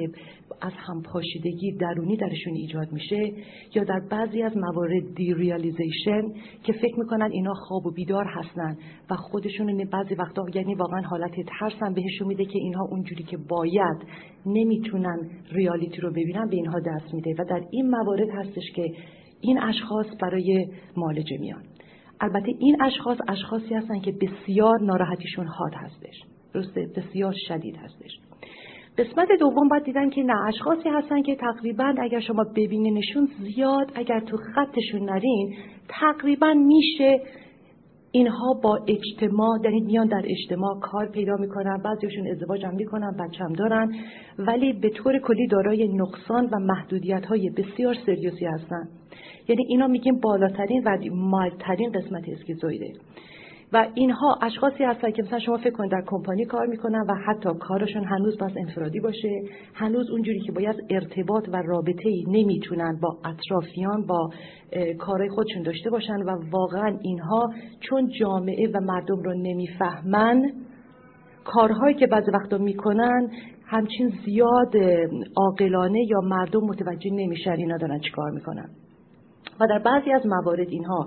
از 0.61 0.73
همپاشیدگی 0.77 1.73
درونی 1.73 2.17
درشون 2.17 2.55
ایجاد 2.55 2.93
میشه 2.93 3.33
یا 3.75 3.85
در 3.85 4.01
بعضی 4.11 4.43
از 4.43 4.57
موارد 4.57 5.15
derealization 5.15 6.23
که 6.63 6.73
فکر 6.73 6.99
می‌کنن 6.99 7.31
اینا 7.33 7.55
خواب 7.55 7.87
و 7.87 7.91
بیدار 7.91 8.25
هستن 8.25 8.77
و 9.11 9.17
خودشون 9.17 9.89
بعضی 9.93 10.15
وقتا 10.15 10.43
یعنی 10.55 10.75
واقعا 10.75 11.01
حالت 11.01 11.35
ترسن 11.61 11.95
بهشون 11.95 12.29
میده 12.29 12.45
که 12.45 12.59
اینها 12.59 12.85
اونجوری 12.91 13.23
که 13.23 13.37
باید 13.37 13.97
نمی‌تونن 14.47 15.31
ریالیتی 15.53 16.01
رو 16.01 16.11
ببینن 16.11 16.49
به 16.49 16.57
اینها 16.57 16.81
دست 16.81 17.15
میده 17.15 17.35
و 17.39 17.45
در 17.45 17.63
این 17.71 17.91
موارد 17.91 18.29
هستش 18.35 18.73
که 18.75 18.93
این 19.41 19.63
اشخاص 19.63 20.07
برای 20.21 20.69
معالجه 20.97 21.39
میان. 21.41 21.63
البته 22.21 22.53
این 22.59 22.83
اشخاص 22.83 23.19
اشخاصی 23.29 23.75
هستن 23.75 24.01
که 24.01 24.13
بسیار 24.13 24.81
ناراحتیشون 24.81 25.47
حاد 25.47 25.73
هستش. 25.75 26.38
درسته 26.55 26.87
بسیار 26.97 27.35
شدید 27.49 27.77
هستش. 27.77 28.11
قسمت 28.99 29.29
دوم 29.41 29.69
باید 29.69 29.85
دیدن 29.85 30.11
که 30.11 30.23
نه 30.23 30.47
اشخاصی 30.47 30.89
هستن 30.89 31.23
که 31.23 31.37
تقریبا 31.37 31.95
اگر 31.99 32.21
شما 32.21 32.45
ببینینشون 32.57 33.29
زیاد 33.41 33.93
اگر 33.95 34.21
تو 34.21 34.37
خطشون 34.37 35.11
نرین 35.11 35.55
تقریبا 35.89 36.55
میشه 36.55 37.21
اینها 38.11 38.61
با 38.63 38.79
اجتماع 38.89 39.59
در 39.65 39.71
میان 39.71 40.07
در 40.07 40.23
اجتماع 40.25 40.81
کار 40.81 41.11
پیدا 41.11 41.37
می‌کنن 41.37 41.83
بعضیشون 41.85 42.29
ازدواج 42.29 42.65
هم 42.65 42.75
می‌کنن 42.75 43.17
بچه 43.17 43.45
هم 43.45 43.53
دارن 43.53 43.95
ولی 44.39 44.73
به 44.73 44.91
طور 44.91 45.19
کلی 45.19 45.47
دارای 45.47 45.89
نقصان 45.89 46.47
و 46.47 46.59
محدودیت 46.59 47.27
های 47.27 47.51
بسیار 47.51 47.95
سریوسی 48.07 48.47
هستن. 48.47 48.89
یعنی 49.49 49.65
اینا 49.69 49.87
میگیم 49.87 50.21
بالاترین 50.21 50.83
و 50.87 50.99
مالترین 51.15 51.93
قسمت 51.93 52.29
اسکیزویده 52.29 52.93
و 53.73 53.87
اینها 53.95 54.39
اشخاصی 54.43 54.85
هستن 54.85 55.11
که 55.11 55.23
مثلا 55.23 55.39
شما 55.39 55.57
فکر 55.57 55.71
کنید 55.71 55.91
در 55.91 56.03
کمپانی 56.07 56.45
کار 56.45 56.67
می‌کنن 56.67 57.01
و 57.09 57.15
حتی 57.15 57.49
کارشون 57.61 58.05
هنوز 58.05 58.39
باز 58.39 58.53
انفرادی 58.57 59.01
باشه 59.01 59.43
هنوز 59.75 60.11
اونجوری 60.11 60.41
که 60.41 60.53
باید 60.53 60.77
ارتباط 60.91 61.49
و 61.53 61.63
رابطه 61.63 62.09
ای 62.09 62.25
نمی‌تونن 62.29 62.99
با 63.03 63.19
اطرافیان 63.25 64.07
با 64.07 64.31
کارهای 64.99 65.29
خودشون 65.29 65.63
داشته 65.63 65.91
باشن 65.91 66.17
و 66.17 66.51
واقعا 66.51 66.99
اینها 67.03 67.51
چون 67.81 68.11
جامعه 68.21 68.69
و 68.75 68.81
مردم 68.81 69.23
رو 69.23 69.35
نمی‌فهمن 69.35 70.43
کارهایی 71.45 71.95
که 71.95 72.07
بعضی 72.07 72.31
وقتا 72.31 72.59
می‌کنن 72.59 73.31
همچین 73.67 74.13
زیاد 74.25 74.77
عاقلانه 75.37 76.07
یا 76.11 76.21
مردم 76.21 76.61
متوجه 76.61 77.11
نمیشن 77.13 77.53
اینا 77.53 77.77
دارن 77.77 78.01
چیکار 78.01 78.31
می‌کنن. 78.31 78.69
و 79.61 79.67
در 79.67 79.79
بعضی 79.79 80.13
از 80.13 80.27
موارد 80.27 80.69
اینها 80.69 81.07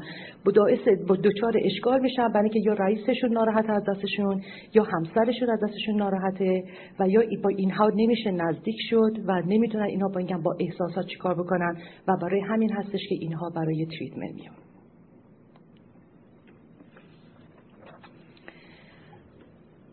با 1.08 1.16
دچار 1.16 1.54
اشکال 1.64 2.00
میشن 2.00 2.28
برای 2.28 2.50
که 2.50 2.60
یا 2.66 2.74
رئیسشون 2.74 3.32
ناراحت 3.32 3.70
از 3.70 3.84
دستشون 3.84 4.42
یا 4.74 4.84
همسرشون 4.84 5.50
از 5.50 5.60
دستشون 5.64 5.96
ناراحته 5.96 6.64
و 7.00 7.08
یا 7.08 7.22
با 7.44 7.50
اینها 7.50 7.92
نمیشه 7.96 8.32
نزدیک 8.32 8.78
شد 8.90 9.18
و 9.28 9.42
نمی‌تونن 9.48 9.84
اینها 9.84 10.08
با 10.08 10.18
اینکه 10.18 10.36
با 10.44 10.56
احساسات 10.60 11.06
چیکار 11.06 11.34
بکنن 11.34 11.78
و 12.08 12.18
برای 12.22 12.42
همین 12.42 12.72
هستش 12.74 13.02
که 13.10 13.16
اینها 13.16 13.50
برای 13.50 13.86
تریتمنت 13.86 14.34
میان. 14.36 14.56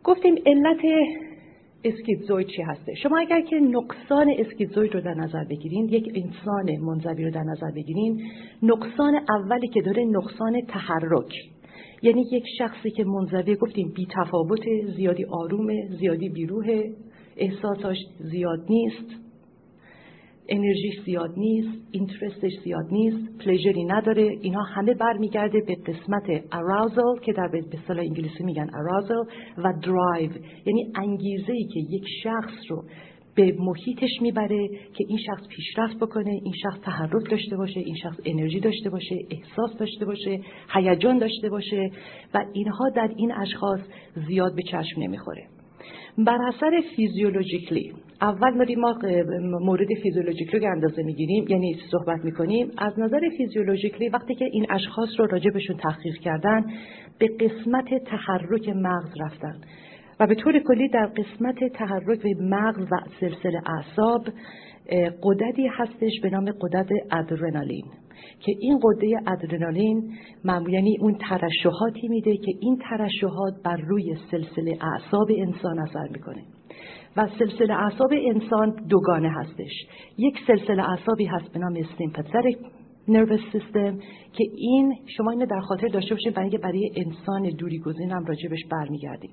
گفتیم 0.05 0.35
علت 0.47 0.81
اسکیزوید 1.85 2.47
چی 2.47 2.63
هسته. 2.63 2.95
شما 2.95 3.19
اگر 3.19 3.41
که 3.41 3.57
نقصان 3.57 4.35
اسکیزوید 4.39 4.95
رو 4.95 5.01
در 5.01 5.15
نظر 5.15 5.45
بگیرین 5.45 5.89
یک 5.89 6.13
انسان 6.15 6.77
منزوی 6.81 7.25
رو 7.25 7.31
در 7.31 7.43
نظر 7.43 7.71
بگیرین 7.71 8.23
نقصان 8.63 9.21
اولی 9.29 9.69
که 9.69 9.81
داره 9.83 10.05
نقصان 10.05 10.61
تحرک. 10.69 11.33
یعنی 12.03 12.25
یک 12.33 12.45
شخصی 12.59 12.91
که 12.91 13.05
منزوی 13.05 13.57
گفتیم 13.57 13.93
بی 13.97 14.07
تفاوت 14.11 14.61
زیادی 14.97 15.25
آرومه 15.25 15.89
زیادی 15.99 16.29
بیروه 16.29 16.85
احساساش 17.37 17.99
زیاد 18.19 18.67
نیست. 18.69 19.28
انرژیش 20.49 21.01
زیاد 21.05 21.31
نیست 21.37 21.79
interest 21.91 22.40
ش 22.40 22.53
زیاد 22.65 22.85
نیست 22.91 23.39
pleasure 23.45 23.80
ی 23.80 23.85
نداره. 23.85 24.39
اینا 24.41 24.63
همه 24.63 24.95
برمیگرده 24.95 25.61
به 25.67 25.75
قسمت 25.75 26.45
arousal 26.53 27.21
که 27.25 27.33
در 27.33 27.49
به 27.53 27.79
اصطلاح 27.79 28.05
انگلیسی 28.05 28.45
میگن 28.45 28.71
arousal 28.75 29.31
و 29.59 29.73
درایو 29.83 30.31
یعنی 30.67 30.93
انگیزه 30.95 31.53
ای 31.53 31.65
که 31.65 31.81
یک 31.81 32.05
شخص 32.23 32.55
رو 32.69 32.85
به 33.35 33.57
محیطش 33.59 34.11
می‌بره 34.21 34.69
که 34.69 35.05
این 35.09 35.19
شخص 35.27 35.49
پیشرفت 35.49 35.97
بکنه 35.97 36.31
این 36.31 36.55
شخص 36.63 36.81
تحرک 36.83 37.31
داشته 37.31 37.57
باشه 37.57 37.81
این 37.81 37.97
شخص 38.03 38.17
انرژی 38.25 38.61
داشته 38.61 38.91
باشه 38.91 39.17
احساس 39.31 39.79
داشته 39.79 40.05
باشه 40.05 40.41
هیجان 40.75 41.19
داشته 41.19 41.49
باشه 41.49 41.91
و 42.35 42.45
اینها 42.53 42.91
در 42.97 43.11
این 43.17 43.33
اشخاص 43.33 43.81
زیاد 44.29 44.55
به 44.55 44.63
چشم 44.63 45.01
نمی‌خوره. 45.01 45.47
بر 46.19 46.39
اثر 46.49 46.83
فیزیولوژیکلی 46.97 47.93
اول 48.21 48.75
ما 48.77 48.99
مورد 49.61 49.89
فیزیولوژیکلی 50.03 50.67
اندازه 50.67 51.03
می‌گیریم 51.03 51.45
یعنی 51.49 51.77
صحبت 51.91 52.25
می‌کنیم؟ 52.25 52.71
از 52.79 52.99
نظر 52.99 53.21
فیزیولوژیکلی 53.37 54.09
وقتی 54.09 54.35
که 54.35 54.45
این 54.45 54.67
اشخاص 54.71 55.09
رو 55.19 55.27
راجبشون 55.27 55.77
تحقیق 55.77 56.15
کردن 56.15 56.65
به 57.19 57.29
قسمت 57.29 58.05
تحرک 58.05 58.69
مغز 58.69 59.21
رفتن. 59.21 59.61
و 60.21 60.27
به 60.27 60.35
طور 60.35 60.59
کلی 60.59 60.89
در 60.89 61.07
قسمت 61.07 61.65
تحرک 61.73 62.27
مغز 62.41 62.83
و 62.93 62.97
سلسله 63.21 63.61
اعصاب 63.67 64.25
قدرتی 65.23 65.67
هستش 65.67 66.13
به 66.23 66.31
نام 66.31 66.51
قدرت 66.61 66.89
ادرنالین. 67.13 67.85
که 68.41 68.53
این 68.61 68.81
قده 68.83 69.33
ادرنالین 69.33 70.13
یعنی 70.69 70.97
اون 71.01 71.19
ترشحاتی 71.29 72.09
میده 72.09 72.37
که 72.37 72.53
این 72.61 72.79
ترشحات 72.91 73.55
بر 73.65 73.77
روی 73.77 74.17
سلسله 74.31 74.79
اعصاب 74.81 75.29
انسان 75.39 75.79
اثر 75.79 76.09
می‌کنه. 76.13 76.43
و 77.17 77.29
سلسله 77.39 77.75
اعصاب 77.75 78.11
انسان 78.13 78.77
دوگانه 78.89 79.31
هستش. 79.31 79.73
یک 80.19 80.35
سلسله 80.47 80.91
اعصابی 80.91 81.25
هست 81.25 81.53
به 81.53 81.59
نام 81.59 81.75
سیمپاتیک 81.99 82.59
نروس 83.09 83.41
سیستم 83.53 83.99
که 84.33 84.45
این 84.57 84.95
شما 85.17 85.31
اینو 85.31 85.47
در 85.47 85.61
خاطر 85.61 85.89
داشته 85.89 86.15
باشید 86.15 86.35
برای 86.35 86.59
برای 86.59 86.91
انسان 86.97 87.43
دوری 87.43 87.79
گزین 87.79 88.11
هم 88.11 88.25
راجبش 88.25 88.65
برمیگردیم. 88.71 89.31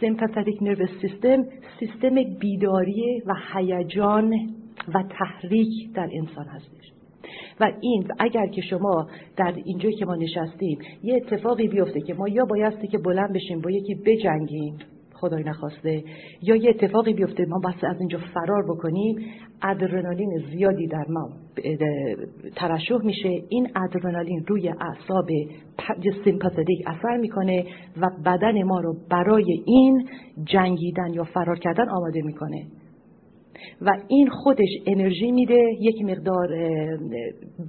سیمپاتیک 0.00 0.62
نروس 0.62 0.90
سیستم 1.00 1.44
سیستم 1.80 2.14
بیداری 2.40 3.22
و 3.26 3.34
هیجان 3.54 4.32
و 4.94 5.02
تحریک 5.18 5.92
در 5.94 6.08
انسان 6.12 6.46
هستش. 6.46 6.84
و 7.60 7.72
این 7.80 8.08
اگر 8.18 8.46
که 8.46 8.62
شما 8.62 9.06
در 9.36 9.54
اینجایی 9.64 9.96
که 9.96 10.06
ما 10.06 10.14
نشستیم 10.14 10.78
یه 11.02 11.14
اتفاقی 11.14 11.68
بیفته 11.68 12.00
که 12.00 12.14
ما 12.14 12.28
یا 12.28 12.44
بایستی 12.44 12.88
که 12.88 12.98
بلند 12.98 13.32
بشیم 13.32 13.60
با 13.60 13.70
یکی 13.70 13.94
بجنگیم 13.94 14.76
خدای 15.14 15.42
نخواسته. 15.42 16.04
یا 16.42 16.56
یه 16.56 16.70
اتفاقی 16.70 17.14
بیفته 17.14 17.46
ما 17.46 17.58
بس 17.58 17.84
از 17.84 17.96
اینجا 18.00 18.18
فرار 18.34 18.64
بکنیم 18.68 19.16
ادرنالین 19.62 20.42
زیادی 20.50 20.86
در 20.86 21.04
ما 21.08 21.28
ترشح 22.56 22.98
میشه. 23.04 23.28
این 23.48 23.68
ادرنالین 23.76 24.44
روی 24.48 24.68
اعصاب 24.68 25.26
سیمپاتیک 26.24 26.82
اثر 26.86 27.16
می‌کنه 27.16 27.64
و 28.00 28.10
بدن 28.24 28.62
ما 28.62 28.80
رو 28.80 28.96
برای 29.10 29.62
این 29.66 30.08
جنگیدن 30.44 31.12
یا 31.12 31.24
فرار 31.24 31.58
کردن 31.58 31.88
آماده 31.88 32.22
می‌کنه. 32.22 32.66
و 33.80 33.90
این 34.08 34.28
خودش 34.30 34.68
انرژی 34.86 35.32
میده 35.32 35.60
یک 35.80 36.02
مقدار 36.04 36.48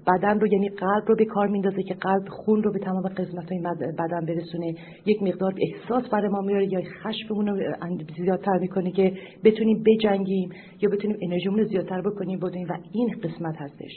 بدن 0.08 0.39
رو 0.39 0.48
یعنی 0.48 0.69
قلب 0.69 1.04
رو 1.08 1.15
به 1.15 1.26
کار 1.26 1.48
میندازه 1.48 1.84
که 1.84 1.93
قلب 1.93 2.28
خون 2.30 2.63
رو 2.63 2.71
به 2.71 2.80
تمام 2.80 3.08
قسمت 3.08 3.52
های 3.52 3.62
بدن 4.00 4.26
برسونه. 4.26 4.74
یک 5.06 5.24
مقدار 5.24 5.54
احساس 5.58 6.10
برای 6.10 6.28
ما 6.28 6.41
میاره 6.41 6.74
یا 6.74 6.82
خشممون 7.04 7.48
رو 7.48 7.78
زیادتر 8.17 8.58
می‌کنه 8.58 8.91
که 8.91 9.13
بتونیم 9.43 9.84
بجنگیم 9.86 10.50
یا 10.82 10.89
بتونیم 10.89 11.17
انرژیمون 11.21 11.60
رو 11.60 11.65
زیادتر 11.65 12.02
بکنیم 12.02 12.39
بودیم 12.39 12.67
و 12.69 12.74
این 12.91 13.10
قسمت 13.24 13.56
هستش. 13.58 13.91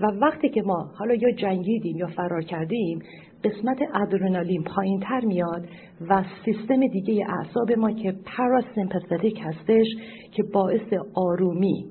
و 0.00 0.06
وقتی 0.06 0.48
که 0.48 0.62
ما 0.62 0.90
حالا 0.94 1.14
یا 1.14 1.30
جنگیدیم 1.30 1.96
یا 1.96 2.06
فرار 2.06 2.42
کردیم 2.42 2.98
قسمت 3.44 3.78
ادرنالین 3.94 4.64
پایین 4.64 5.00
تر 5.00 5.20
میاد 5.20 5.68
و 6.08 6.24
سیستم 6.44 6.86
دیگه 6.86 7.26
اعصاب 7.28 7.72
ما 7.72 7.92
که 7.92 8.14
پاراسیمپاتیک 8.36 9.40
هستش 9.44 9.86
که 10.32 10.42
باعث 10.42 10.92
آرومی 11.14 11.86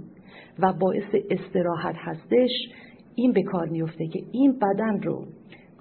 و 0.60 0.74
باعث 0.74 1.16
استراحت 1.30 1.96
هستش 1.98 2.50
این 3.16 3.34
به 3.34 3.44
کار 3.44 3.70
میفته 3.70 4.08
که 4.08 4.20
این 4.32 4.60
بدن 4.60 5.02
رو 5.02 5.26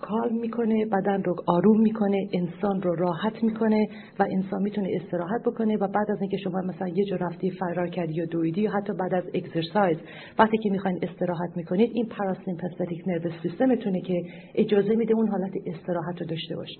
کار 0.00 0.28
می‌کنه 0.28 0.86
بدن 0.86 1.22
رو 1.22 1.36
آروم 1.46 1.80
می‌کنه 1.80 2.28
انسان 2.32 2.82
رو 2.82 2.94
راحت 2.94 3.42
می‌کنه 3.44 3.88
و 4.18 4.26
انسان 4.30 4.62
می‌تونه 4.62 4.88
استراحت 5.00 5.42
بکنه 5.46 5.76
و 5.76 5.88
بعد 5.88 6.10
از 6.10 6.20
اینکه 6.20 6.36
شما 6.36 6.60
مثلا 6.60 6.88
یه 6.88 7.04
جا 7.04 7.16
رفتی 7.16 7.50
فرار 7.50 7.88
کردی 7.88 8.14
یا 8.14 8.24
دویدی 8.24 8.60
یا 8.60 8.70
حتی 8.70 8.92
بعد 8.92 9.14
از 9.14 9.24
اکسرسایز 9.34 9.98
وقتی 10.38 10.58
که 10.58 10.70
می‌خواین 10.70 10.98
استراحت 11.02 11.56
می‌کنید 11.56 11.90
این 11.94 12.06
پاراسیمپاتیک 12.06 13.02
نرو 13.06 13.30
سیستمتونه 13.42 14.00
که 14.00 14.22
اجازه 14.54 14.94
میده 14.94 15.14
اون 15.14 15.28
حالت 15.28 15.52
استراحت 15.66 16.20
رو 16.20 16.26
داشته 16.26 16.56
باشید. 16.56 16.78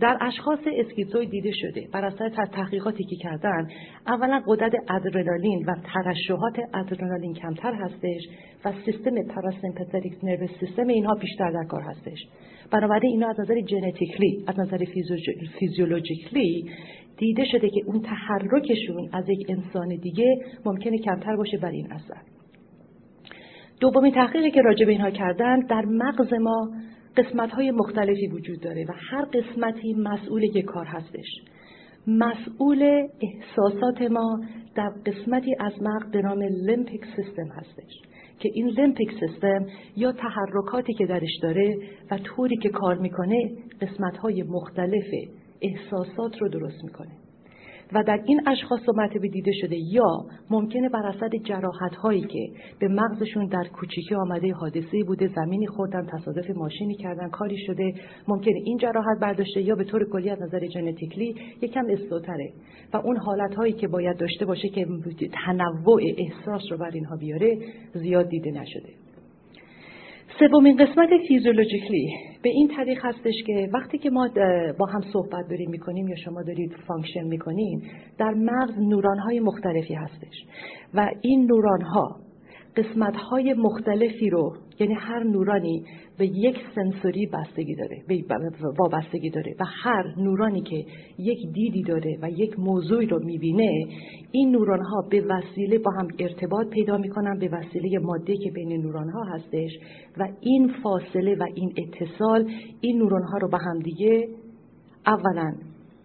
در 0.00 0.18
اشخاص 0.20 0.58
اسکیزوید 0.78 1.30
دیده 1.30 1.50
شده. 1.52 1.88
بر 1.92 2.04
اساس 2.04 2.32
تحقیقاتی 2.52 3.04
که 3.04 3.16
کردن 3.16 3.68
اولا 4.06 4.42
قدرت 4.46 4.72
ادرنالین 4.88 5.64
و 5.66 5.74
ترشحات 5.94 6.56
ادرنالین 6.74 7.34
کمتر 7.34 7.74
هستش 7.74 8.22
و 8.64 8.72
سیستم 8.84 9.22
پاراسیمپاتیک 9.34 10.14
نرو 10.22 10.46
سیستم 10.60 10.86
اینها 10.86 11.14
بیشتر 11.14 11.50
در 11.50 11.64
کار 11.64 11.82
هستش. 11.82 12.18
بنابراین 12.70 13.10
اینا 13.12 13.28
از 13.28 13.40
نظر 13.40 13.54
ژنتیکلی 13.54 14.44
از 14.46 14.58
نظر 14.58 14.78
فیزیولوژیکلی 15.58 16.70
دیده 17.16 17.44
شده 17.44 17.70
که 17.70 17.80
اون 17.86 18.00
تحرکشون 18.02 19.08
از 19.12 19.28
یک 19.28 19.46
انسان 19.50 19.88
دیگه 19.88 20.38
ممکنه 20.64 20.98
کمتر 20.98 21.36
باشه 21.36 21.58
بر 21.58 21.70
این 21.70 21.92
اثر. 21.92 22.20
دومین 23.80 24.14
تحقیقی 24.14 24.50
که 24.50 24.62
راجع 24.62 24.86
به 24.86 24.92
اینها 24.92 25.10
کردن 25.10 25.60
در 25.60 25.84
مغز 25.84 26.32
ما 26.32 26.70
قسمت 27.16 27.50
های 27.50 27.70
مختلفی 27.70 28.26
وجود 28.26 28.60
داره 28.60 28.84
و 28.88 28.92
هر 29.10 29.24
قسمتی 29.24 29.94
مسئول 29.94 30.42
یک 30.42 30.64
کار 30.64 30.86
هستش. 30.86 31.26
مسئول 32.06 33.08
احساسات 33.22 34.02
ما 34.02 34.40
در 34.74 34.90
قسمتی 35.06 35.54
از 35.60 35.72
مغز 35.82 36.10
به 36.10 36.22
نام 36.22 36.42
لیمپیک 36.42 37.04
سیستم 37.16 37.48
هستش 37.48 37.92
که 38.38 38.50
این 38.54 38.68
لیمپیک 38.68 39.10
سیستم 39.20 39.66
یا 39.96 40.12
تحرکاتی 40.12 40.94
که 40.94 41.06
درش 41.06 41.38
داره 41.42 41.76
و 42.10 42.18
طوری 42.18 42.56
که 42.56 42.68
کار 42.68 42.98
می‌کنه 42.98 43.50
قسمت 43.80 44.16
های 44.16 44.42
مختلف 44.42 45.06
احساسات 45.62 46.42
رو 46.42 46.48
درست 46.48 46.84
می‌کنه. 46.84 47.23
و 47.92 48.02
در 48.02 48.20
این 48.24 48.48
اشخاص 48.48 48.80
مرتبه 48.96 49.28
دیده 49.28 49.52
شده 49.60 49.76
یا 49.76 50.24
ممکنه 50.50 50.88
بر 50.88 51.06
اثر 51.06 51.28
جراحت 51.44 51.94
هایی 51.94 52.20
که 52.20 52.48
به 52.78 52.88
مغزشون 52.88 53.46
در 53.46 53.64
کوچیکی 53.72 54.14
آمده 54.14 54.52
حادثه 54.52 55.04
بوده 55.06 55.28
زمینی 55.36 55.66
خوردن 55.66 56.06
تصادف 56.06 56.50
ماشینی 56.56 56.94
کردن 56.94 57.28
کاری 57.28 57.56
شده 57.66 57.94
ممکنه 58.28 58.60
این 58.64 58.78
جراحت 58.78 59.20
برداشته 59.20 59.62
یا 59.62 59.74
به 59.74 59.84
طور 59.84 60.10
کلی 60.10 60.30
از 60.30 60.42
نظر 60.42 60.68
genetically 60.68 61.34
یکم 61.62 61.84
slow 61.90 62.21
تره. 62.21 62.52
و 62.92 62.96
اون 62.96 63.16
حالت 63.16 63.54
هایی 63.54 63.72
که 63.72 63.88
باید 63.88 64.16
داشته 64.16 64.44
باشه 64.44 64.68
که 64.68 64.86
تنوع 65.46 66.02
احساس 66.18 66.62
رو 66.70 66.78
بر 66.78 66.90
اینها 66.94 67.16
بیاره 67.16 67.58
زیاد 67.94 68.28
دیده 68.28 68.50
نشده. 68.50 68.88
سومین 70.38 70.76
قسمت 70.76 71.08
physiologically. 71.28 72.14
به 72.42 72.48
این 72.48 72.68
طریق 72.76 72.98
هستش 73.02 73.34
که 73.46 73.68
وقتی 73.74 73.98
که 73.98 74.10
ما 74.10 74.28
با 74.78 74.86
هم 74.86 75.00
صحبت 75.12 75.48
داریم 75.50 75.70
می‌کنیم 75.70 76.08
یا 76.08 76.16
شما 76.16 76.42
دارید 76.42 76.72
function 76.86 77.24
می‌کنیم 77.24 77.82
در 78.18 78.34
مغز 78.34 78.78
نورون 78.78 79.18
های 79.18 79.40
مختلفی 79.40 79.94
هستش. 79.94 80.44
و 80.94 81.10
این 81.20 81.46
نورون 81.46 81.82
ها 81.82 82.23
قسمت 82.76 83.16
های 83.16 83.54
مختلفی 83.54 84.30
رو 84.30 84.56
یعنی 84.80 84.94
هر 84.94 85.22
نورونی 85.22 85.84
به 86.18 86.26
یک 86.26 86.56
سنسوری 86.74 87.26
بستگی 87.26 87.74
داره 87.74 88.02
وابستگی 88.78 89.30
داره 89.30 89.54
و 89.60 89.64
هر 89.82 90.14
نورانی 90.16 90.62
که 90.62 90.84
یک 91.18 91.38
دیدی 91.52 91.82
داره 91.82 92.18
و 92.22 92.30
یک 92.30 92.58
موضوعی 92.58 93.06
رو 93.06 93.24
می‌بینه 93.24 93.86
این 94.32 94.50
نوران 94.50 94.80
ها 94.80 95.02
به 95.10 95.20
وسیله 95.20 95.78
با 95.78 95.90
هم 95.90 96.08
ارتباط 96.18 96.68
پیدا 96.68 96.98
می‌کنن 96.98 97.38
به 97.38 97.48
وسیله 97.48 97.98
ماده 97.98 98.36
که 98.36 98.50
بین 98.50 98.82
نوران 98.82 99.08
ها 99.08 99.24
هستش 99.24 99.70
و 100.18 100.28
این 100.40 100.72
فاصله 100.82 101.34
و 101.34 101.46
این 101.54 101.72
اتصال 101.76 102.50
این 102.80 102.98
نوران 102.98 103.22
ها 103.22 103.38
رو 103.38 103.48
به 103.48 103.58
هم 103.58 103.78
دیگه 103.78 104.28
اولا 105.06 105.54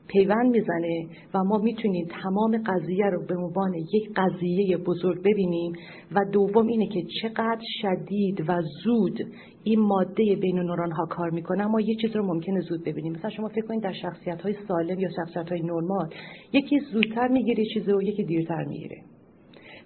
پیوند 0.10 0.52
می‌زنه 0.52 1.06
و 1.34 1.44
ما 1.44 1.58
می‌تونیم 1.58 2.08
تمام 2.24 2.64
قضیه 2.66 3.06
رو 3.06 3.26
به 3.26 3.36
عنوان 3.36 3.74
یک 3.94 4.10
قضیه 4.16 4.78
بزرگ 4.78 5.20
ببینیم 5.24 5.74
و 6.12 6.20
دوم 6.32 6.68
اینه 6.68 6.88
که 6.88 7.02
چقدر 7.22 7.62
شدید 7.82 8.50
و 8.50 8.62
زود 8.84 9.20
این 9.64 9.80
ماده 9.80 10.36
بین 10.42 10.60
نوران 10.60 10.92
ها 10.92 11.06
کار 11.06 11.30
می‌کنه. 11.30 11.66
ما 11.66 11.82
یه 11.82 11.96
چیز 11.96 12.16
رو 12.16 12.26
ممکنه 12.26 12.60
زود 12.60 12.84
ببینیم. 12.84 13.14
مثلا 13.14 13.30
شما 13.30 13.48
فکر 13.48 13.66
کنید 13.66 13.84
در 13.84 13.94
شخصیت 13.94 14.42
های 14.42 14.56
سالم 14.68 15.00
یا 15.00 15.10
شخصیت 15.16 15.50
های 15.50 15.62
نرمال 15.62 16.10
یکی 16.54 16.80
زودتر 16.80 17.28
می‌گیره 17.28 17.64
چیزی 17.74 17.92
و 17.92 18.02
یکی 18.02 18.24
دیرتر 18.24 18.64
می‌گیره. 18.64 18.98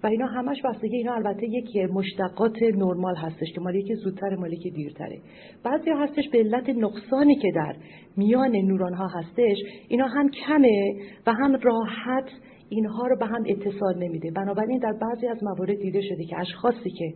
و 0.04 0.06
اینا 0.06 0.26
همش 0.26 0.62
بستگی 0.62 0.96
اینا 0.96 1.14
البته 1.14 1.46
یک 1.46 1.76
مشتقات 1.76 2.62
نرمال 2.62 3.16
هستش 3.16 3.52
که 3.54 3.60
مالی 3.60 3.82
که 3.82 3.94
زودتر 3.94 4.36
مالی 4.36 4.56
که 4.56 4.70
دیرتره. 4.70 5.18
بعضی 5.64 5.90
هستش 5.90 6.28
به 6.32 6.38
علت 6.38 6.68
نقصانی 6.68 7.34
که 7.34 7.52
در 7.54 7.76
میان 8.16 8.56
نوران 8.56 8.94
ها 8.94 9.06
هستش 9.06 9.56
اینا 9.88 10.06
هم 10.06 10.30
کمه 10.30 10.94
و 11.26 11.32
هم 11.32 11.56
راحت 11.62 12.30
اینها 12.76 13.06
رو 13.06 13.16
به 13.16 13.26
هم 13.26 13.44
اتصال 13.46 13.98
نمیده. 13.98 14.30
بنابراین 14.30 14.78
در 14.78 14.92
بعضی 14.92 15.26
از 15.26 15.44
موارد 15.44 15.78
دیده 15.78 16.00
شده 16.00 16.24
که 16.24 16.38
اشخاصی 16.38 16.90
که 16.90 17.14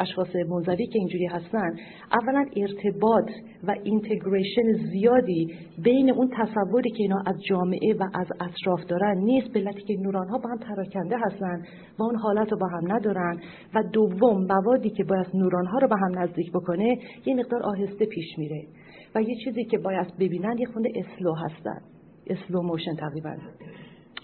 اشخاص 0.00 0.36
منزوی 0.48 0.86
که 0.86 0.98
اینجوری 0.98 1.26
هستن 1.26 1.76
اولا 2.12 2.44
ارتباط 2.56 3.30
و 3.64 3.74
اینتگریشن 3.82 4.72
زیادی 4.92 5.54
بین 5.82 6.10
اون 6.10 6.30
تصوری 6.36 6.90
که 6.90 7.02
اینا 7.02 7.22
از 7.26 7.42
جامعه 7.48 7.94
و 7.94 8.02
از 8.14 8.26
اطراف 8.40 8.84
دارن 8.88 9.18
نیست 9.18 9.48
به 9.52 9.72
که 9.72 9.96
نوران 10.00 10.28
ها 10.28 10.38
با 10.38 10.50
هم 10.50 10.58
پراکنده 10.58 11.16
هستن 11.18 11.62
و 11.98 12.02
اون 12.02 12.16
حالت 12.16 12.52
رو 12.52 12.58
با 12.58 12.66
هم 12.66 12.92
ندارن. 12.92 13.40
و 13.74 13.82
دوم 13.92 14.46
موادی 14.46 14.90
که 14.90 15.04
باید 15.04 15.26
نوران 15.34 15.66
ها 15.66 15.78
رو 15.78 15.88
به 15.88 15.96
هم 15.96 16.18
نزدیک 16.18 16.52
بکنه 16.52 16.98
یه 17.26 17.34
مقدار 17.34 17.62
آهسته 17.62 18.06
پیش 18.06 18.38
میره 18.38 18.66
و 19.14 19.22
یه 19.22 19.34
چیزی 19.44 19.64
که 19.64 19.78
باید 19.78 20.06
ببینن 20.20 20.58
یه 20.58 20.66
خونده 20.66 20.88
اسلو 20.96 21.34
هستن. 21.34 21.80
slow 22.26 22.62
motion 22.62 22.94
تقریبا. 22.96 23.34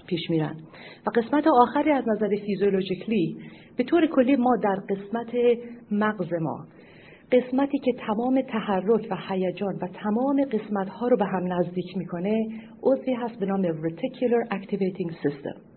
پیش 0.09 0.31
میرن. 0.31 0.57
و 1.07 1.11
قسمت 1.11 1.44
آخری 1.47 1.90
از 1.90 2.05
نظر 2.09 2.29
physiologically 2.47 3.37
به 3.77 3.85
طور 3.85 4.06
کلی 4.06 4.37
ما 4.37 4.56
در 4.63 4.77
قسمت 4.90 5.35
مغز 5.90 6.33
ما 6.40 6.67
قسمتی 7.33 7.79
که 7.79 7.92
تمام 7.92 8.42
تحرک 8.42 9.06
و 9.11 9.17
هیجان 9.29 9.75
و 9.75 9.87
تمام 9.87 10.44
قسمت 10.52 10.88
ها 10.88 11.09
رو 11.09 11.17
به 11.17 11.25
هم 11.25 11.52
نزدیک 11.52 11.96
می‌کنه 11.96 12.46
عضوی 12.83 13.15
هست 13.15 13.38
به 13.38 13.46
نام 13.46 13.63
Reticular 13.63 14.54
Activating 14.54 15.13
System. 15.23 15.67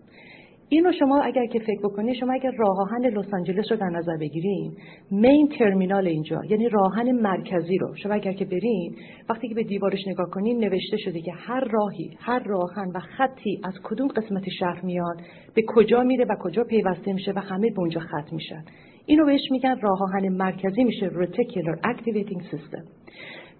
اینو 0.72 0.92
شما 0.92 1.22
اگر 1.22 1.46
که 1.46 1.58
فکر 1.58 1.80
بکنید 1.82 2.14
شما 2.14 2.32
اگر 2.32 2.50
راه 2.50 2.80
آهن 2.80 3.06
لس 3.06 3.34
آنجلس 3.34 3.64
رو 3.70 3.76
در 3.76 3.90
نظر 3.90 4.16
بگیریم 4.16 4.76
main 5.10 5.48
terminal 5.58 6.06
اینجا 6.06 6.40
یعنی 6.50 6.68
راه 6.68 6.86
آهن 6.86 7.12
مرکزی 7.12 7.78
رو 7.78 7.94
شما 7.96 8.14
اگر 8.14 8.32
که 8.32 8.44
برین 8.44 8.96
وقتی 9.30 9.48
که 9.48 9.54
به 9.54 9.62
دیوارش 9.62 10.06
نگاه 10.06 10.30
کنین 10.30 10.64
نوشته 10.64 10.96
شده 10.96 11.20
که 11.20 11.32
هر 11.32 11.64
راهی 11.64 12.16
هر 12.18 12.42
راه 12.46 12.63
آهن 12.63 12.88
و 12.94 12.98
خطی 12.98 13.60
از 13.64 13.74
کدوم 13.84 14.08
قسمت 14.08 14.48
شهر 14.58 14.80
میاد 14.82 15.16
به 15.54 15.62
کجا 15.66 16.02
میره 16.02 16.24
و 16.24 16.36
کجا 16.40 16.64
پیوسته 16.64 17.12
میشه 17.12 17.32
و 17.32 17.38
همه 17.38 17.70
به 17.70 17.78
اونجا 17.78 18.00
ختم 18.00 18.36
میشن. 18.36 18.64
اینو 19.06 19.26
بهش 19.26 19.50
میگن 19.50 19.80
راه 19.80 20.02
آهن 20.02 20.28
مرکزی 20.28 20.84
میشه 20.84 21.08
reticular 21.08 21.86
activating 21.86 22.42
system. 22.42 22.82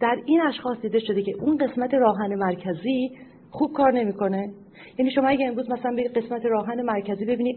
در 0.01 0.17
این 0.27 0.41
اشخاص 0.41 0.81
دیده 0.83 0.99
شده 0.99 1.23
که 1.23 1.33
اون 1.41 1.57
قسمت 1.57 1.95
راه 1.95 2.11
آهن 2.11 2.35
مرکزی 2.35 3.11
خوب 3.51 3.73
کار 3.73 3.93
نمی‌کنه. 3.93 4.51
یعنی 4.99 5.11
شما 5.11 5.28
اگه 5.28 5.47
امروز 5.47 5.70
مثلا 5.70 5.97
به 5.97 6.20
قسمت 6.20 6.45
راه 6.45 6.60
آهن 6.60 6.83
مرکزی 6.83 7.24
ببینید 7.24 7.57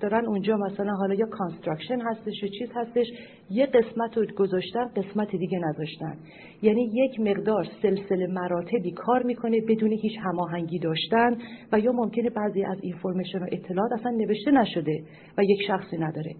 دارن 0.00 0.26
اونجا 0.26 0.56
مثلا 0.56 0.92
حالا 0.92 1.14
یا 1.14 1.26
construction 1.26 2.00
هستش 2.00 2.42
یا 2.42 2.48
چیز 2.48 2.68
هستش 2.74 3.06
یه 3.50 3.66
قسمت 3.66 4.18
رو 4.18 4.26
گذاشتن 4.36 4.84
قسمت 4.96 5.36
دیگه 5.36 5.58
نذاشتن 5.58 6.16
یعنی 6.62 6.90
یک 6.94 7.20
مقدار 7.20 7.66
سلسله 7.82 8.26
مراتبی 8.26 8.90
کار 8.90 9.22
می‌کنه 9.22 9.60
بدون 9.60 9.92
هیچ 9.92 10.18
هماهنگی 10.24 10.78
داشتن 10.78 11.36
و 11.72 11.78
یا 11.78 11.92
ممکنه 11.92 12.30
بعضی 12.30 12.64
از 12.64 12.78
اینفورمیشن 12.80 13.38
و 13.38 13.46
اطلاعات 13.52 13.92
اصلا 13.92 14.10
نوشته 14.10 14.50
نشده 14.50 15.02
و 15.38 15.44
یک 15.44 15.58
شخصی 15.66 15.96
نداره. 15.96 16.34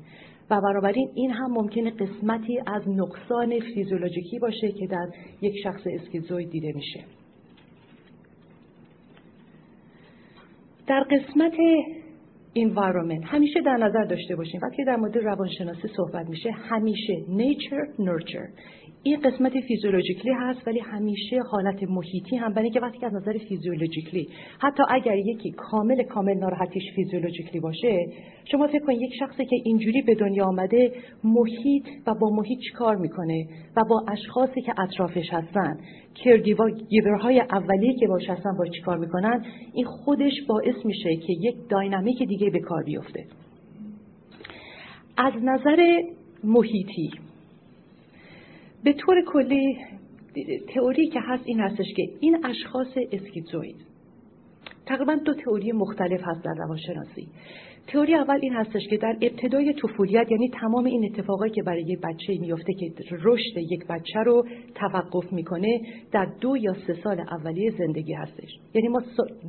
و 0.51 0.61
بنابراین 0.61 1.11
این 1.14 1.31
هم 1.31 1.51
ممکنه 1.51 1.91
قسمتی 1.91 2.59
از 2.66 2.89
نقصان 2.89 3.61
فیزیولوژیکی 3.75 4.39
باشه 4.39 4.72
که 4.72 4.87
در 4.87 5.07
یک 5.41 5.55
شخص 5.62 5.81
اسکیزوید 5.87 6.51
دیده 6.51 6.72
میشه. 6.75 7.24
در 10.87 11.01
قسمت 11.01 11.55
environment. 12.57 13.25
همیشه 13.25 13.61
در 13.61 13.77
نظر 13.77 14.05
داشته 14.05 14.37
باشیم. 14.37 14.61
وقتی 14.63 14.85
در 14.85 14.97
مورد 14.97 15.19
روانشناسی 15.19 15.89
صحبت 15.97 16.29
میشه 16.29 16.51
همیشه 16.51 17.15
nature 17.15 18.01
nurture. 18.01 18.49
این 19.07 19.21
قسمت 19.21 19.53
فیزیولوژیکلی 19.61 20.33
هست 20.33 20.69
ولی 20.69 20.79
همیشه 20.79 21.41
حالت 21.51 21.83
محیطی 21.83 22.37
هم 22.37 22.55
برای 22.55 22.71
که 22.71 22.81
وقتی 22.81 23.07
از 23.07 23.15
نظر 23.15 23.39
فیزیولوژیکلی 23.49 24.29
حتی 24.61 24.83
اگر 24.91 25.17
یکی 25.17 25.51
کامل 25.51 26.03
کامل 26.03 26.35
ناراحتیش 26.35 26.83
فیزیولوژیکلی 26.97 27.61
باشه 27.61 28.07
شما 28.45 28.67
فکر 28.67 28.85
کنید 28.85 29.03
یک 29.03 29.15
شخصی 29.19 29.45
که 29.45 29.57
اینجوری 29.65 30.03
به 30.03 30.15
دنیا 30.15 30.45
آمده 30.45 30.93
محیط 31.25 31.87
و 32.07 32.15
با 32.15 32.31
محیط 32.31 32.59
کار 32.77 32.97
می‌کنه؟ 32.97 33.47
و 33.77 33.85
با 33.91 34.05
اشخاصی 34.09 34.63
که 34.63 34.75
اطرافش 34.81 35.33
هستن 35.33 35.77
های 37.21 37.41
اولیه 37.41 37.95
که 38.01 38.07
باش 38.07 38.31
هستن 38.31 38.57
با 38.59 38.65
کار 38.85 38.99
می‌کنن؟ 38.99 39.45
این 39.73 39.85
خودش 39.85 40.33
باعث 40.49 40.85
میشه 40.85 41.17
که 41.17 41.33
یک 41.41 41.55
داینامیک 41.71 42.23
دیگه 42.29 42.44
به 42.51 42.61
کار 42.61 42.83
بیفته. 42.83 43.27
از 45.17 45.33
نظر 45.43 46.03
محیطی 46.45 47.11
به 48.85 48.93
طور 48.93 49.25
کلی 49.33 49.79
تئوری 50.75 51.09
که 51.09 51.21
هست 51.21 51.43
این 51.47 51.61
هستش 51.61 51.87
که 51.97 52.03
این 52.21 52.47
اشخاص 52.47 52.97
اسکیزوید 53.13 53.77
تقریبا 54.87 55.15
دو 55.15 55.35
تئوری 55.35 55.73
مختلف 55.73 56.21
هست 56.25 56.45
در 56.45 56.55
روانشناسی. 56.59 57.29
تئوری 57.87 58.14
اول 58.14 58.39
این 58.43 58.53
هستش 58.53 58.82
که 58.91 58.97
در 58.97 59.16
ابتدای 59.22 59.74
طفولیت 59.82 60.30
یعنی 60.30 60.51
تمام 60.61 60.85
این 60.85 61.05
اتفاقایی 61.05 61.53
که 61.53 61.62
برای 61.62 61.82
یک 61.82 62.01
بچه 62.01 62.39
میفته 62.41 62.72
که 62.80 62.93
رشد 63.11 63.57
یک 63.57 63.87
بچه 63.87 64.20
رو 64.20 64.47
توقف 64.74 65.32
می‌کنه 65.32 65.80
در 66.12 66.26
دو 66.41 66.57
یا 66.57 66.74
سه 66.87 66.95
سال 66.95 67.20
اولیه 67.20 67.70
زندگی 67.78 68.12
هستش. 68.12 68.51
یعنی 68.74 68.89
ما 68.89 69.03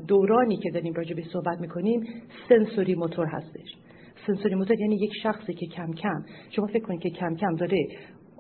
دورانی 0.07 0.57
که 0.57 0.71
داریم 0.71 0.93
راجع 0.93 1.15
به 1.15 1.23
صحبت 1.33 1.59
می‌کنیم 1.61 2.03
سنسوری 2.49 2.95
موتور 2.95 3.25
هستش. 3.25 3.75
سنسوری 4.27 4.55
موتور 4.55 4.79
یعنی 4.79 4.95
یک 4.95 5.11
شخصی 5.23 5.53
که 5.53 5.65
کم 5.65 5.93
کم 5.93 6.25
شما 6.49 6.67
فکر 6.67 6.83
کنید 6.83 7.01
که 7.01 7.09
کم 7.09 7.36
کم 7.36 7.55
داره 7.55 7.88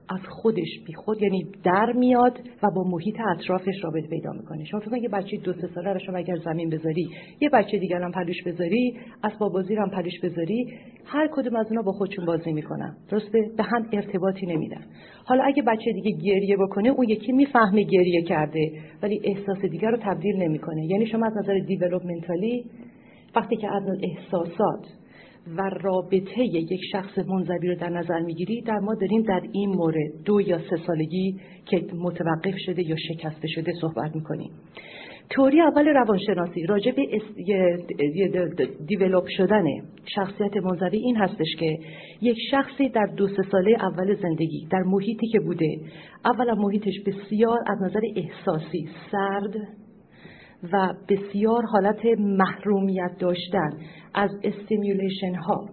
از 0.09 0.19
خودش 0.29 0.79
بی 0.87 0.93
خود 0.93 1.21
یعنی 1.21 1.45
در 1.63 1.93
میاد 1.95 2.39
و 2.63 2.71
با 2.75 2.83
محیط 2.83 3.15
اطرافش 3.35 3.83
رابطه 3.83 4.07
پیدا 4.07 4.31
می‌کنه. 4.31 4.65
شما 4.65 4.79
فکر 4.79 4.97
یه 4.97 5.09
بچه 5.09 5.37
دو 5.37 5.53
سه 5.53 5.67
ساله 5.75 5.93
رو 5.93 5.99
شما 5.99 6.17
اگر 6.17 6.35
زمین 6.35 6.69
بذاری 6.69 7.09
یه 7.41 7.49
بچه 7.49 7.77
دیگر 7.77 8.01
هم 8.01 8.11
پلوش 8.11 8.43
بذاری 8.45 8.97
اسباب 9.23 9.53
بازی 9.53 9.75
هم 9.75 9.89
پلوش 9.89 10.19
بذاری 10.23 10.73
هر 11.05 11.29
کدوم 11.33 11.55
از 11.55 11.65
اونا 11.69 11.81
با 11.81 11.91
خودشون 11.91 12.25
بازی 12.25 12.53
می‌کنن. 12.53 12.95
درسته؟ 13.09 13.49
به 13.57 13.63
هم 13.63 13.89
ارتباطی 13.93 14.45
نمیدن. 14.45 14.81
حالا 15.25 15.43
اگه 15.43 15.63
بچه 15.63 15.91
دیگه 15.91 16.11
گریه 16.11 16.57
بکنه 16.57 16.89
اون 16.89 17.09
یکی 17.09 17.31
می‌فهمه 17.31 17.83
گریه 17.83 18.21
کرده 18.21 18.71
ولی 19.03 19.21
احساس 19.23 19.57
دیگر 19.71 19.89
رو 19.89 19.97
تبدیل 19.97 20.35
نمی‌کنه. 20.35 20.85
یعنی 20.85 21.05
شما 21.07 21.25
از 21.25 21.37
نظر 21.37 21.59
دیولپمنتالی 21.59 22.65
وقتی 23.35 23.55
که 23.55 23.67
از 23.75 23.83
احساسات 24.03 24.85
و 25.57 25.61
رابطه 25.81 26.43
یک 26.43 26.79
شخص 26.91 27.17
منظوی 27.17 27.67
رو 27.67 27.75
در 27.75 27.89
نظر 27.89 28.19
می‌گیری 28.19 28.61
در 28.61 28.79
ما 28.79 28.93
داریم 28.93 29.21
در 29.21 29.41
این 29.51 29.69
مورد 29.69 30.23
دو 30.25 30.41
یا 30.41 30.59
سه 30.69 30.77
سالگی 30.87 31.39
که 31.65 31.85
متوقف 31.93 32.55
شده 32.65 32.89
یا 32.89 32.95
شکسته 32.95 33.47
شده 33.47 33.71
صحبت 33.81 34.15
می‌کنیم. 34.15 34.51
تئوری 35.29 35.61
اول 35.61 35.87
روانشناسی 35.87 36.65
راجع 36.65 36.91
به 36.91 37.05
دیولوب 38.87 39.23
شدن 39.37 39.63
شخصیت 40.15 40.57
منظوی 40.57 40.97
این 40.97 41.15
هستش 41.15 41.55
که 41.59 41.77
یک 42.21 42.37
شخصی 42.51 42.89
در 42.89 43.05
دو 43.17 43.27
سه 43.27 43.43
ساله 43.51 43.71
اول 43.79 44.15
زندگی 44.15 44.67
در 44.71 44.83
محیطی 44.85 45.27
که 45.27 45.39
بوده 45.39 45.77
اولا 46.25 46.55
محیطش 46.55 46.93
بسیار 47.05 47.59
از 47.67 47.81
نظر 47.81 48.01
احساسی 48.15 48.89
سرد 49.11 49.84
و 50.73 50.93
بسیار 51.09 51.65
حالت 51.65 52.05
محرومیت 52.19 53.11
داشتن 53.19 53.69
از 54.13 54.29
stimulation 54.43 55.35
ها 55.35 55.69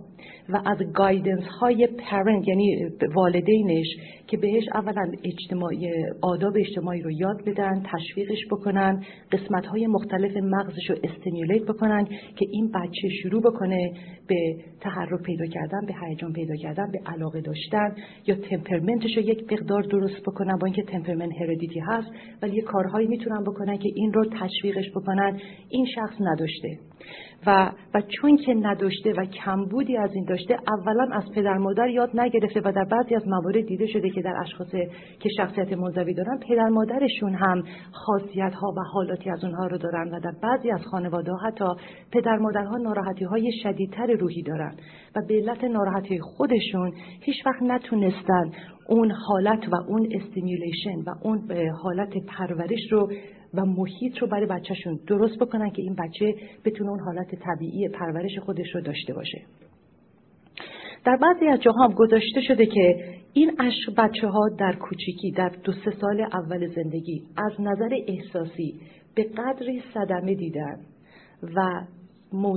و 0.49 0.62
از 0.66 0.78
guidance 0.94 1.44
های 1.61 1.86
parent 1.86 2.48
یعنی 2.49 2.90
والدینش 3.14 3.86
که 4.26 4.36
بهش 4.36 4.64
اولا 4.74 5.12
اجتماعی 5.24 5.90
آداب 6.22 6.53
اجتماعی 6.57 7.03
رو 7.03 7.11
یاد 7.11 7.45
بدن 7.47 7.82
تشویقش 7.93 8.47
بکنن 8.51 9.05
قسمت 9.32 9.66
های 9.66 9.86
مختلف 9.86 10.36
مغزش 10.36 10.90
رو 10.90 10.97
stimulate 11.05 11.62
بکنن 11.62 12.05
که 12.36 12.47
این 12.51 12.70
بچه 12.70 13.09
شروع 13.22 13.43
بکنه 13.43 13.93
به 14.28 14.57
تحرک 14.80 15.22
پیدا 15.22 15.47
کردن 15.47 15.86
به 15.86 15.95
هیجان 16.07 16.32
پیدا 16.32 16.57
کردن 16.57 16.90
به 16.93 16.99
علاقه 17.07 17.40
داشتن 17.40 17.95
یا 18.26 18.34
تمپرمنتش 18.34 19.16
رو 19.16 19.22
یک 19.22 19.53
مقدار 19.53 19.82
درست 19.82 20.22
بکنن 20.22 20.59
با 20.59 20.66
اینکه 20.66 20.82
تمپرمنت 20.82 21.32
هردیتی 21.40 21.80
هست 21.80 22.09
ولی 22.43 22.57
یه 22.57 22.62
کارهایی 22.62 23.07
می‌تونن 23.07 23.43
بکنن 23.43 23.76
که 23.76 23.88
این 23.95 24.12
رو 24.12 24.24
تشویقش 24.24 24.90
بکنن. 24.90 25.40
این 25.68 25.86
شخص 25.95 26.14
نداشته. 26.20 26.68
و 27.47 27.70
و 27.95 28.01
چون 28.01 28.36
که 28.36 28.55
نداشته 28.55 29.12
و 29.12 29.24
کمبودی 29.24 29.97
از 29.97 30.11
این 30.14 30.24
داشته 30.24 30.57
اولا 30.68 31.09
از 31.12 31.24
پدر 31.34 31.59
مادر 31.59 31.88
یاد 31.88 32.20
نگرفته 32.20 32.61
و 32.64 32.72
در 32.72 32.84
بعضی 32.84 33.14
از 33.14 33.28
موارد 33.28 33.66
دیده 33.66 33.86
شده 33.86 34.11
که 34.11 34.22
در 34.22 34.34
اشخاص 34.40 34.70
که 35.20 35.28
شخصیت 35.36 35.72
منزوی 35.72 36.14
دارن 36.14 36.38
پدر 36.49 36.68
مادرشون 36.68 37.34
هم 37.34 37.62
خاصیت 37.93 38.55
ها 38.55 38.68
و 38.76 38.80
حالاتی 38.93 39.30
از 39.30 39.45
اونها 39.45 39.66
رو 39.66 39.78
دارن 39.78 40.14
و 40.14 40.20
در 40.20 40.32
بعضی 40.43 40.70
از 40.70 40.80
خانواده 40.90 41.32
حتی 41.47 41.64
پدر 42.12 42.36
مادرها 42.36 42.76
ناراحتی 42.76 43.24
های 43.24 43.53
شدیدتر 43.62 44.07
روحی 44.07 44.43
دارن 44.43 44.74
و 45.16 45.20
به 45.28 45.34
علت 45.34 45.64
ناراحتی 45.64 46.20
خودشون 46.20 46.93
هیچ 47.20 47.47
وقت 47.47 47.62
نتونستن 47.62 48.51
اون 48.93 49.11
حالت 49.11 49.68
و 49.72 49.76
اون 49.88 50.09
stimulation 50.11 51.00
و 51.07 51.14
اون 51.22 51.53
حالت 51.82 52.12
پرورش 52.26 52.93
رو 52.93 53.12
و 53.55 53.64
محیط 53.64 54.18
رو 54.18 54.26
برای 54.26 54.47
بچهشون 54.47 54.99
درست 55.07 55.38
بکنن 55.38 55.70
که 55.70 55.82
این 55.82 55.95
بچه 55.95 56.34
بتونه 56.64 56.90
اون 56.90 57.01
حالت 57.01 57.34
طبیعی 57.34 57.88
پرورش 57.88 58.38
خودش 58.38 58.74
رو 58.74 58.80
داشته 58.80 59.14
باشه. 59.14 59.43
در 61.05 61.16
بعضی 61.16 61.47
از 61.47 61.61
جاها 61.61 61.88
گذاشته 61.88 62.40
شده 62.40 62.66
که 62.66 63.05
این 63.32 63.51
عشق 63.61 63.95
بچه 63.97 64.28
ها 64.28 64.49
در 64.59 64.72
کوچیکی 64.72 65.30
در 65.30 65.49
دو 65.64 65.72
سه 65.72 65.90
سال 66.01 66.20
اول 66.20 66.66
زندگی 66.66 67.22
از 67.36 67.53
نظر 67.61 67.90
احساسی 68.09 68.80
به 69.14 69.24
قدری 69.24 69.82
صدمه 69.95 70.34
دیدن 70.34 70.76
و 71.57 71.80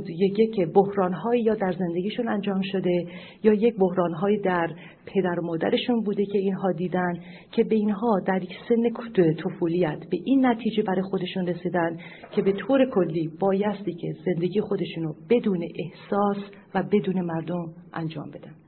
یک 0.10 0.74
بحرانهایی 0.74 1.44
یا 1.44 1.56
در 1.56 1.72
زندگیشون 1.80 2.28
انجام 2.28 2.62
شده 2.62 3.08
یا 3.44 3.54
یک 3.54 3.76
بحرانهایی 3.76 4.38
در 4.38 4.68
پدر 5.06 5.40
و 5.40 5.46
مادرشون 5.46 6.04
بوده 6.04 6.26
که 6.26 6.38
اینها 6.38 6.72
دیدن 6.72 7.14
که 7.52 7.64
به 7.64 7.76
اینها 7.76 8.20
در 8.28 8.44
یک 8.44 8.54
سن 8.70 9.34
طفولیت 9.34 10.00
به 10.12 10.18
این 10.26 10.46
نتیجه 10.46 10.84
برای 10.84 11.02
خودشون 11.02 11.48
رسیدن 11.48 11.98
که 12.32 12.42
به 12.42 12.52
طور 12.52 12.90
کلی 12.90 13.30
بایستی 13.40 13.94
که 13.94 14.16
زندگی 14.26 14.62
خودشونو 14.62 15.14
بدون 15.30 15.64
احساس 15.76 16.38
و 16.76 16.84
بدون 16.84 17.22
مردم 17.22 17.74
انجام 17.94 18.30
بدن. 18.30 18.65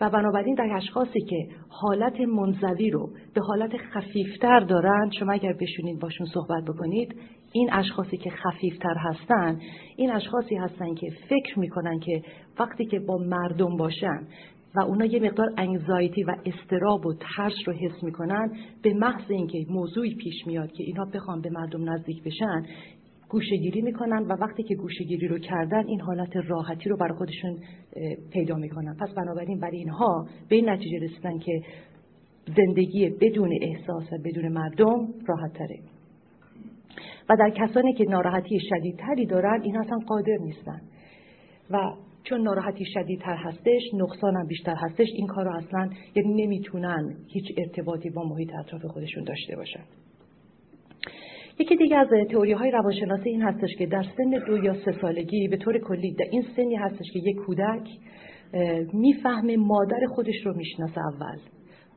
و 0.00 0.10
بنابراین 0.10 0.54
در 0.54 0.76
اشخاصی 0.76 1.20
که 1.20 1.48
حالت 1.68 2.20
منزوی 2.20 2.90
رو 2.90 3.10
به 3.34 3.40
حالت 3.40 3.70
خفیفتر 3.76 4.60
دارن 4.60 5.10
شما 5.18 5.32
اگر 5.32 5.52
بشونید 5.52 6.00
باشون 6.00 6.26
صحبت 6.34 6.64
بکنید 6.64 7.14
این 7.52 7.72
اشخاصی 7.72 8.16
که 8.16 8.30
خفیفتر 8.30 8.94
هستن 8.96 9.60
این 9.96 10.12
اشخاصی 10.12 10.56
هستن 10.56 10.94
که 10.94 11.10
فکر 11.28 11.58
می‌کنن 11.58 11.98
که 11.98 12.22
وقتی 12.58 12.86
که 12.86 13.00
با 13.00 13.18
مردم 13.18 13.76
باشن 13.76 14.26
و 14.74 14.80
اونا 14.80 15.04
یه 15.04 15.20
مقدار 15.20 15.48
انگزایتی 15.56 16.22
و 16.22 16.36
استراب 16.46 17.06
و 17.06 17.14
ترس 17.36 17.54
رو 17.66 17.72
حس 17.72 18.02
می‌کنن 18.02 18.52
به 18.82 18.94
محض 18.94 19.30
اینکه 19.30 19.66
موضوعی 19.68 20.14
پیش 20.14 20.46
میاد 20.46 20.72
که 20.72 20.84
اینا 20.84 21.04
بخوان 21.04 21.40
به 21.40 21.50
مردم 21.50 21.90
نزدیک 21.90 22.22
بشن 22.22 22.62
گوشگیری 23.30 23.80
می‌کنن 23.80 24.22
و 24.22 24.32
وقتی 24.32 24.62
که 24.62 24.74
گوشگیری 24.74 25.28
رو 25.28 25.38
کردن 25.38 25.86
این 25.86 26.00
حالت 26.00 26.36
راحتی 26.36 26.88
رو 26.88 26.96
برای 26.96 27.18
خودشون 27.18 27.58
پیدا 28.32 28.56
می‌کنن. 28.56 28.96
پس 29.00 29.14
بنابراین 29.14 29.60
برای 29.60 29.76
اینها 29.76 30.26
به 30.48 30.56
این 30.56 30.70
نتیجه 30.70 30.98
رسیدن 30.98 31.38
که 31.38 31.62
زندگی 32.56 33.08
بدون 33.08 33.58
احساس 33.62 34.12
و 34.12 34.18
بدون 34.24 34.48
مردم 34.48 35.08
راحت 35.26 35.52
تره 35.52 35.78
و 37.30 37.36
در 37.36 37.50
کسانی 37.50 37.94
که 37.94 38.04
ناراحتی 38.04 38.58
شدیدتری 38.60 39.26
دارن 39.26 39.62
این 39.62 39.76
اصلا 39.76 39.98
قادر 39.98 40.36
نیستن. 40.40 40.80
و 41.70 41.92
چون 42.24 42.40
ناراحتی 42.40 42.84
شدیدتر 42.84 43.36
هستش 43.36 43.82
نقصان 43.94 44.36
هم 44.36 44.46
بیشتر 44.46 44.74
هستش 44.74 45.08
این 45.14 45.26
کار 45.26 45.44
رو 45.44 45.56
اصلا 45.56 45.90
یعنی 46.14 46.46
نمی‌تونن 46.46 47.14
هیچ 47.28 47.44
ارتباطی 47.56 48.10
با 48.10 48.22
محیط 48.28 48.50
اطراف 48.54 48.84
خودشون 48.84 49.24
داشته 49.24 49.56
باشن. 49.56 49.84
یکی 51.60 51.76
دیگه 51.76 51.96
از 51.96 52.08
تئوری 52.30 52.52
های 52.52 52.70
روانشناسی 52.70 53.28
این 53.28 53.42
هستش 53.42 53.76
که 53.78 53.86
در 53.86 54.02
سن 54.02 54.30
دو 54.46 54.64
یا 54.64 54.74
سه 54.74 54.92
سالگی 55.00 55.48
به 55.48 55.56
طور 55.56 55.78
کلی 55.78 56.14
در 56.14 56.26
این 56.30 56.44
سنی 56.56 56.76
هستش 56.76 57.06
که 57.12 57.18
یک 57.18 57.36
کودک 57.36 57.88
می‌فهمه 58.92 59.56
مادر 59.56 60.00
خودش 60.14 60.46
رو 60.46 60.56
می‌شناسه 60.56 61.00
اول. 61.00 61.38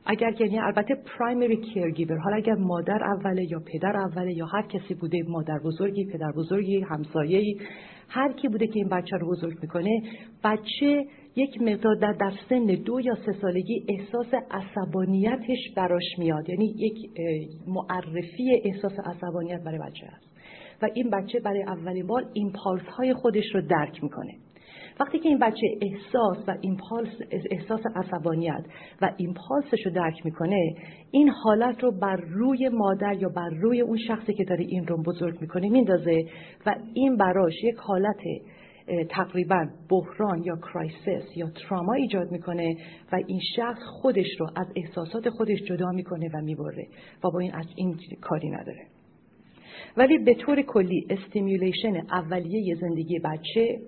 اگر 0.06 0.40
یعنی 0.40 0.58
البته 0.58 0.94
پرایمری 0.94 1.56
کیرگیور 1.56 2.18
حالا 2.18 2.36
اگر 2.36 2.54
مادر 2.54 3.04
اوله 3.04 3.50
یا 3.50 3.62
پدر 3.72 3.96
اوله 3.96 4.32
یا 4.32 4.46
هر 4.46 4.62
کسی 4.62 4.94
بوده 4.94 5.22
مادر 5.28 5.58
بزرگی 5.64 6.04
پدر 6.04 6.32
بزرگی 6.36 6.80
همسایه‌ای 6.80 7.56
هر 8.08 8.32
کی 8.32 8.48
بوده 8.48 8.66
که 8.66 8.72
این 8.76 8.88
بچه 8.88 9.16
رو 9.16 9.30
بزرگ 9.30 9.58
می‌کنه 9.62 10.02
بچه 10.44 11.06
یک 11.36 11.62
مقدار 11.62 11.94
در, 11.94 12.12
در 12.12 12.32
سن 12.48 12.64
دو 12.66 13.00
یا 13.00 13.14
سه 13.26 13.32
سالگی 13.32 13.86
احساس 13.88 14.34
عصبانیتش 14.50 15.58
براش 15.76 16.18
میاد. 16.18 16.48
یعنی 16.48 16.74
یک 16.78 17.10
معرفی 17.66 18.60
احساس 18.64 18.92
عصبانیت 19.04 19.62
برای 19.62 19.78
بچه 19.78 20.06
هست 20.06 20.34
و 20.82 20.88
این 20.94 21.10
بچه 21.10 21.40
برای 21.40 21.62
اولین 21.62 22.06
بار 22.06 22.24
impulse 22.32 22.82
های 22.82 23.14
خودش 23.14 23.54
رو 23.54 23.60
درک 23.60 24.02
می‌کنه. 24.02 24.34
وقتی 25.00 25.18
که 25.18 25.28
این 25.28 25.38
بچه 25.38 25.66
احساس 25.82 26.48
و 26.48 26.56
impulse 26.60 27.08
احساس 27.50 27.80
عصبانیت 27.96 28.64
و 29.02 29.10
impulse 29.16 29.70
ش 29.70 29.86
رو 29.86 29.92
درک 29.92 30.24
می‌کنه 30.24 30.74
این 31.10 31.28
حالت 31.28 31.82
رو 31.82 31.92
بر 31.92 32.16
روی 32.16 32.68
مادر 32.68 33.14
یا 33.14 33.28
بر 33.28 33.48
روی 33.48 33.80
اون 33.80 33.98
شخصی 34.08 34.34
که 34.34 34.44
داره 34.44 34.64
این 34.68 34.86
رو 34.86 35.02
بزرگ 35.02 35.40
می‌کنه 35.40 35.68
میندازه 35.68 36.24
و 36.66 36.74
این 36.94 37.16
براش 37.16 37.54
یک 37.64 37.76
حالت 37.76 38.20
تقریبا 39.10 39.66
بحران 39.88 40.42
یا 40.44 40.56
crisis 40.56 41.36
یا 41.36 41.50
تراما 41.50 41.92
ایجاد 41.92 42.30
می‌کنه 42.30 42.76
و 43.12 43.16
این 43.26 43.40
شخص 43.56 43.80
خودش 44.00 44.26
رو 44.38 44.46
از 44.56 44.66
احساسات 44.76 45.28
خودش 45.28 45.58
جدا 45.68 45.90
می‌کنه 45.90 46.28
و 46.34 46.40
می‌بره 46.42 46.86
و 47.24 47.30
با 47.30 47.38
این 47.38 47.52
این 47.76 47.96
کاری 48.20 48.50
نداره. 48.50 48.86
ولی 49.96 50.18
به 50.18 50.34
طور 50.34 50.62
کلی 50.62 51.06
stimulation 51.10 51.96
اولیه 51.96 52.74
زندگی 52.74 53.18
بچه 53.18 53.78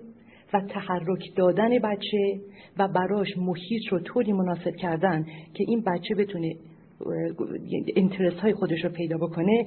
و 0.53 0.61
تحرک 0.61 1.23
دادن 1.35 1.79
بچه 1.79 2.39
و 2.77 2.87
براش 2.87 3.37
محیط 3.37 3.87
رو 3.91 3.99
طوری 3.99 4.33
مناسب 4.33 4.75
کردن 4.75 5.23
که 5.53 5.65
این 5.67 5.81
بچه 5.81 6.15
بتونه 6.15 6.55
interest 7.95 8.39
های 8.39 8.53
خودش 8.53 8.83
رو 8.83 8.89
پیدا 8.89 9.17
بکنه 9.17 9.65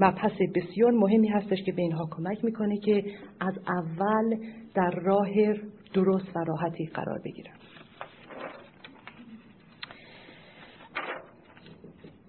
مبحث 0.00 0.32
بسیار 0.54 0.90
مهمی 0.90 1.28
هستش 1.28 1.62
که 1.62 1.72
به 1.72 1.82
اینها 1.82 2.08
کمک 2.10 2.44
می‌کنه 2.44 2.78
که 2.78 3.04
از 3.40 3.54
اول 3.68 4.36
در 4.74 4.90
راه 4.90 5.30
درست 5.94 6.36
و 6.36 6.44
راحتی 6.44 6.86
قرار 6.86 7.20
بگیرن. 7.24 7.54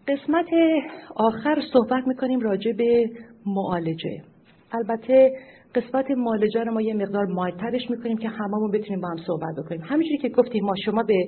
قسمت 0.08 0.50
آخر 1.16 1.62
صحبت 1.74 2.08
می‌کنیم 2.08 2.40
راجع 2.40 2.72
به 2.72 3.10
معالجه. 3.46 4.22
البته 4.72 5.32
قسمت 5.76 6.12
معالجه 6.12 6.64
رو 6.64 6.74
ما 6.74 6.82
یه 6.82 6.94
مقدار 6.94 7.26
مایترش 7.26 7.90
می‌کنیم 7.90 8.18
که 8.18 8.30
هممون 8.30 8.72
بتونیم 8.72 9.02
با 9.02 9.08
هم 9.08 9.18
صحبت 9.28 9.56
بکنیم. 9.58 9.82
همینجوری 9.84 10.18
که 10.18 10.30
گفتیم 10.30 10.66
ما 10.66 10.74
شما 10.86 11.04
به 11.04 11.28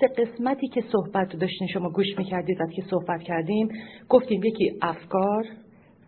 سه 0.00 0.06
قسمتی 0.06 0.68
که 0.68 0.84
صحبت 0.92 1.36
داشتین 1.36 1.68
شما 1.68 1.90
گوش 1.90 2.18
می‌کردید 2.18 2.62
از 2.62 2.68
که 2.76 2.82
صحبت 2.90 3.22
کردیم 3.22 3.68
گفتیم 4.08 4.44
یکی 4.44 4.72
افکار 4.82 5.46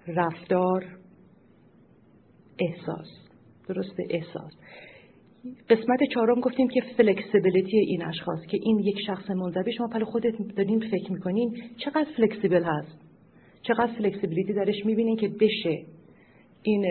رفتار 0.07 0.85
احساس. 2.59 3.09
درسته؟ 3.69 4.05
احساس. 4.11 4.53
قسمت 5.71 5.99
چهارم 6.15 6.41
گفتیم 6.41 6.69
که 6.69 6.81
flexibility 6.97 7.79
این 7.79 8.05
اشخاص 8.05 8.47
که 8.47 8.59
این 8.63 8.79
یک 8.79 8.97
شخص 9.07 9.31
منزوی 9.31 9.73
شما 9.73 9.87
پیش 9.87 10.05
خودت 10.05 10.35
دارین 10.57 10.81
فکر 10.81 11.13
می‌کنین 11.13 11.57
چقدر 11.77 12.07
flexible 12.17 12.65
هست؟ 12.65 12.99
چقدر 13.63 13.93
flexibility 13.99 14.53
درش 14.53 14.87
می‌بینین 14.87 15.17
که 15.17 15.29
بشه؟ 15.29 15.96
این 16.67 16.87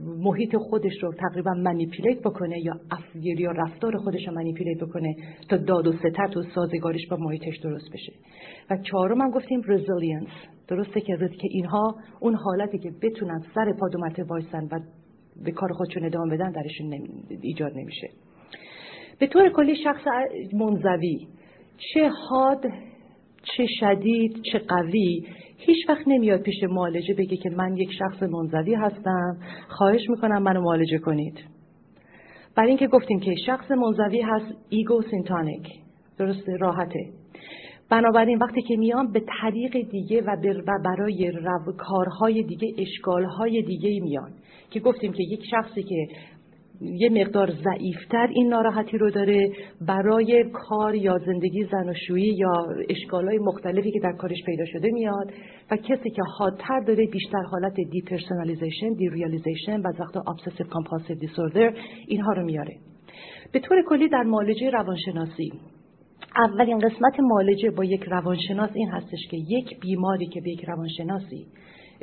محیط 0.00 0.56
خودش 0.56 1.02
رو 1.02 1.12
تقریبا 1.12 1.50
manipulate 1.50 2.18
بکنه 2.20 2.58
یا 2.64 2.72
افگیر 2.90 3.40
یا 3.40 3.50
رفتار 3.50 3.96
خودش 3.96 4.28
رو 4.28 4.34
manipulate 4.34 4.78
بکنه 4.80 5.16
تا 5.48 5.56
داد 5.56 5.86
و 5.86 5.92
ستد 5.92 6.36
و 6.36 6.42
سازگارش 6.42 7.06
با 7.10 7.16
محیطش 7.16 7.58
درست 7.62 7.92
بشه. 7.92 8.12
و 8.70 8.76
چهارم 8.76 9.20
هم 9.20 9.30
گفتیم 9.30 9.62
resilience 9.68 10.28
درسته 10.68 11.00
که 11.00 11.16
که 11.16 11.48
اینها 11.50 11.94
اون 12.20 12.34
حالتی 12.34 12.78
که 12.78 12.90
بتونن 13.02 13.40
سر 13.54 13.72
پا 13.72 13.88
وایسن 14.28 14.64
و 14.72 14.80
به 15.44 15.50
کار 15.50 15.72
خودشون 15.72 16.04
ادامه 16.04 16.36
بدن 16.36 16.52
درشون 16.52 16.92
ایجاد 17.42 17.72
نمیشه. 17.76 18.08
به 19.18 19.26
طور 19.26 19.52
کلی 19.52 19.76
شخص 19.84 20.04
منزوی. 20.52 21.28
چه 21.76 22.10
حاد 22.28 22.64
چه 23.56 23.66
شدید 23.80 24.42
چه 24.52 24.58
قوی 24.58 25.26
هیچ 25.66 25.88
وقت 25.88 26.02
نمیاد 26.06 26.40
پیش 26.40 26.62
معالجه 26.62 27.14
بگه 27.14 27.36
که 27.36 27.50
من 27.50 27.76
یک 27.76 27.90
شخص 27.98 28.22
منزوی 28.22 28.74
هستم. 28.74 29.36
خواهش 29.68 30.10
می‌کنم 30.10 30.42
منو 30.42 30.60
معالجه 30.60 30.98
کنید. 30.98 31.38
برای 32.56 32.68
اینکه 32.68 32.86
گفتیم 32.86 33.20
که 33.20 33.34
شخص 33.46 33.70
منزوی 33.70 34.20
هست 34.20 34.54
ego 34.68 35.02
syntonic. 35.02 35.68
درست 36.18 36.48
راحته. 36.60 37.10
بنابراین 37.90 38.38
وقتی 38.38 38.62
که 38.62 38.76
میان 38.76 39.12
به 39.12 39.22
طریق 39.40 39.90
دیگه 39.90 40.22
و 40.22 40.36
برای 40.84 41.32
کارهای 41.78 42.42
دیگه 42.42 42.74
اشکالهای 42.78 43.62
دیگه 43.62 44.00
میان. 44.00 44.32
که 44.70 44.80
گفتیم 44.80 45.12
که 45.12 45.22
یک 45.22 45.40
شخصی 45.50 45.82
که 45.82 46.06
یه 46.80 47.08
مقدار 47.08 47.50
ضعیفتر 47.50 48.26
این 48.26 48.48
ناراحتی 48.48 48.98
رو 48.98 49.10
داره 49.10 49.50
برای 49.80 50.44
کار 50.52 50.94
یا 50.94 51.18
زندگی 51.18 51.64
زناشویی 51.64 52.34
یا 52.36 52.66
اشکالهای 52.88 53.38
مختلفی 53.38 53.90
که 53.90 54.00
در 54.00 54.12
کارش 54.12 54.38
پیدا 54.46 54.64
شده 54.64 54.90
میاد 54.90 55.32
و 55.70 55.76
کسی 55.76 56.10
که 56.10 56.22
حادتر 56.38 56.80
داره 56.86 57.06
بیشتر 57.06 57.42
حالت 57.50 57.74
depersonalization 57.74 58.92
derealization 58.92 59.80
و 59.80 59.92
وقتا 60.00 60.22
obsessive 60.26 60.66
compulsive 60.66 61.16
disorder 61.16 61.74
اینها 62.06 62.32
رو 62.32 62.44
میاره. 62.44 62.76
به 63.52 63.60
طور 63.60 63.82
کلی 63.88 64.08
در 64.08 64.22
معالجه 64.22 64.70
روانشناسی 64.70 65.52
اولین 66.36 66.78
قسمت 66.78 67.20
معالجه 67.20 67.70
با 67.70 67.84
یک 67.84 68.04
روانشناس 68.04 68.70
این 68.74 68.88
هستش 68.88 69.26
که 69.30 69.36
یک 69.36 69.80
بیماری 69.80 70.26
که 70.26 70.40
به 70.40 70.50
یک 70.50 70.64
روانشناسی 70.64 71.46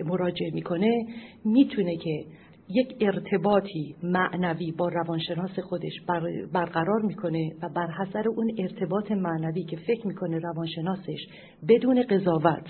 مراجعه 0.06 0.52
می‌کنه 0.54 1.06
می‌تونه 1.46 1.98
که 1.98 2.26
یک 2.70 2.96
ارتباطی 3.02 3.96
معنوی 4.04 4.72
با 4.72 4.88
روانشناس 4.88 5.60
خودش 5.60 5.94
برقرار 6.54 7.02
می‌کنه 7.02 7.50
و 7.64 7.70
بر 7.76 7.88
حسر 7.88 8.28
اون 8.28 8.52
ارتباط 8.58 9.12
معنوی 9.12 9.64
که 9.64 9.78
فکر 9.78 10.08
می‌کنه 10.08 10.40
روانشناسش 10.40 11.28
بدون 11.70 12.04
قضاوت 12.10 12.68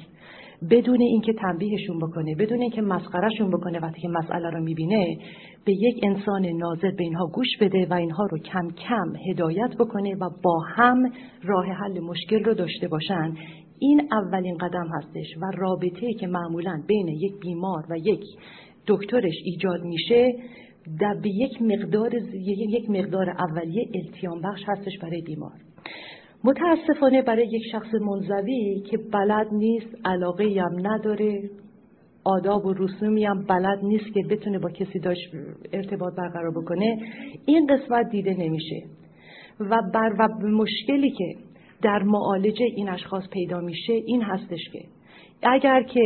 بدون 0.69 1.01
اینکه 1.01 1.33
تنبیهشون 1.33 1.97
بکنه 1.97 2.35
بدون 2.35 2.61
اینکه 2.61 2.81
مسخرهشون 2.81 3.49
بکنه 3.49 3.79
وقتی 3.79 4.01
که 4.01 4.07
مسئله 4.07 4.49
رو 4.49 4.63
می‌بینه 4.63 5.17
به 5.65 5.73
یک 5.73 5.99
انسان 6.03 6.45
ناظر 6.45 6.91
به 6.91 7.03
اینها 7.03 7.27
گوش 7.27 7.47
بده 7.61 7.87
و 7.89 7.93
اینها 7.93 8.25
رو 8.25 8.37
کم 8.37 8.67
کم 8.69 9.13
هدایت 9.29 9.75
بکنه 9.79 10.15
و 10.15 10.29
با 10.43 10.59
هم 10.75 11.11
راه 11.43 11.65
حل 11.65 11.99
مشکل 11.99 12.43
رو 12.43 12.53
داشته 12.53 12.87
باشن. 12.87 13.33
این 13.79 14.09
اولین 14.11 14.57
قدم 14.57 14.87
هستش 14.97 15.37
و 15.41 15.51
رابطه 15.57 16.13
که 16.19 16.27
معمولا 16.27 16.83
بین 16.87 17.07
یک 17.07 17.39
بیمار 17.41 17.83
و 17.89 17.97
یک 17.97 18.23
دکترش 18.87 19.33
ایجاد 19.43 19.83
میشه 19.83 20.35
در 20.99 21.13
به 21.23 21.29
یک 21.29 21.61
مقدار 21.61 22.09
یک 22.69 22.89
مقدار 22.89 23.29
اولیه 23.29 23.87
التیام 23.95 24.41
بخش 24.41 24.61
هستش 24.67 24.97
برای 25.01 25.21
بیمار. 25.21 25.51
متاسفانه 26.43 27.21
برای 27.21 27.47
یک 27.47 27.63
شخص 27.71 27.93
منزوی 27.93 28.81
که 28.91 28.97
بلد 28.97 29.47
نیست 29.53 29.95
علاقه 30.05 30.61
هم 30.61 30.87
نداره 30.87 31.49
آداب 32.23 32.65
و 32.65 32.73
رسومی 32.73 33.25
هم 33.25 33.43
بلد 33.43 33.79
نیست 33.83 34.13
که 34.13 34.21
بتونه 34.29 34.59
با 34.59 34.69
کسی 34.69 34.99
داشت 34.99 35.29
ارتباط 35.73 36.13
برقرار 36.15 36.51
بکنه 36.51 36.97
این 37.45 37.67
قسمت 37.67 38.09
دیده 38.09 38.33
نمیشه. 38.33 38.83
و 39.59 39.81
بر 39.93 40.15
و 40.19 40.47
مشکلی 40.47 41.11
که 41.11 41.35
در 41.81 42.03
معالجه 42.03 42.65
این 42.75 42.89
اشخاص 42.89 43.23
پیدا 43.31 43.59
میشه 43.59 43.93
این 43.93 44.21
هستش 44.21 44.69
که 44.73 44.79
اگر 45.43 45.83
که 45.83 46.01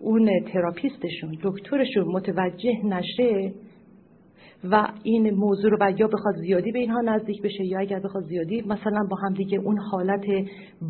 اون 0.00 0.30
تراپیستشون 0.52 1.38
دکترشون 1.42 2.04
متوجه 2.04 2.84
نشه 2.84 3.52
و 4.64 4.88
این 5.02 5.30
موضوع 5.30 5.70
رو 5.70 5.76
و 5.80 5.92
یا 5.98 6.06
بخواد 6.06 6.34
زیادی 6.36 6.72
به 6.72 6.78
اینها 6.78 7.00
نزدیک 7.00 7.42
بشه 7.42 7.64
یا 7.64 7.78
اگر 7.78 8.00
بخواد 8.00 8.24
زیادی 8.24 8.62
مثلا 8.62 9.06
با 9.10 9.16
هم 9.16 9.34
دیگه 9.34 9.58
اون 9.58 9.78
حالت 9.78 10.24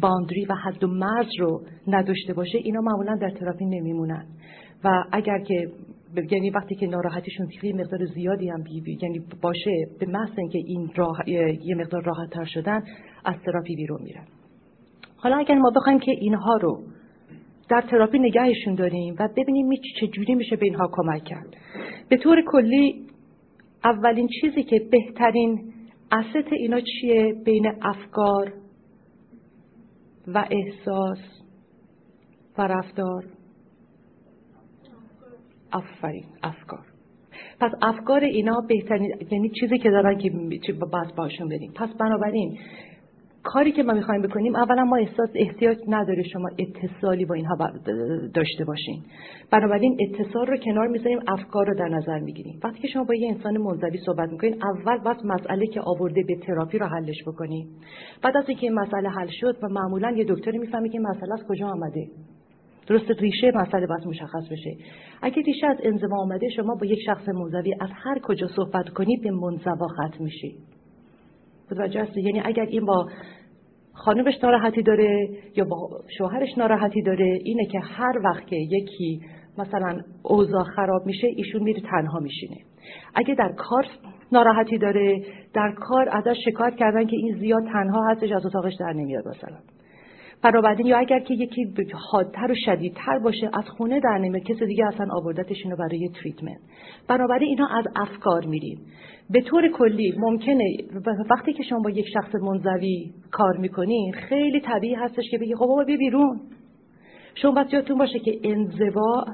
boundary 0.02 0.44
و 0.44 0.54
حد 0.54 0.84
و 0.84 0.86
مرز 0.86 1.28
رو 1.38 1.62
نداشته 1.86 2.32
باشه 2.34 2.58
اینا 2.58 2.80
معمولا 2.80 3.16
در 3.16 3.30
تراپی 3.30 3.64
نمیمونن. 3.64 4.26
و 4.84 5.04
اگر 5.12 5.38
که 5.38 5.68
یعنی 6.30 6.50
وقتی 6.50 6.74
که 6.74 6.86
ناراحتیشون 6.86 7.48
یه 7.62 7.74
مقدار 7.74 8.06
زیادی 8.14 8.48
هم 8.48 8.62
بی 8.62 8.98
یعنی 9.02 9.20
باشه 9.42 9.70
به 10.00 10.06
محض 10.06 10.38
اینکه 10.38 10.58
این 10.66 10.90
راه 10.96 11.28
یه 11.28 11.74
مقدار 11.74 12.02
راحت 12.02 12.30
تر 12.30 12.44
شدن 12.44 12.82
از 13.24 13.34
تراپی 13.46 13.76
بیرون 13.76 14.02
میرن. 14.02 14.24
حالا 15.16 15.36
اگر 15.36 15.54
ما 15.54 15.70
بخوایم 15.76 15.98
که 15.98 16.11
اینها 16.11 16.56
رو 16.56 16.82
در 17.70 17.80
تراپی 17.80 18.18
نگهشون 18.18 18.74
داریم 18.74 19.16
و 19.18 19.28
ببینیم 19.36 19.66
می 19.66 19.80
چجوری 20.00 20.34
میشه 20.34 20.56
به 20.56 20.66
اینها 20.66 20.90
کمک 20.92 21.24
کرد. 21.24 21.56
به 22.08 22.16
طور 22.16 22.42
کلی 22.46 23.06
اولین 23.84 24.28
چیزی 24.40 24.62
که 24.62 24.78
بهترین 24.90 25.72
اسست 26.12 26.52
اینا 26.52 26.80
چیه؟ 26.80 27.34
بین 27.44 27.66
افکار 27.82 28.52
و 30.26 30.48
احساس 30.50 31.18
و 32.58 32.62
رفتار. 32.62 33.24
آفرین 35.72 36.24
افکار. 36.42 36.86
پس 37.60 37.70
افکار 37.82 38.24
اینا 38.24 38.60
بهترین 38.68 39.14
یعنی 39.30 39.50
چیزی 39.60 39.78
که 39.78 39.90
دارن 39.90 40.18
که 40.18 40.72
باید 40.72 41.14
باشون 41.16 41.48
بریم 41.48 41.72
پس 41.74 41.88
بنابراین 42.00 42.58
کاری 43.43 43.72
که 43.72 43.82
ما 43.82 43.93
می‌خوایم 43.93 44.22
بکنیم 44.22 44.57
اولا 44.57 44.84
ما 44.84 44.97
احساس 44.97 45.30
احتیاج 45.34 45.78
نداره 45.88 46.22
شما 46.22 46.49
اتصالی 46.59 47.24
با 47.24 47.34
اینها 47.34 47.57
داشته 48.34 48.64
باشین. 48.64 49.03
بنابراین 49.53 49.97
اتصال 50.01 50.47
رو 50.47 50.57
کنار 50.57 50.88
می‌ذاریم 50.88 51.18
افکار 51.28 51.66
رو 51.66 51.74
در 51.74 51.88
نظر 51.88 52.18
می‌گیریم. 52.18 52.61
وقتی 52.64 52.78
که 52.78 52.88
شما 52.88 53.05
با 53.05 53.14
یه 53.14 53.28
انسان 53.28 53.59
منزوی 53.59 53.99
صحبت 54.07 54.28
می‌کنین 54.30 54.57
اول 54.62 54.99
باید 54.99 55.16
مسئله 55.24 55.66
که 55.66 55.80
آورده 55.80 56.22
به 56.28 56.36
تراپی 56.36 56.78
رو 56.78 56.86
حلش 56.86 57.22
بکنیم 57.26 57.68
بعد 58.22 58.36
از 58.36 58.45
اینکه 58.49 58.66
این 58.66 58.74
مسئله 58.74 59.09
حل 59.09 59.28
شد 59.30 59.57
و 59.62 59.68
معمولا 59.68 60.11
یه 60.11 60.24
دکتری 60.28 60.59
می‌فهمه 60.59 60.88
که 60.88 60.99
مسئله 61.01 61.32
از 61.32 61.47
کجا 61.49 61.66
آمده. 61.68 62.07
درست 62.86 63.11
ریشه 63.11 63.53
مسئله 63.55 63.86
باید 63.86 64.07
مشخص 64.07 64.49
بشه. 64.51 64.76
اگه 65.22 65.43
ریشه 65.43 65.66
از 65.66 65.76
انزوا 65.82 66.16
آمده 66.22 66.49
شما 66.49 66.74
با 66.74 66.86
یک 66.86 66.99
شخص 67.07 67.28
منزوی 67.28 67.74
از 67.80 67.88
هر 67.93 68.18
کجا 68.22 68.47
صحبت 68.57 68.88
کنید 68.88 69.22
به 69.22 69.30
منزوا 69.30 69.86
ختم 69.86 70.24
میشی. 70.24 70.55
متوجه 71.72 72.06
یعنی 72.16 72.40
اگر 72.44 72.62
این 72.62 72.84
با 72.84 73.06
خانمش 73.92 74.34
ناراحتی 74.42 74.82
داره 74.82 75.28
یا 75.56 75.64
با 75.64 75.88
شوهرش 76.18 76.58
ناراحتی 76.58 77.02
داره 77.02 77.38
اینه 77.44 77.66
که 77.66 77.80
هر 77.80 78.18
وقت 78.24 78.46
که 78.46 78.56
یکی 78.56 79.20
مثلا 79.58 80.00
اوضاع 80.22 80.64
خراب 80.64 81.06
میشه 81.06 81.26
ایشون 81.36 81.62
میره 81.62 81.80
تنها 81.80 82.18
میشینه. 82.18 82.56
اگه 83.14 83.34
در 83.34 83.52
کار 83.52 83.86
ناراحتی 84.32 84.78
داره 84.78 85.22
در 85.54 85.72
کار 85.72 86.08
ازش 86.12 86.36
شکایت 86.44 86.76
کردن 86.76 87.06
که 87.06 87.16
این 87.16 87.38
زیاد 87.38 87.62
تنها 87.64 88.10
هستش 88.10 88.32
از 88.32 88.46
اتاقش 88.46 88.74
در 88.80 88.92
نمیاد 88.92 89.28
مثلا. 89.28 89.56
بنابراین 90.43 90.86
یا 90.86 90.99
اگر 90.99 91.20
که 91.20 91.34
یکی 91.34 91.74
حادتر 92.11 92.53
و 92.53 92.55
شدیدتر 92.64 93.18
باشه 93.18 93.51
از 93.53 93.64
خونه 93.68 94.01
در 94.01 94.18
نمیاد 94.18 94.43
کسی 94.43 94.66
دیگه 94.66 94.86
اصلا 94.86 95.07
آوردتش 95.12 95.57
اینو 95.64 95.76
برای 95.76 96.11
تریتمنت 96.22 96.61
بنابراین 97.09 97.49
اینا 97.49 97.66
از 97.66 97.84
افکار 97.97 98.45
میریم. 98.45 98.78
به 99.30 99.41
طور 99.41 99.68
کلی 99.68 100.14
ممکنه 100.18 100.64
وقتی 101.30 101.53
که 101.53 101.62
شما 101.62 101.78
با 101.84 101.91
یک 101.91 102.07
شخص 102.14 102.34
منزوی 102.34 103.12
کار 103.30 103.57
می‌کنین 103.57 104.12
خیلی 104.12 104.61
طبیعی 104.61 104.95
هستش 104.95 105.24
که 105.30 105.38
بگی 105.38 105.55
خب 105.55 105.66
بابا 105.66 105.84
بیا 105.84 105.97
بیرون. 105.97 106.41
شما 107.34 107.51
باید 107.51 107.72
یادتون 107.72 107.99
باشه 107.99 108.18
که 108.18 108.38
انزوا 108.45 109.24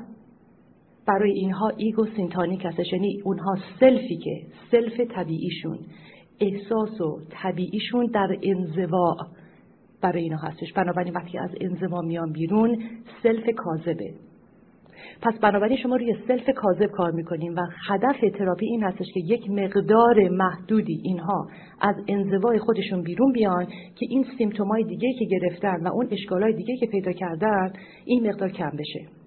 برای 1.07 1.33
اینها 1.33 1.73
ego 1.77 2.07
syntonic 2.07 2.65
هستش. 2.65 2.93
یعنی 2.93 3.21
اونها 3.25 3.57
self 3.81 4.10
ی 4.10 4.17
که 4.17 4.43
self 4.71 5.01
طبیعیشون 5.01 5.79
احساس 6.41 7.01
و 7.01 7.21
طبیعیشون 7.31 8.07
در 8.07 8.37
انزوا. 8.43 9.17
برای 10.03 10.23
اینا 10.23 10.37
هستش. 10.37 10.73
بنابراین 10.73 11.15
وقتی 11.15 11.39
از 11.39 11.51
انزوا 11.61 12.01
میان 12.01 12.33
بیرون 12.33 12.83
self 13.23 13.45
کاذبه. 13.57 14.15
پس 15.23 15.39
بنابراین 15.43 15.77
شما 15.77 15.97
روی 15.97 16.17
self 16.29 16.51
کاذب 16.57 16.87
کار 16.87 17.11
می‌کنیم 17.11 17.57
و 17.57 17.61
هدف 17.89 18.39
تراپی 18.39 18.67
این 18.67 18.83
هستش 18.83 19.07
که 19.15 19.21
یک 19.21 19.51
مقدار 19.51 20.29
محدودی 20.29 21.01
اینها 21.05 21.49
از 21.81 21.97
انزوای 22.09 22.59
خودشون 22.59 23.03
بیرون 23.03 23.33
بیان 23.33 23.67
که 23.67 24.07
این 24.11 24.27
symptom 24.39 24.79
ای 24.79 24.85
دیگه 24.85 25.13
که 25.19 25.25
گرفتن 25.25 25.87
و 25.87 25.89
اون 25.89 26.09
اشکالای 26.11 26.53
دیگه 26.53 26.77
که 26.77 26.87
پیدا 26.87 27.13
کردن 27.13 27.73
این 28.05 28.29
مقدار 28.29 28.49
کم 28.49 28.71
بشه. 28.71 29.26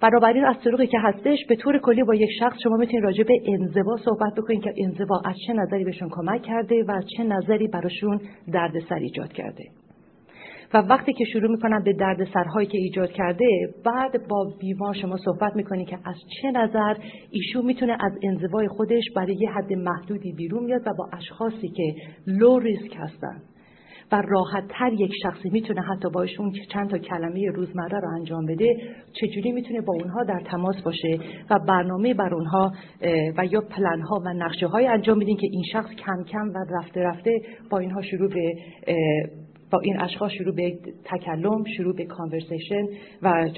بنابراین 0.00 0.44
از 0.44 0.56
طریقی 0.64 0.86
که 0.86 0.98
هستش 0.98 1.38
به 1.48 1.56
طور 1.56 1.78
کلی 1.78 2.02
با 2.02 2.14
یک 2.14 2.30
شخص 2.38 2.56
شما 2.62 2.76
می‌تونید 2.76 3.04
راجع 3.04 3.24
به 3.24 3.34
انزوا 3.46 3.96
صحبت 3.96 4.34
بکنید 4.36 4.62
که 4.62 4.74
انزوا 4.84 5.22
از 5.24 5.34
چه 5.46 5.52
نظری 5.52 5.84
بهشون 5.84 6.08
کمک 6.08 6.42
کرده 6.42 6.84
و 6.84 6.90
از 6.90 7.04
چه 7.16 7.24
نظری 7.24 7.68
براشون 7.68 8.20
دردسر 8.52 8.94
ایجاد 8.94 9.32
کرده. 9.32 9.64
و 10.74 10.78
وقتی 10.78 11.12
که 11.12 11.24
شروع 11.24 11.50
می‌کنن 11.50 11.82
به 11.84 11.92
درد 11.92 12.24
سرهایی 12.34 12.66
که 12.66 12.78
ایجاد 12.78 13.10
کرده 13.10 13.46
بعد 13.84 14.28
با 14.28 14.52
بیمار 14.60 14.94
شما 14.94 15.16
صحبت 15.16 15.56
می‌کنی 15.56 15.84
که 15.84 15.98
از 16.04 16.16
چه 16.42 16.50
نظر 16.50 16.94
ایشون 17.30 17.64
می‌تونه 17.64 17.92
از 17.92 18.12
انزوای 18.22 18.68
خودش 18.68 19.04
برای 19.16 19.36
یه 19.40 19.50
حد 19.50 19.72
محدودی 19.72 20.32
بیرون 20.32 20.64
میاد 20.64 20.86
و 20.86 20.90
با 20.98 21.08
اشخاصی 21.12 21.68
که 21.68 21.94
لو 22.26 22.58
ریسک 22.58 22.96
هستن. 22.96 23.42
و 24.12 24.22
راحت 24.28 24.64
تر 24.68 24.92
یک 24.92 25.12
شخصی 25.22 25.50
می‌تونه 25.50 25.80
حتی 25.80 26.08
باشون 26.10 26.50
که 26.50 26.60
چند 26.72 26.90
تا 26.90 26.98
کلمه 26.98 27.50
روزمره 27.54 28.00
رو 28.00 28.08
انجام 28.18 28.46
بده 28.46 28.76
چجوری 29.12 29.52
می‌تونه 29.52 29.80
با 29.80 29.92
اونها 29.92 30.24
در 30.24 30.40
تماس 30.46 30.82
باشه 30.82 31.18
و 31.50 31.58
برنامه 31.68 32.14
بر 32.14 32.34
اونها 32.34 32.72
و 33.36 33.46
یا 33.46 33.60
پلن 33.60 34.00
ها 34.00 34.22
و 34.26 34.28
نقشه 34.28 34.66
های 34.66 34.86
انجام 34.86 35.18
بدین 35.18 35.36
که 35.36 35.46
این 35.52 35.62
شخص 35.72 35.90
کم 35.90 36.24
کم 36.24 36.48
و 36.48 36.64
رفته 36.70 37.00
رفته 37.00 37.30
با 37.70 37.78
اینها 37.78 38.02
شروع 38.02 38.28
به 38.28 38.54
با 39.70 39.80
این 39.80 40.00
اشخاص 40.00 40.32
شروع 40.32 40.54
به 40.54 40.78
تکلم 41.04 41.64
شروع 41.76 41.96
به 41.96 42.04
کانورسیشن 42.04 42.82
و, 43.22 43.48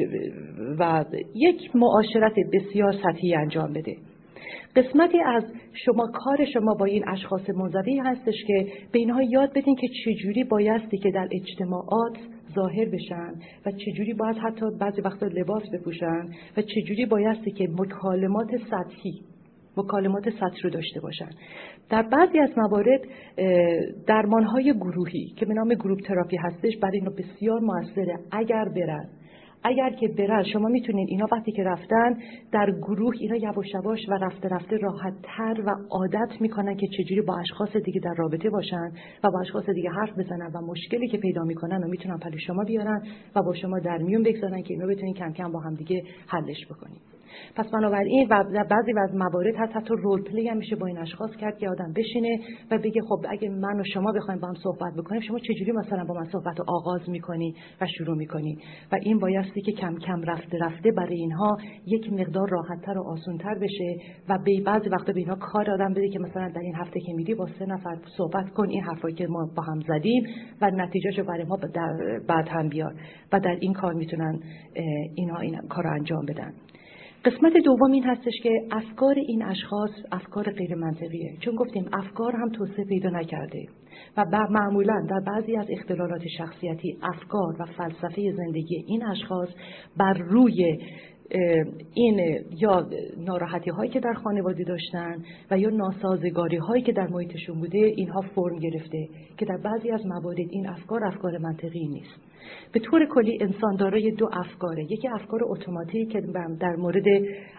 و 0.79 1.05
یک 1.35 1.77
معاشرت 1.77 2.35
بسیار 2.53 2.93
سطحی 2.93 3.35
انجام 3.35 3.73
بده. 3.73 3.97
قسمتی 4.77 5.19
از 5.21 5.45
شما 5.73 6.07
کار 6.15 6.45
شما 6.55 6.75
با 6.75 6.85
این 6.85 7.09
اشخاص 7.09 7.51
منزوی 7.51 7.99
هستش 7.99 8.35
که 8.47 8.67
به 8.93 8.99
اینها 8.99 9.23
یاد 9.23 9.53
بدین 9.53 9.77
که 9.77 9.89
چجوری 10.05 10.45
بایستی 10.45 10.99
که 10.99 11.11
در 11.11 11.29
اجتماعات 11.33 12.19
ظاهر 12.55 12.85
بشن 12.85 13.35
و 13.67 13.71
چجوری 13.71 14.15
باید 14.15 14.37
حتی 14.37 14.67
بعضی 14.81 15.01
وقتا 15.01 15.27
لباس 15.27 15.63
بپوشن 15.73 16.29
و 16.57 16.63
چجوری 16.63 17.07
بایستی 17.07 17.51
که 17.51 17.69
مکالمات 17.79 18.51
سطحی 18.71 19.21
مکالمات 19.77 20.31
سطح 20.31 20.63
رو 20.65 20.71
داشته 20.71 21.01
باشن. 21.01 21.31
در 21.91 22.03
بعضی 22.03 22.39
از 22.39 22.51
موارد 22.57 23.01
درمانهای 24.07 24.73
گروهی 24.73 25.33
که 25.37 25.47
به 25.47 25.55
نام 25.55 25.69
گروپ 25.69 25.99
تراپی 26.01 26.37
هستش 26.37 26.77
برای 26.77 26.99
اینو 26.99 27.11
بسیار 27.11 27.61
موثره. 27.61 28.19
اگر 28.31 28.65
برن 28.65 29.09
اگر 29.69 29.91
که 29.91 30.09
برن 30.09 30.43
شما 30.43 30.69
می‌تونید 30.69 31.09
اینا 31.11 31.27
وقتی 31.33 31.53
که 31.53 31.63
رفتن 31.63 32.17
در 32.53 32.71
گروه 32.71 33.15
اینا 33.21 33.37
یواش 33.37 33.67
یواش 33.75 34.09
و 34.09 34.13
رفته 34.13 34.49
رفته 34.49 34.77
راحت 34.77 35.15
تر 35.23 35.63
و 35.67 35.71
عادت 35.91 36.41
می‌کنن 36.41 36.77
که 36.77 36.87
چجوری 36.87 37.21
با 37.21 37.39
اشخاص 37.39 37.77
دیگه 37.77 38.01
در 38.01 38.15
رابطه 38.17 38.51
باشن 38.51 38.93
و 39.25 39.31
با 39.31 39.41
اشخاص 39.41 39.71
دیگه 39.71 39.91
حرف 39.91 40.19
بزنن 40.19 40.51
و 40.55 40.61
مشکلی 40.61 41.09
که 41.09 41.19
پیدا 41.19 41.43
می‌کنن 41.43 41.85
و 41.85 41.89
می‌تونن 41.89 42.19
برای 42.19 42.39
شما 42.39 42.65
بیارن 42.65 43.03
و 43.37 43.43
با 43.43 43.55
شما 43.55 43.79
در 43.79 43.99
میون 43.99 44.23
بگذارن 44.23 44.63
که 44.63 44.75
اینا 44.75 44.87
بتونین 44.87 45.15
کم 45.15 45.33
کم 45.33 45.53
با 45.53 45.61
هم 45.61 45.75
دیگه 45.75 46.03
حلش 46.27 46.67
بکنید 46.67 47.17
پس 47.57 47.71
بنابراین 47.71 48.29
و 48.31 48.45
بعضی 48.71 48.93
از 49.03 49.15
موارد 49.15 49.55
هست 49.57 49.77
حتی 49.77 49.95
role 49.95 50.23
play 50.23 50.49
هم 50.49 50.57
میشه 50.57 50.77
با 50.77 50.87
این 50.87 50.99
اشخاص 50.99 51.31
کرد 51.31 51.59
که 51.59 51.69
آدم 51.69 51.93
بشینه 51.93 52.41
و 52.71 52.79
بگه 52.79 53.03
خب 53.09 53.27
اگه 53.29 53.49
من 53.49 53.81
و 53.81 53.85
شما 53.95 54.13
بخوایم 54.13 54.41
با 54.41 54.49
هم 54.49 54.55
صحبت 54.55 54.95
بکنیم 54.99 55.21
شما 55.21 55.39
چجوری 55.39 55.73
مثلا 55.73 56.05
با 56.05 56.15
من 56.15 56.29
صحبت 56.33 56.59
رو 56.59 56.65
آغاز 56.69 57.11
می‌کنی 57.11 57.55
و 57.81 57.87
شروع 57.99 58.17
می‌کنی؟ 58.17 58.59
و 58.93 58.97
این 59.03 59.19
بایستی 59.57 59.73
که 59.73 59.81
کم 59.81 59.95
کم 59.99 60.23
رفته 60.23 60.59
رفته 60.59 60.91
برای 60.93 61.15
اینها 61.15 61.57
یک 61.87 62.13
مقدار 62.13 62.49
راحتتر 62.49 62.99
و 62.99 63.03
آسونتر 63.03 63.55
بشه 63.55 63.97
و 64.29 64.39
به 64.39 64.61
بعضی 64.67 64.89
وقتا 64.89 65.13
به 65.13 65.21
اینها 65.21 65.35
کار 65.35 65.71
آدم 65.71 65.93
بده 65.93 66.09
که 66.09 66.19
مثلا 66.19 66.49
در 66.49 66.61
این 66.61 66.75
هفته 66.75 67.01
که 67.01 67.13
میدی 67.13 67.35
با 67.35 67.47
سه 67.59 67.67
نفر 67.67 67.99
صحبت 68.17 68.51
کن 68.51 68.69
این 68.69 68.83
حرفایی 68.83 69.15
که 69.15 69.27
ما 69.27 69.51
با 69.57 69.63
هم 69.63 69.81
زدیم 69.81 70.23
و 70.61 70.71
نتیجهشو 70.71 71.25
برای 71.25 71.45
ما 71.45 71.59
بعد 72.29 72.49
هم 72.49 72.69
بیار 72.69 72.95
و 73.33 73.41
در 73.41 73.57
این 73.61 73.73
کار 73.73 73.95
می‌تونن 73.95 74.41
اینها 75.15 75.41
این 75.41 75.59
کار 75.69 75.87
انجام 75.87 76.27
بدن. 76.27 76.53
قسمت 77.27 77.57
دوم 77.65 77.93
این 77.93 78.05
هستش 78.05 78.33
که 78.43 78.51
افکار 78.71 79.15
این 79.15 79.45
اشخاص 79.45 79.91
افکار 80.13 80.53
غیر 80.53 80.75
منطقیه 80.75 81.37
چون 81.41 81.55
گفتیم 81.55 81.89
افکار 81.93 82.37
هم 82.37 82.49
توسعه 82.49 82.85
پیدا 82.85 83.11
نکرده 83.11 83.67
و 84.17 84.25
معمولا 84.51 85.07
در 85.11 85.21
بعضی 85.21 85.57
از 85.57 85.67
اختلالات 85.71 86.23
شخصیتی 86.39 86.99
افکار 87.03 87.57
و 87.59 87.65
فلسفه 87.65 88.33
زندگی 88.33 88.85
این 88.87 89.07
اشخاص 89.07 89.49
بر 89.97 90.13
روی 90.13 90.79
این 91.95 92.45
یا 92.51 92.87
ناراحتی 93.17 93.71
هایی 93.71 93.91
که 93.91 94.01
در 94.01 94.13
خانواده 94.13 94.65
داشتن 94.65 95.25
و 95.51 95.59
یا 95.59 95.71
ناسازگاری 95.71 96.57
هایی 96.57 96.83
که 96.83 96.93
در 96.93 97.07
محیطشون 97.07 97.61
بوده 97.61 97.79
اینها 97.79 98.21
فرم 98.21 98.59
گرفته 98.59 99.09
که 99.39 99.45
در 99.45 99.57
بعضی 99.57 99.91
از 99.91 100.07
موارد 100.07 100.39
این 100.39 100.69
افکار 100.69 101.05
افکار 101.05 101.39
منطقی 101.39 101.89
نیست. 101.89 102.21
به 102.73 102.81
طور 102.81 103.07
کلی 103.07 103.39
انسان 103.41 103.77
دارای 103.77 104.11
دو 104.11 104.29
افکاره. 104.33 104.85
یکی 104.85 105.09
افکار 105.09 105.41
اتوماتیک 105.45 106.13
که 106.13 106.21
در 106.61 106.77
مورد 106.77 107.05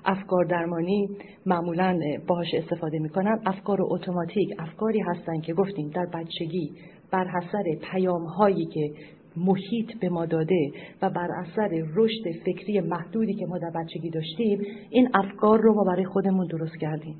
افکار 0.06 0.46
درمانی 0.46 1.10
معمولا 1.46 2.00
باهاش 2.28 2.54
استفاده 2.54 3.00
می‌کنن 3.00 3.40
افکار 3.46 3.78
اتوماتیک. 3.82 4.50
افکاری 4.60 5.00
هستن 5.00 5.42
که 5.42 5.54
گفتیم 5.54 5.90
در 5.90 6.06
بچگی 6.14 6.72
بر 7.12 7.28
حسر 7.28 7.64
پیام 7.92 8.26
هایی 8.26 8.66
که 8.66 8.92
محیط 9.38 10.00
به 10.02 10.10
ما 10.10 10.26
داده 10.26 10.72
و 11.02 11.10
بر 11.10 11.32
اثر 11.32 11.70
رشد 11.96 12.32
فکری 12.46 12.82
محدودی 12.82 13.34
که 13.34 13.46
ما 13.46 13.58
در 13.58 13.72
بچگی 13.76 14.10
داشتیم 14.10 14.62
این 14.90 15.10
افکار 15.14 15.62
رو 15.62 15.74
ما 15.74 15.84
برای 15.84 16.06
خودمون 16.06 16.48
درست 16.48 16.78
کردیم. 16.82 17.16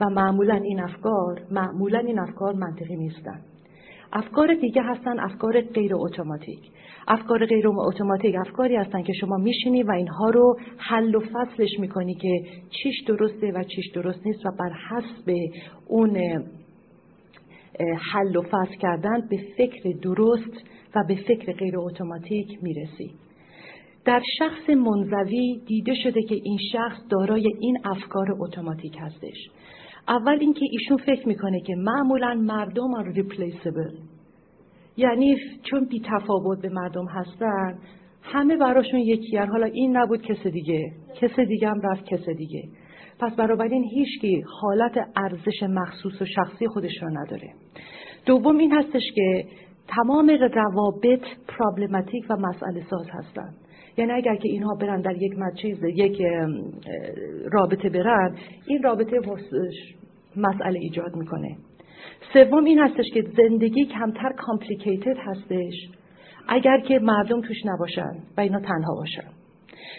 و 0.00 0.10
معمولا 0.10 0.54
این 0.54 0.80
افکار 0.80 1.40
معمولا 1.50 1.98
این 1.98 2.18
افکار 2.18 2.54
منطقی 2.54 2.96
نیستن. 2.96 3.40
افکار 4.12 4.54
دیگه 4.54 4.82
هستن 4.82 5.20
افکار 5.20 5.60
غیر 5.60 5.90
اتوماتیک. 5.94 6.58
افکار 7.08 7.46
غیر 7.46 7.68
اتوماتیک 7.68 8.34
افکاری 8.34 8.76
هستن 8.76 9.02
که 9.02 9.12
شما 9.12 9.36
میشینی 9.36 9.82
و 9.82 9.90
اینها 9.90 10.30
رو 10.30 10.56
حل 10.76 11.14
و 11.14 11.20
فصلش 11.20 11.78
می‌کنی 11.78 12.14
که 12.14 12.42
چیش 12.70 12.94
درسته 13.06 13.52
و 13.52 13.62
چیش 13.62 13.90
درست 13.94 14.26
نیست 14.26 14.46
و 14.46 14.50
بر 14.58 14.72
حسب 14.90 15.34
اون 15.88 16.42
حل 18.12 18.36
و 18.36 18.42
فصل 18.42 18.74
کردن 18.80 19.28
به 19.30 19.36
فکر 19.56 19.90
درست 20.02 20.64
و 20.94 21.04
به 21.08 21.14
فکر 21.14 21.52
غیر 21.52 21.78
اتوماتیک 21.78 22.58
می‌رسی. 22.62 23.10
در 24.04 24.22
شخص 24.38 24.70
منزوی 24.70 25.60
دیده 25.66 25.94
شده 25.94 26.22
که 26.22 26.34
این 26.34 26.58
شخص 26.72 26.98
دارای 27.10 27.48
این 27.60 27.78
افکار 27.84 28.26
اتوماتیک 28.40 28.96
هستش. 29.00 29.48
اول 30.08 30.38
اینکه 30.40 30.66
ایشون 30.70 30.96
فکر 30.96 31.28
می‌کنه 31.28 31.60
که 31.60 31.74
معمولا 31.74 32.34
مردم 32.34 32.92
are 33.02 33.16
replaceable. 33.16 33.94
یعنی 34.96 35.36
چون 35.62 35.84
بی 35.84 36.02
تفاوت 36.04 36.62
به 36.62 36.68
مردم 36.68 37.06
هستن 37.06 37.78
همه 38.22 38.56
براشون 38.56 39.00
یکی 39.00 39.36
حالا 39.36 39.66
این 39.66 39.96
نبود 39.96 40.22
کس 40.22 40.46
دیگه. 40.46 40.92
کس 41.20 41.40
دیگه 41.40 41.68
هم 41.68 41.80
رفت 41.80 42.04
کس 42.04 42.28
دیگه. 42.28 42.62
پس 43.20 43.32
بنابراین 43.36 43.84
هیچکی 43.84 44.44
حالت 44.60 44.92
ارزش 45.16 45.62
مخصوص 45.62 46.22
و 46.22 46.24
شخصی 46.24 46.66
خودش 46.66 47.02
را 47.02 47.08
نداره. 47.08 47.48
دوم 48.26 48.58
این 48.58 48.72
هستش 48.72 49.02
که 49.14 49.44
تمام 49.88 50.30
روابط 50.54 51.22
problematic 51.48 52.24
و 52.30 52.36
مسئله 52.36 52.82
ساز 52.90 53.06
هستند. 53.10 53.54
یعنی 53.96 54.12
اگر 54.12 54.36
که 54.36 54.48
اینها 54.48 54.74
برن 54.80 55.00
در 55.00 55.22
یک 55.22 55.32
چیز 55.56 55.78
یک 55.84 56.22
رابطه 57.52 57.88
برن 57.88 58.36
این 58.66 58.82
رابطه 58.82 59.20
مسئله 60.36 60.78
ایجاد 60.78 61.16
می‌کنه. 61.16 61.56
سوم 62.32 62.64
این 62.64 62.78
هستش 62.78 63.04
که 63.14 63.24
زندگی 63.36 63.84
کمتر 63.86 64.32
complicated 64.38 65.16
هستش 65.16 65.74
اگر 66.48 66.80
که 66.80 66.98
مردم 66.98 67.40
توش 67.40 67.56
نباشن 67.64 68.12
و 68.36 68.40
اینا 68.40 68.60
تنها 68.60 68.94
باشن. 68.94 69.28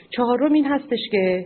چهارم 0.09 0.53
این 0.53 0.65
هستش 0.65 0.99
که 1.11 1.45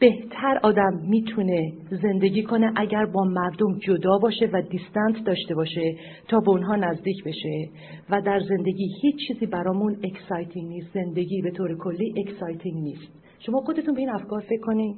بهتر 0.00 0.58
آدم 0.62 1.00
می‌تونه 1.08 1.72
زندگی 2.02 2.42
کنه 2.42 2.72
اگر 2.76 3.06
با 3.06 3.24
مردم 3.24 3.78
جدا 3.78 4.18
باشه 4.18 4.50
و 4.52 4.62
distance 4.62 5.24
داشته 5.26 5.54
باشه 5.54 5.94
تا 6.28 6.40
به 6.40 6.50
اونها 6.50 6.76
نزدیک 6.76 7.24
بشه. 7.24 7.68
و 8.10 8.20
در 8.20 8.40
زندگی 8.40 8.88
هیچ 9.02 9.28
چیزی 9.28 9.46
برامون 9.46 9.96
exciting 10.04 10.68
نیست. 10.68 10.94
زندگی 10.94 11.42
به 11.42 11.50
طور 11.50 11.76
کلی 11.78 12.14
exciting 12.16 12.82
نیست. 12.82 13.12
شما 13.38 13.60
خودتون 13.60 13.94
به 13.94 14.00
این 14.00 14.10
افکار 14.10 14.40
فکر 14.40 14.60
کنید 14.60 14.96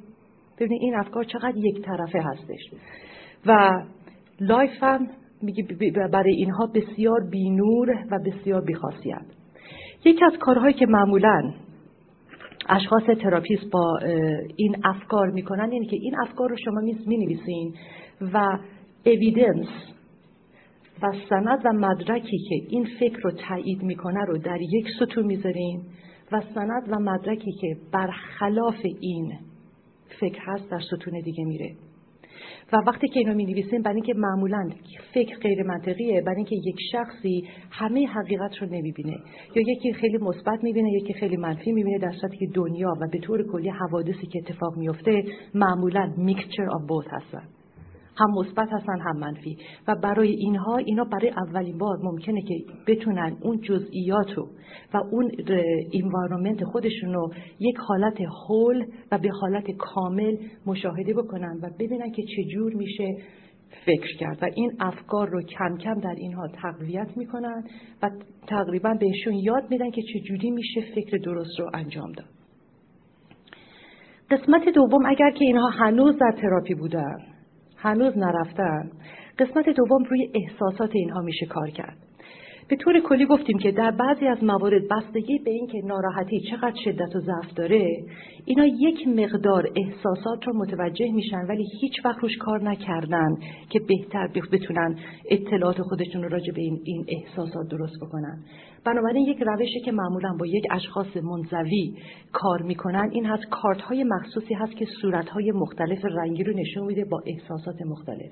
ببینید 0.59 0.81
این 0.81 0.95
افکار 0.95 1.23
چقدر 1.23 1.57
یک 1.57 1.81
طرفه 1.81 2.19
هستش. 2.21 2.79
و 3.45 3.81
life 4.39 4.71
هم 4.81 5.07
میگه 5.41 5.63
برای 6.13 6.35
اینها 6.35 6.65
بسیار 6.75 7.19
بینور 7.31 7.89
و 8.11 8.19
بسیار 8.25 8.61
بیخاصیت 8.61 9.25
یکی 10.05 10.25
از 10.25 10.33
کارهایی 10.39 10.73
که 10.73 10.85
معمولا 10.85 11.53
اشخاص 12.69 13.03
therapist 13.21 13.71
با 13.71 13.99
این 14.55 14.75
افکار 14.83 15.29
می‌کنن 15.29 15.71
اینه 15.71 15.85
که 15.85 15.95
این 16.01 16.15
افکار 16.21 16.49
رو 16.49 16.55
شما 16.65 16.81
می 17.07 17.17
نویسین 17.17 17.73
و 18.33 18.57
evidence 19.05 19.67
و 21.01 21.11
سند 21.29 21.61
و 21.65 21.73
مدرکی 21.73 22.37
که 22.49 22.55
این 22.69 22.87
فکر 22.99 23.19
رو 23.23 23.31
تایید 23.31 23.83
می‌کنه 23.83 24.25
رو 24.25 24.37
در 24.37 24.57
یک 24.61 24.87
ستون 24.99 25.25
می‌ذارین 25.25 25.81
و 26.31 26.41
سند 26.55 26.83
و 26.89 26.99
مدرکی 26.99 27.51
که 27.61 27.77
برخلاف 27.91 28.85
این 28.99 29.33
فکر 30.19 30.41
هست 30.45 30.71
در 30.71 30.79
ستون 30.79 31.19
دیگه 31.19 31.45
میره. 31.45 31.75
و 32.73 32.77
وقتی 32.87 33.07
که 33.07 33.19
اینو 33.19 33.33
می 33.33 33.45
نویسیم 33.45 33.81
برای 33.81 33.95
اینکه 33.95 34.13
معمولا 34.13 34.69
فکر 35.13 35.37
غیر 35.37 35.63
منطقیه 35.63 36.21
برای 36.21 36.37
اینکه 36.37 36.55
یک 36.55 36.75
شخصی 36.91 37.43
همه 37.71 38.07
حقیقت 38.07 38.57
رو 38.61 38.67
نمی‌بینه. 38.67 39.17
یا 39.55 39.63
یکی 39.67 39.93
خیلی 39.93 40.17
مثبت 40.17 40.63
می‌بینه 40.63 40.89
یکی 40.91 41.13
خیلی 41.13 41.37
منفی 41.37 41.71
می‌بینه 41.71 41.97
در 41.97 42.11
صورتی 42.11 42.37
که 42.37 42.47
دنیا 42.53 42.93
و 43.01 43.07
به 43.11 43.19
طور 43.19 43.51
کلی 43.51 43.69
حوادثی 43.69 44.27
که 44.27 44.39
اتفاق 44.39 44.77
میفته 44.77 45.23
معمولا 45.53 46.13
mixture 46.17 46.65
of 46.65 46.81
both 46.87 47.05
هستن. 47.09 47.43
هم 48.15 48.31
مثبت 48.31 48.67
هستن 48.71 48.99
هم 48.99 49.17
منفی. 49.17 49.57
و 49.87 49.95
برای 49.95 50.29
اینها 50.29 50.77
اینا 50.77 51.03
برای 51.03 51.29
اولین 51.29 51.77
بار 51.77 51.97
ممکنه 52.03 52.41
که 52.41 52.55
بتونن 52.87 53.37
اون 53.41 53.61
جزئیات 53.61 54.33
رو 54.33 54.49
و 54.93 54.97
اون 55.11 55.31
environment 55.93 56.63
خودشون 56.63 57.13
رو 57.13 57.33
یک 57.59 57.77
حالت 57.77 58.17
هول 58.47 58.85
و 59.11 59.17
به 59.17 59.29
حالت 59.41 59.71
کامل 59.77 60.37
مشاهده 60.65 61.13
بکنن 61.13 61.59
و 61.63 61.69
ببینن 61.79 62.11
که 62.11 62.23
چجور 62.23 62.73
میشه 62.73 63.17
فکر 63.85 64.17
کرد. 64.19 64.37
و 64.41 64.45
این 64.55 64.71
افکار 64.79 65.29
رو 65.29 65.41
کم 65.41 65.77
کم 65.77 65.99
در 65.99 66.15
اینها 66.17 66.47
تقویت 66.47 67.17
می‌کنن 67.17 67.63
و 68.03 68.09
تقریبا 68.47 68.93
بهشون 68.99 69.33
یاد 69.33 69.63
میدن 69.69 69.91
که 69.91 70.01
چجوری 70.13 70.51
میشه 70.51 70.81
فکر 70.95 71.17
درست 71.17 71.59
رو 71.59 71.69
انجام 71.73 72.11
داد. 72.11 72.27
قسمت 74.31 74.69
دوم 74.75 75.05
اگر 75.05 75.31
که 75.31 75.45
اینها 75.45 75.69
هنوز 75.69 76.17
در 76.17 76.31
تراپی 76.41 76.73
بودن. 76.73 77.32
هنوز 77.83 78.17
نرفتن 78.17 78.91
قسمت 79.39 79.69
دوم 79.69 80.03
روی 80.03 80.29
احساسات 80.33 80.89
اینها 80.93 81.21
میشه 81.21 81.45
کار 81.45 81.69
کرد. 81.69 81.97
به 82.67 82.75
طور 82.75 82.99
کلی 82.99 83.25
گفتیم 83.25 83.57
که 83.57 83.71
در 83.71 83.91
بعضی 83.91 84.27
از 84.27 84.43
موارد 84.43 84.87
بستگی 84.87 85.39
به 85.39 85.51
اینکه 85.51 85.81
ناراحتی 85.85 86.39
چقدر 86.51 86.75
شدت 86.83 87.15
و 87.15 87.19
ضعف 87.19 87.53
داره 87.55 88.03
اینا 88.45 88.65
یک 88.65 89.07
مقدار 89.07 89.69
احساسات 89.75 90.47
رو 90.47 90.53
متوجه 90.57 91.11
میشن 91.11 91.45
ولی 91.49 91.65
هیچ 91.81 92.05
وقت 92.05 92.19
روش 92.19 92.37
کار 92.37 92.63
نکردن 92.63 93.35
که 93.69 93.79
بهتر 93.79 94.27
بتونن 94.51 94.95
اطلاعات 95.29 95.81
خودشون 95.81 96.23
رو 96.23 96.29
راجع 96.29 96.53
به 96.53 96.61
این, 96.61 97.05
احساسات 97.07 97.67
درست 97.69 97.95
بکنن. 98.01 98.43
بنابراین 98.85 99.27
یک 99.27 99.37
روشی 99.41 99.79
که 99.79 99.91
معمولا 99.91 100.35
با 100.39 100.45
یک 100.45 100.63
اشخاص 100.71 101.17
منزوی 101.17 101.93
کار 102.31 102.61
می‌کنن 102.61 103.09
این 103.11 103.25
هست 103.25 103.43
کارت 103.49 103.81
های 103.81 104.03
مخصوصی 104.03 104.53
هست 104.53 104.75
که 104.75 104.85
صورت 105.01 105.29
های 105.29 105.51
مختلف 105.51 106.05
رنگی 106.05 106.43
رو 106.43 106.53
نشون 106.53 106.85
میده 106.85 107.05
با 107.05 107.21
احساسات 107.25 107.81
مختلف. 107.81 108.31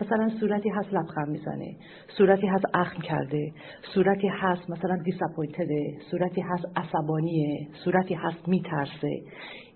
مثلا 0.00 0.28
صورتی 0.40 0.68
هست 0.68 0.94
لبخند 0.94 1.28
می‌زنه 1.28 1.76
صورتی 2.18 2.46
هست 2.46 2.64
اخم 2.74 3.00
کرده 3.02 3.52
صورتی 3.94 4.28
هست 4.28 4.70
مثلا 4.70 4.96
دیساپوینتده 5.04 5.94
صورتی 6.10 6.40
هست 6.40 6.64
عصبانیه 6.76 7.68
صورتی 7.84 8.14
هست 8.14 8.48
میترسه. 8.48 9.22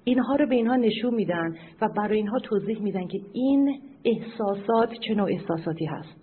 اینها 0.08 0.36
رو 0.36 0.46
به 0.46 0.54
اینها 0.54 0.76
نشون 0.76 1.14
میدن 1.14 1.54
و 1.80 1.88
برای 1.96 2.16
اینها 2.16 2.38
توضیح 2.38 2.82
میدن 2.82 3.06
که 3.06 3.18
این 3.32 3.80
احساسات 4.04 4.92
چه 5.08 5.14
نوع 5.14 5.30
احساساتی 5.30 5.84
هست. 5.84 6.16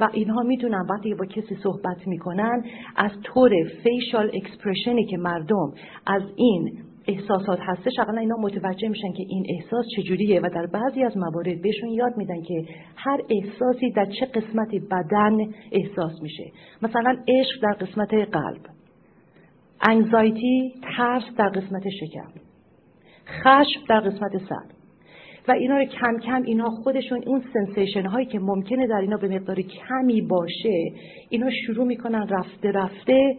و 0.00 0.08
اینها 0.12 0.42
می‌تونن 0.42 0.86
وقتی 0.90 1.14
با 1.14 1.24
کسی 1.24 1.56
صحبت 1.62 2.06
می‌کنن 2.06 2.64
از 2.96 3.10
طور 3.22 3.50
فیشال 3.82 4.30
اکسپرشنی 4.34 5.06
که 5.06 5.16
مردم 5.16 5.72
از 6.06 6.22
این 6.36 6.72
احساسات 7.08 7.58
هستش 7.62 7.92
اقلا 7.98 8.20
اینا 8.20 8.36
متوجه 8.36 8.88
میشن 8.88 9.12
که 9.12 9.24
این 9.28 9.46
احساس 9.48 9.84
چجوریه 9.96 10.40
و 10.40 10.48
در 10.54 10.66
بعضی 10.66 11.04
از 11.04 11.16
موارد 11.16 11.62
بهشون 11.62 11.88
یاد 11.88 12.16
میدن 12.16 12.42
که 12.42 12.64
هر 12.96 13.20
احساسی 13.30 13.90
در 13.90 14.06
چه 14.20 14.26
قسمتی 14.26 14.78
بدن 14.78 15.36
احساس 15.72 16.22
میشه. 16.22 16.44
مثلا 16.82 17.16
عشق 17.28 17.62
در 17.62 17.72
قسمت 17.72 18.14
قلب 18.14 18.60
انگزایتی 19.80 20.74
ترس 20.96 21.22
در 21.38 21.48
قسمت 21.48 21.82
شکم. 22.00 22.51
خشم 23.26 23.80
در 23.88 24.00
قسمت 24.00 24.32
سر. 24.48 24.82
و 25.48 25.52
اینا 25.52 25.78
رو 25.78 25.84
کم 25.84 26.18
کم 26.18 26.42
اینا 26.42 26.70
خودشون 26.70 27.22
اون 27.26 27.42
سنسیشن 27.52 28.06
هایی 28.06 28.26
که 28.26 28.38
ممکنه 28.38 28.86
در 28.86 29.00
اینا 29.00 29.16
به 29.16 29.28
مقدار 29.28 29.60
کمی 29.60 30.20
باشه 30.22 30.92
اینا 31.28 31.50
شروع 31.66 31.86
می‌کنن 31.86 32.28
رفته 32.28 32.70
رفته 32.70 33.36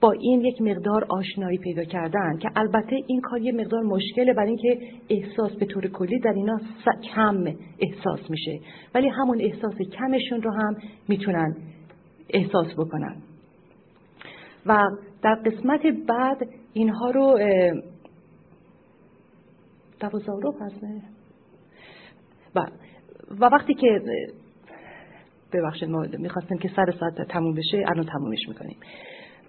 با 0.00 0.12
این 0.12 0.40
یک 0.40 0.62
مقدار 0.62 1.06
آشنایی 1.08 1.58
پیدا 1.58 1.84
کردن 1.84 2.38
که 2.38 2.50
البته 2.56 2.96
این 3.06 3.20
کار 3.20 3.40
یه 3.40 3.52
مقدار 3.52 3.82
مشکله 3.82 4.32
برای 4.32 4.48
اینکه 4.48 4.78
احساس 5.10 5.52
به 5.52 5.66
طور 5.66 5.86
کلی 5.86 6.18
در 6.18 6.32
اینا 6.32 6.60
کم 7.14 7.44
احساس 7.78 8.30
میشه. 8.30 8.60
ولی 8.94 9.08
همون 9.08 9.40
احساس 9.40 9.74
کمشون 9.98 10.42
رو 10.42 10.50
هم 10.50 10.76
می‌تونن 11.08 11.56
احساس 12.30 12.74
بکنن. 12.78 13.16
و 14.66 14.84
در 15.22 15.34
قسمت 15.34 15.80
بعد 16.08 16.48
اینها 16.72 17.10
رو 17.10 17.38
دوازده 20.00 20.32
هست 20.60 20.82
و, 22.54 22.66
و 23.40 23.44
وقتی 23.44 23.74
که 23.74 24.02
ببخشید 25.52 25.88
ما 25.88 26.06
می‌خواستیم 26.18 26.58
که 26.58 26.70
سر 26.76 26.94
ساعت 27.00 27.28
تموم 27.28 27.54
بشه 27.54 27.84
الان 27.86 28.06
تمومش 28.06 28.48
می‌کنیم. 28.48 28.76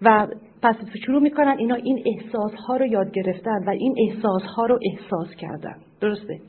و 0.01 0.27
پس 0.61 0.75
شروع 1.05 1.21
می‌کنن 1.21 1.55
اینا 1.57 1.75
این 1.75 2.03
احساس 2.05 2.51
ها 2.67 2.77
رو 2.77 2.85
یاد 2.85 3.11
گرفتن 3.11 3.63
و 3.67 3.69
این 3.69 3.95
احساس 3.97 4.41
ها 4.55 4.65
رو 4.65 4.79
احساس 4.91 5.35
کردن. 5.35 5.75
درسته؟ 6.01 6.39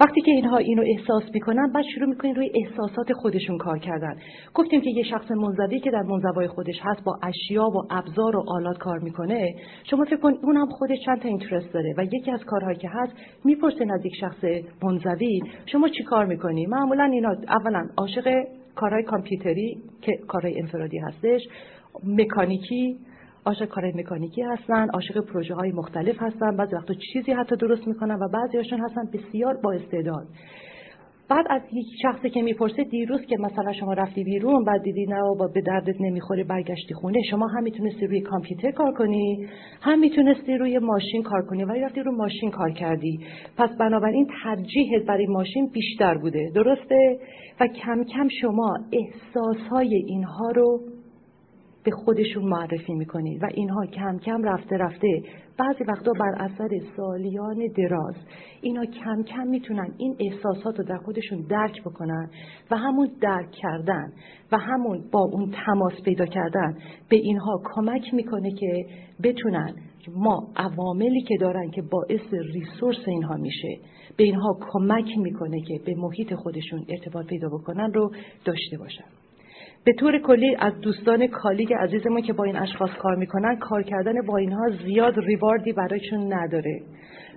وقتی 0.00 0.20
که 0.20 0.30
اینها 0.30 0.56
اینو 0.56 0.82
احساس 0.86 1.22
می‌کنن 1.34 1.72
بعد 1.72 1.84
شروع 1.94 2.08
می‌کنن 2.08 2.34
روی 2.34 2.50
احساسات 2.54 3.12
خودشون 3.12 3.58
کار 3.58 3.78
کردن. 3.78 4.16
گفتیم 4.54 4.80
که 4.80 4.90
یه 4.90 5.02
شخص 5.02 5.30
منزوی 5.30 5.80
که 5.80 5.90
در 5.90 6.02
منزوای 6.02 6.48
خودش 6.48 6.76
هست 6.82 7.04
با 7.04 7.18
اشیا 7.22 7.64
و 7.64 7.82
ابزار 7.90 8.36
و 8.36 8.44
آلات 8.48 8.78
کار 8.78 8.98
می‌کنه 8.98 9.54
شما 9.90 10.04
فکر 10.04 10.16
کن 10.16 10.32
اونم 10.42 10.66
خودش 10.66 10.98
چند 11.06 11.20
تا 11.22 11.28
اینترست 11.28 11.72
داره 11.72 11.94
و 11.98 12.04
یکی 12.04 12.30
از 12.30 12.44
کارهایی 12.44 12.78
که 12.78 12.88
هست 12.92 13.12
می‌پرسه 13.44 13.86
از 13.94 14.06
یک 14.06 14.16
شخص 14.20 14.44
منزوی 14.82 15.40
شما 15.66 15.88
چی 15.88 16.02
کار 16.02 16.24
می‌کنی؟ 16.24 16.66
معمولا 16.66 17.04
اینا 17.04 17.36
اولا 17.48 17.88
عاشق 17.96 18.44
کارهای 18.74 19.02
کامپیوتری 19.02 19.78
که 20.02 20.12
کارهای 20.28 20.60
انفرادی 20.60 20.98
هستش. 20.98 21.40
مکانیکی 22.02 22.98
عاشق 23.46 23.64
کارهای 23.64 23.92
مکانیکی 23.96 24.42
هستن 24.42 24.88
عاشق 24.88 25.20
پروژه 25.20 25.54
های 25.54 25.72
مختلف 25.72 26.22
هستن. 26.22 26.56
بعضی 26.56 26.76
وقتا 26.76 26.94
چیزی 27.12 27.32
حتی 27.32 27.56
درست 27.56 27.88
می‌کنن 27.88 28.14
و 28.14 28.28
بعضی 28.28 28.56
هاشون 28.56 28.80
هستن 28.80 29.02
بسیار 29.12 29.54
با 29.62 29.72
استعداد. 29.72 30.26
بعد 31.28 31.46
از 31.50 31.62
یک 31.72 31.86
شخصی 32.02 32.30
که 32.30 32.42
می‌پرسه 32.42 32.84
دیروز 32.84 33.20
که 33.20 33.36
مثلا 33.36 33.72
شما 33.72 33.92
رفتی 33.92 34.24
بیرون 34.24 34.64
بعد 34.64 34.82
دیدی 34.82 35.06
نه 35.06 35.20
و 35.20 35.48
به 35.54 35.60
دردت 35.60 36.00
نمی‌خوره 36.00 36.44
برگشتی 36.44 36.94
خونه 36.94 37.22
شما 37.30 37.46
هم 37.46 37.62
می‌تونستی 37.62 38.06
روی 38.06 38.20
کامپیوتر 38.20 38.70
کار 38.70 38.92
کنی 38.92 39.46
هم 39.80 39.98
می‌تونستی 39.98 40.56
روی 40.56 40.78
ماشین 40.78 41.22
کار 41.22 41.42
کنی 41.46 41.64
ولی 41.64 41.80
رفتی 41.80 42.00
روی 42.00 42.16
ماشین 42.16 42.50
کار 42.50 42.70
کردی. 42.70 43.18
پس 43.56 43.70
بنابراین 43.80 44.28
ترجیحت 44.42 45.02
برای 45.02 45.26
ماشین 45.26 45.70
بیشتر 45.72 46.18
بوده. 46.18 46.50
درسته؟ 46.54 47.18
و 47.60 47.66
کم 47.66 48.04
کم 48.04 48.28
شما 48.40 48.78
احساسهای 48.92 49.94
اینها 49.94 50.50
رو 50.50 50.80
به 51.84 51.90
خودشون 51.90 52.44
معرفی 52.44 52.94
می‌کنید. 52.94 53.42
و 53.42 53.46
اینها 53.54 53.86
کم 53.86 54.18
کم 54.18 54.42
رفته 54.42 54.76
رفته 54.76 55.22
بعضی 55.58 55.84
وقتا 55.88 56.12
بر 56.20 56.44
اثر 56.44 56.68
سالیان 56.96 57.66
دراز. 57.76 58.14
اینا 58.60 58.84
کم 58.84 59.22
کم 59.22 59.46
می‌تونن 59.46 59.94
این 59.98 60.16
احساسات 60.20 60.78
رو 60.78 60.84
در 60.84 60.96
خودشون 60.96 61.40
درک 61.50 61.82
بکنن 61.82 62.30
و 62.70 62.76
همون 62.76 63.10
درک 63.20 63.50
کردن 63.50 64.12
و 64.52 64.58
همون 64.58 65.04
با 65.12 65.20
اون 65.32 65.54
تماس 65.66 66.02
پیدا 66.04 66.26
کردن 66.26 66.78
به 67.08 67.16
اینها 67.16 67.62
کمک 67.74 68.14
می‌کنه 68.14 68.50
که 68.50 68.86
بتونن 69.22 69.74
ما 70.16 70.48
عواملی 70.56 71.22
که 71.22 71.36
دارن 71.40 71.70
که 71.70 71.82
باعث 71.82 72.34
ریسورس 72.54 73.08
اینها 73.08 73.36
میشه 73.36 73.78
به 74.16 74.24
اینها 74.24 74.58
کمک 74.72 75.18
می‌کنه 75.18 75.60
که 75.60 75.80
به 75.86 75.94
محیط 75.96 76.34
خودشون 76.34 76.84
ارتباط 76.88 77.26
پیدا 77.26 77.48
بکنن 77.48 77.92
رو 77.92 78.10
داشته 78.44 78.78
باشن. 78.78 79.23
به 79.84 79.92
طور 79.92 80.18
کلی 80.18 80.56
از 80.58 80.80
دوستان 80.80 81.26
کالیگ 81.26 81.72
عزیزمون 81.72 82.22
که 82.22 82.32
با 82.32 82.44
این 82.44 82.56
اشخاص 82.56 82.90
کار 82.98 83.16
می‌کنن 83.16 83.56
کار 83.56 83.82
کردن 83.82 84.26
با 84.26 84.36
اینها 84.36 84.70
زیاد 84.84 85.18
ریواردی 85.18 85.72
برایشون 85.72 86.32
نداره. 86.32 86.80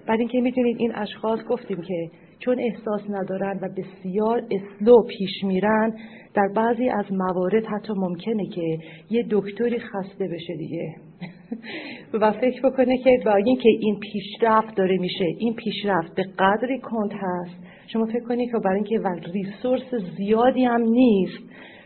بعد 0.07 0.19
اینکه 0.19 0.41
می‌تونید 0.41 0.77
این 0.79 0.95
اشخاص 0.95 1.39
گفتیم 1.49 1.81
که 1.81 2.09
چون 2.39 2.59
احساس 2.59 3.01
ندارن 3.09 3.59
و 3.61 3.69
بسیار 3.77 4.43
اسلو 4.51 5.03
پیش 5.09 5.43
میرن 5.43 5.93
در 6.33 6.47
بعضی 6.55 6.89
از 6.89 7.05
موارد 7.11 7.65
حتی 7.65 7.93
ممکنه 7.95 8.45
که 8.55 8.77
یه 9.09 9.25
دکتری 9.31 9.79
خسته 9.79 10.27
بشه 10.27 10.55
دیگه. 10.57 10.95
و 12.21 12.31
فکر 12.31 12.69
بکنه 12.69 12.97
که 12.97 13.19
با 13.25 13.35
اینکه 13.35 13.69
این 13.79 13.99
پیشرفت 13.99 14.75
داره 14.75 14.97
میشه 14.97 15.25
این 15.37 15.55
پیشرفت 15.55 16.15
به 16.15 16.23
قدری 16.39 16.79
کند 16.79 17.11
هست. 17.13 17.55
شما 17.87 18.05
فکر 18.05 18.23
کنید 18.27 18.51
که 18.51 18.57
برای 18.57 18.75
اینکه 18.75 18.99
ریسورس 19.33 19.95
زیادی 20.17 20.63
هم 20.63 20.81
نیست 20.81 21.43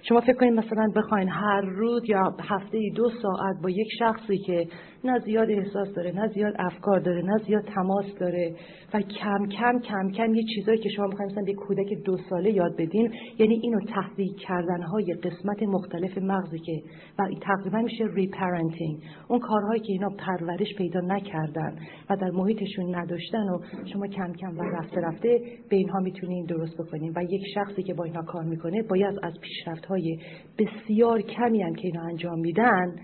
شما 0.09 0.21
فکر 0.21 0.33
کنید 0.33 0.53
مثلا 0.53 0.91
بخواین 0.95 1.29
هر 1.29 1.61
روز 1.61 2.01
یا 2.09 2.35
هفته 2.49 2.79
دو 2.95 3.09
ساعت 3.09 3.55
با 3.63 3.69
یک 3.69 3.87
شخصی 3.99 4.37
که 4.37 4.67
نه 5.03 5.19
زیاد 5.19 5.51
احساس 5.51 5.93
داره 5.95 6.11
نه 6.11 6.27
زیاد 6.27 6.53
افکار 6.59 6.99
داره 6.99 7.21
نه 7.21 7.37
زیاد 7.47 7.63
تماس 7.63 8.05
داره 8.19 8.55
و 8.93 9.01
کم 9.01 9.45
کم 9.45 9.79
کم 9.79 10.11
کم 10.11 10.33
یه 10.33 10.43
چیزایی 10.55 10.79
که 10.79 10.89
شما 10.89 11.07
می‌خواین 11.07 11.31
مثلا 11.31 11.43
به 11.43 11.53
کودک 11.53 11.93
دو 12.05 12.17
ساله 12.29 12.51
یاد 12.51 12.75
بدین 12.77 13.13
یعنی 13.39 13.59
اینو 13.63 13.79
تحریک 13.79 14.37
کردن 14.37 14.81
های 14.81 15.13
قسمت 15.13 15.63
مختلف 15.63 16.17
مغزی 16.17 16.59
که 16.59 16.81
و 17.19 17.27
تقریبا 17.41 17.77
میشه 17.77 18.05
reparenting 18.13 19.03
اون 19.27 19.39
کارهایی 19.39 19.81
که 19.81 19.91
اینا 19.91 20.09
پرورش 20.09 20.75
پیدا 20.77 20.99
نکردن 20.99 21.75
و 22.09 22.15
در 22.15 22.29
محیطشون 22.29 22.95
نداشتن 22.95 23.49
و 23.49 23.59
شما 23.93 24.07
کم 24.07 24.33
کم 24.33 24.57
و 24.57 24.61
رفته 24.61 25.01
رفته 25.01 25.39
به 25.69 25.75
اینها 25.75 25.99
می‌تونین 25.99 26.45
درست 26.45 26.77
بکنین. 26.77 27.13
و 27.15 27.23
یک 27.23 27.41
شخصی 27.53 27.83
که 27.83 27.93
با 27.93 28.03
اینها 28.03 28.21
کار 28.21 28.43
می‌کنه 28.43 28.83
باید 28.83 29.19
از 29.23 29.33
پیشرفت 29.41 29.85
های 29.85 30.17
بسیار 30.59 31.21
کمی 31.21 31.61
هم 31.61 31.73
که 31.73 31.87
اینا 31.87 32.01
انجام 32.01 32.39
میدن 32.39 32.95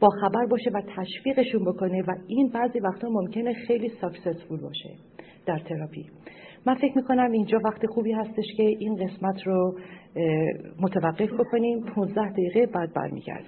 با 0.00 0.08
خبر 0.20 0.46
باشه 0.46 0.70
و 0.74 0.82
تشویقشون 0.96 1.64
بکنه 1.64 2.02
و 2.02 2.14
این 2.26 2.48
بعضی 2.48 2.80
وقتا 2.80 3.08
ممکنه 3.08 3.54
خیلی 3.54 3.88
ساکسسفول 4.00 4.60
باشه 4.60 4.90
در 5.46 5.58
تراپی. 5.58 6.06
من 6.66 6.74
فکر 6.74 6.96
می‌کنم 6.96 7.30
اینجا 7.32 7.58
وقت 7.64 7.86
خوبی 7.86 8.12
هستش 8.12 8.44
که 8.56 8.62
این 8.62 8.96
قسمت 8.96 9.46
رو 9.46 9.78
متوقف 10.80 11.32
بکنیم. 11.32 11.80
15 11.80 12.32
دقیقه 12.32 12.66
بعد 12.66 12.94
برمیگردیم. 12.94 13.46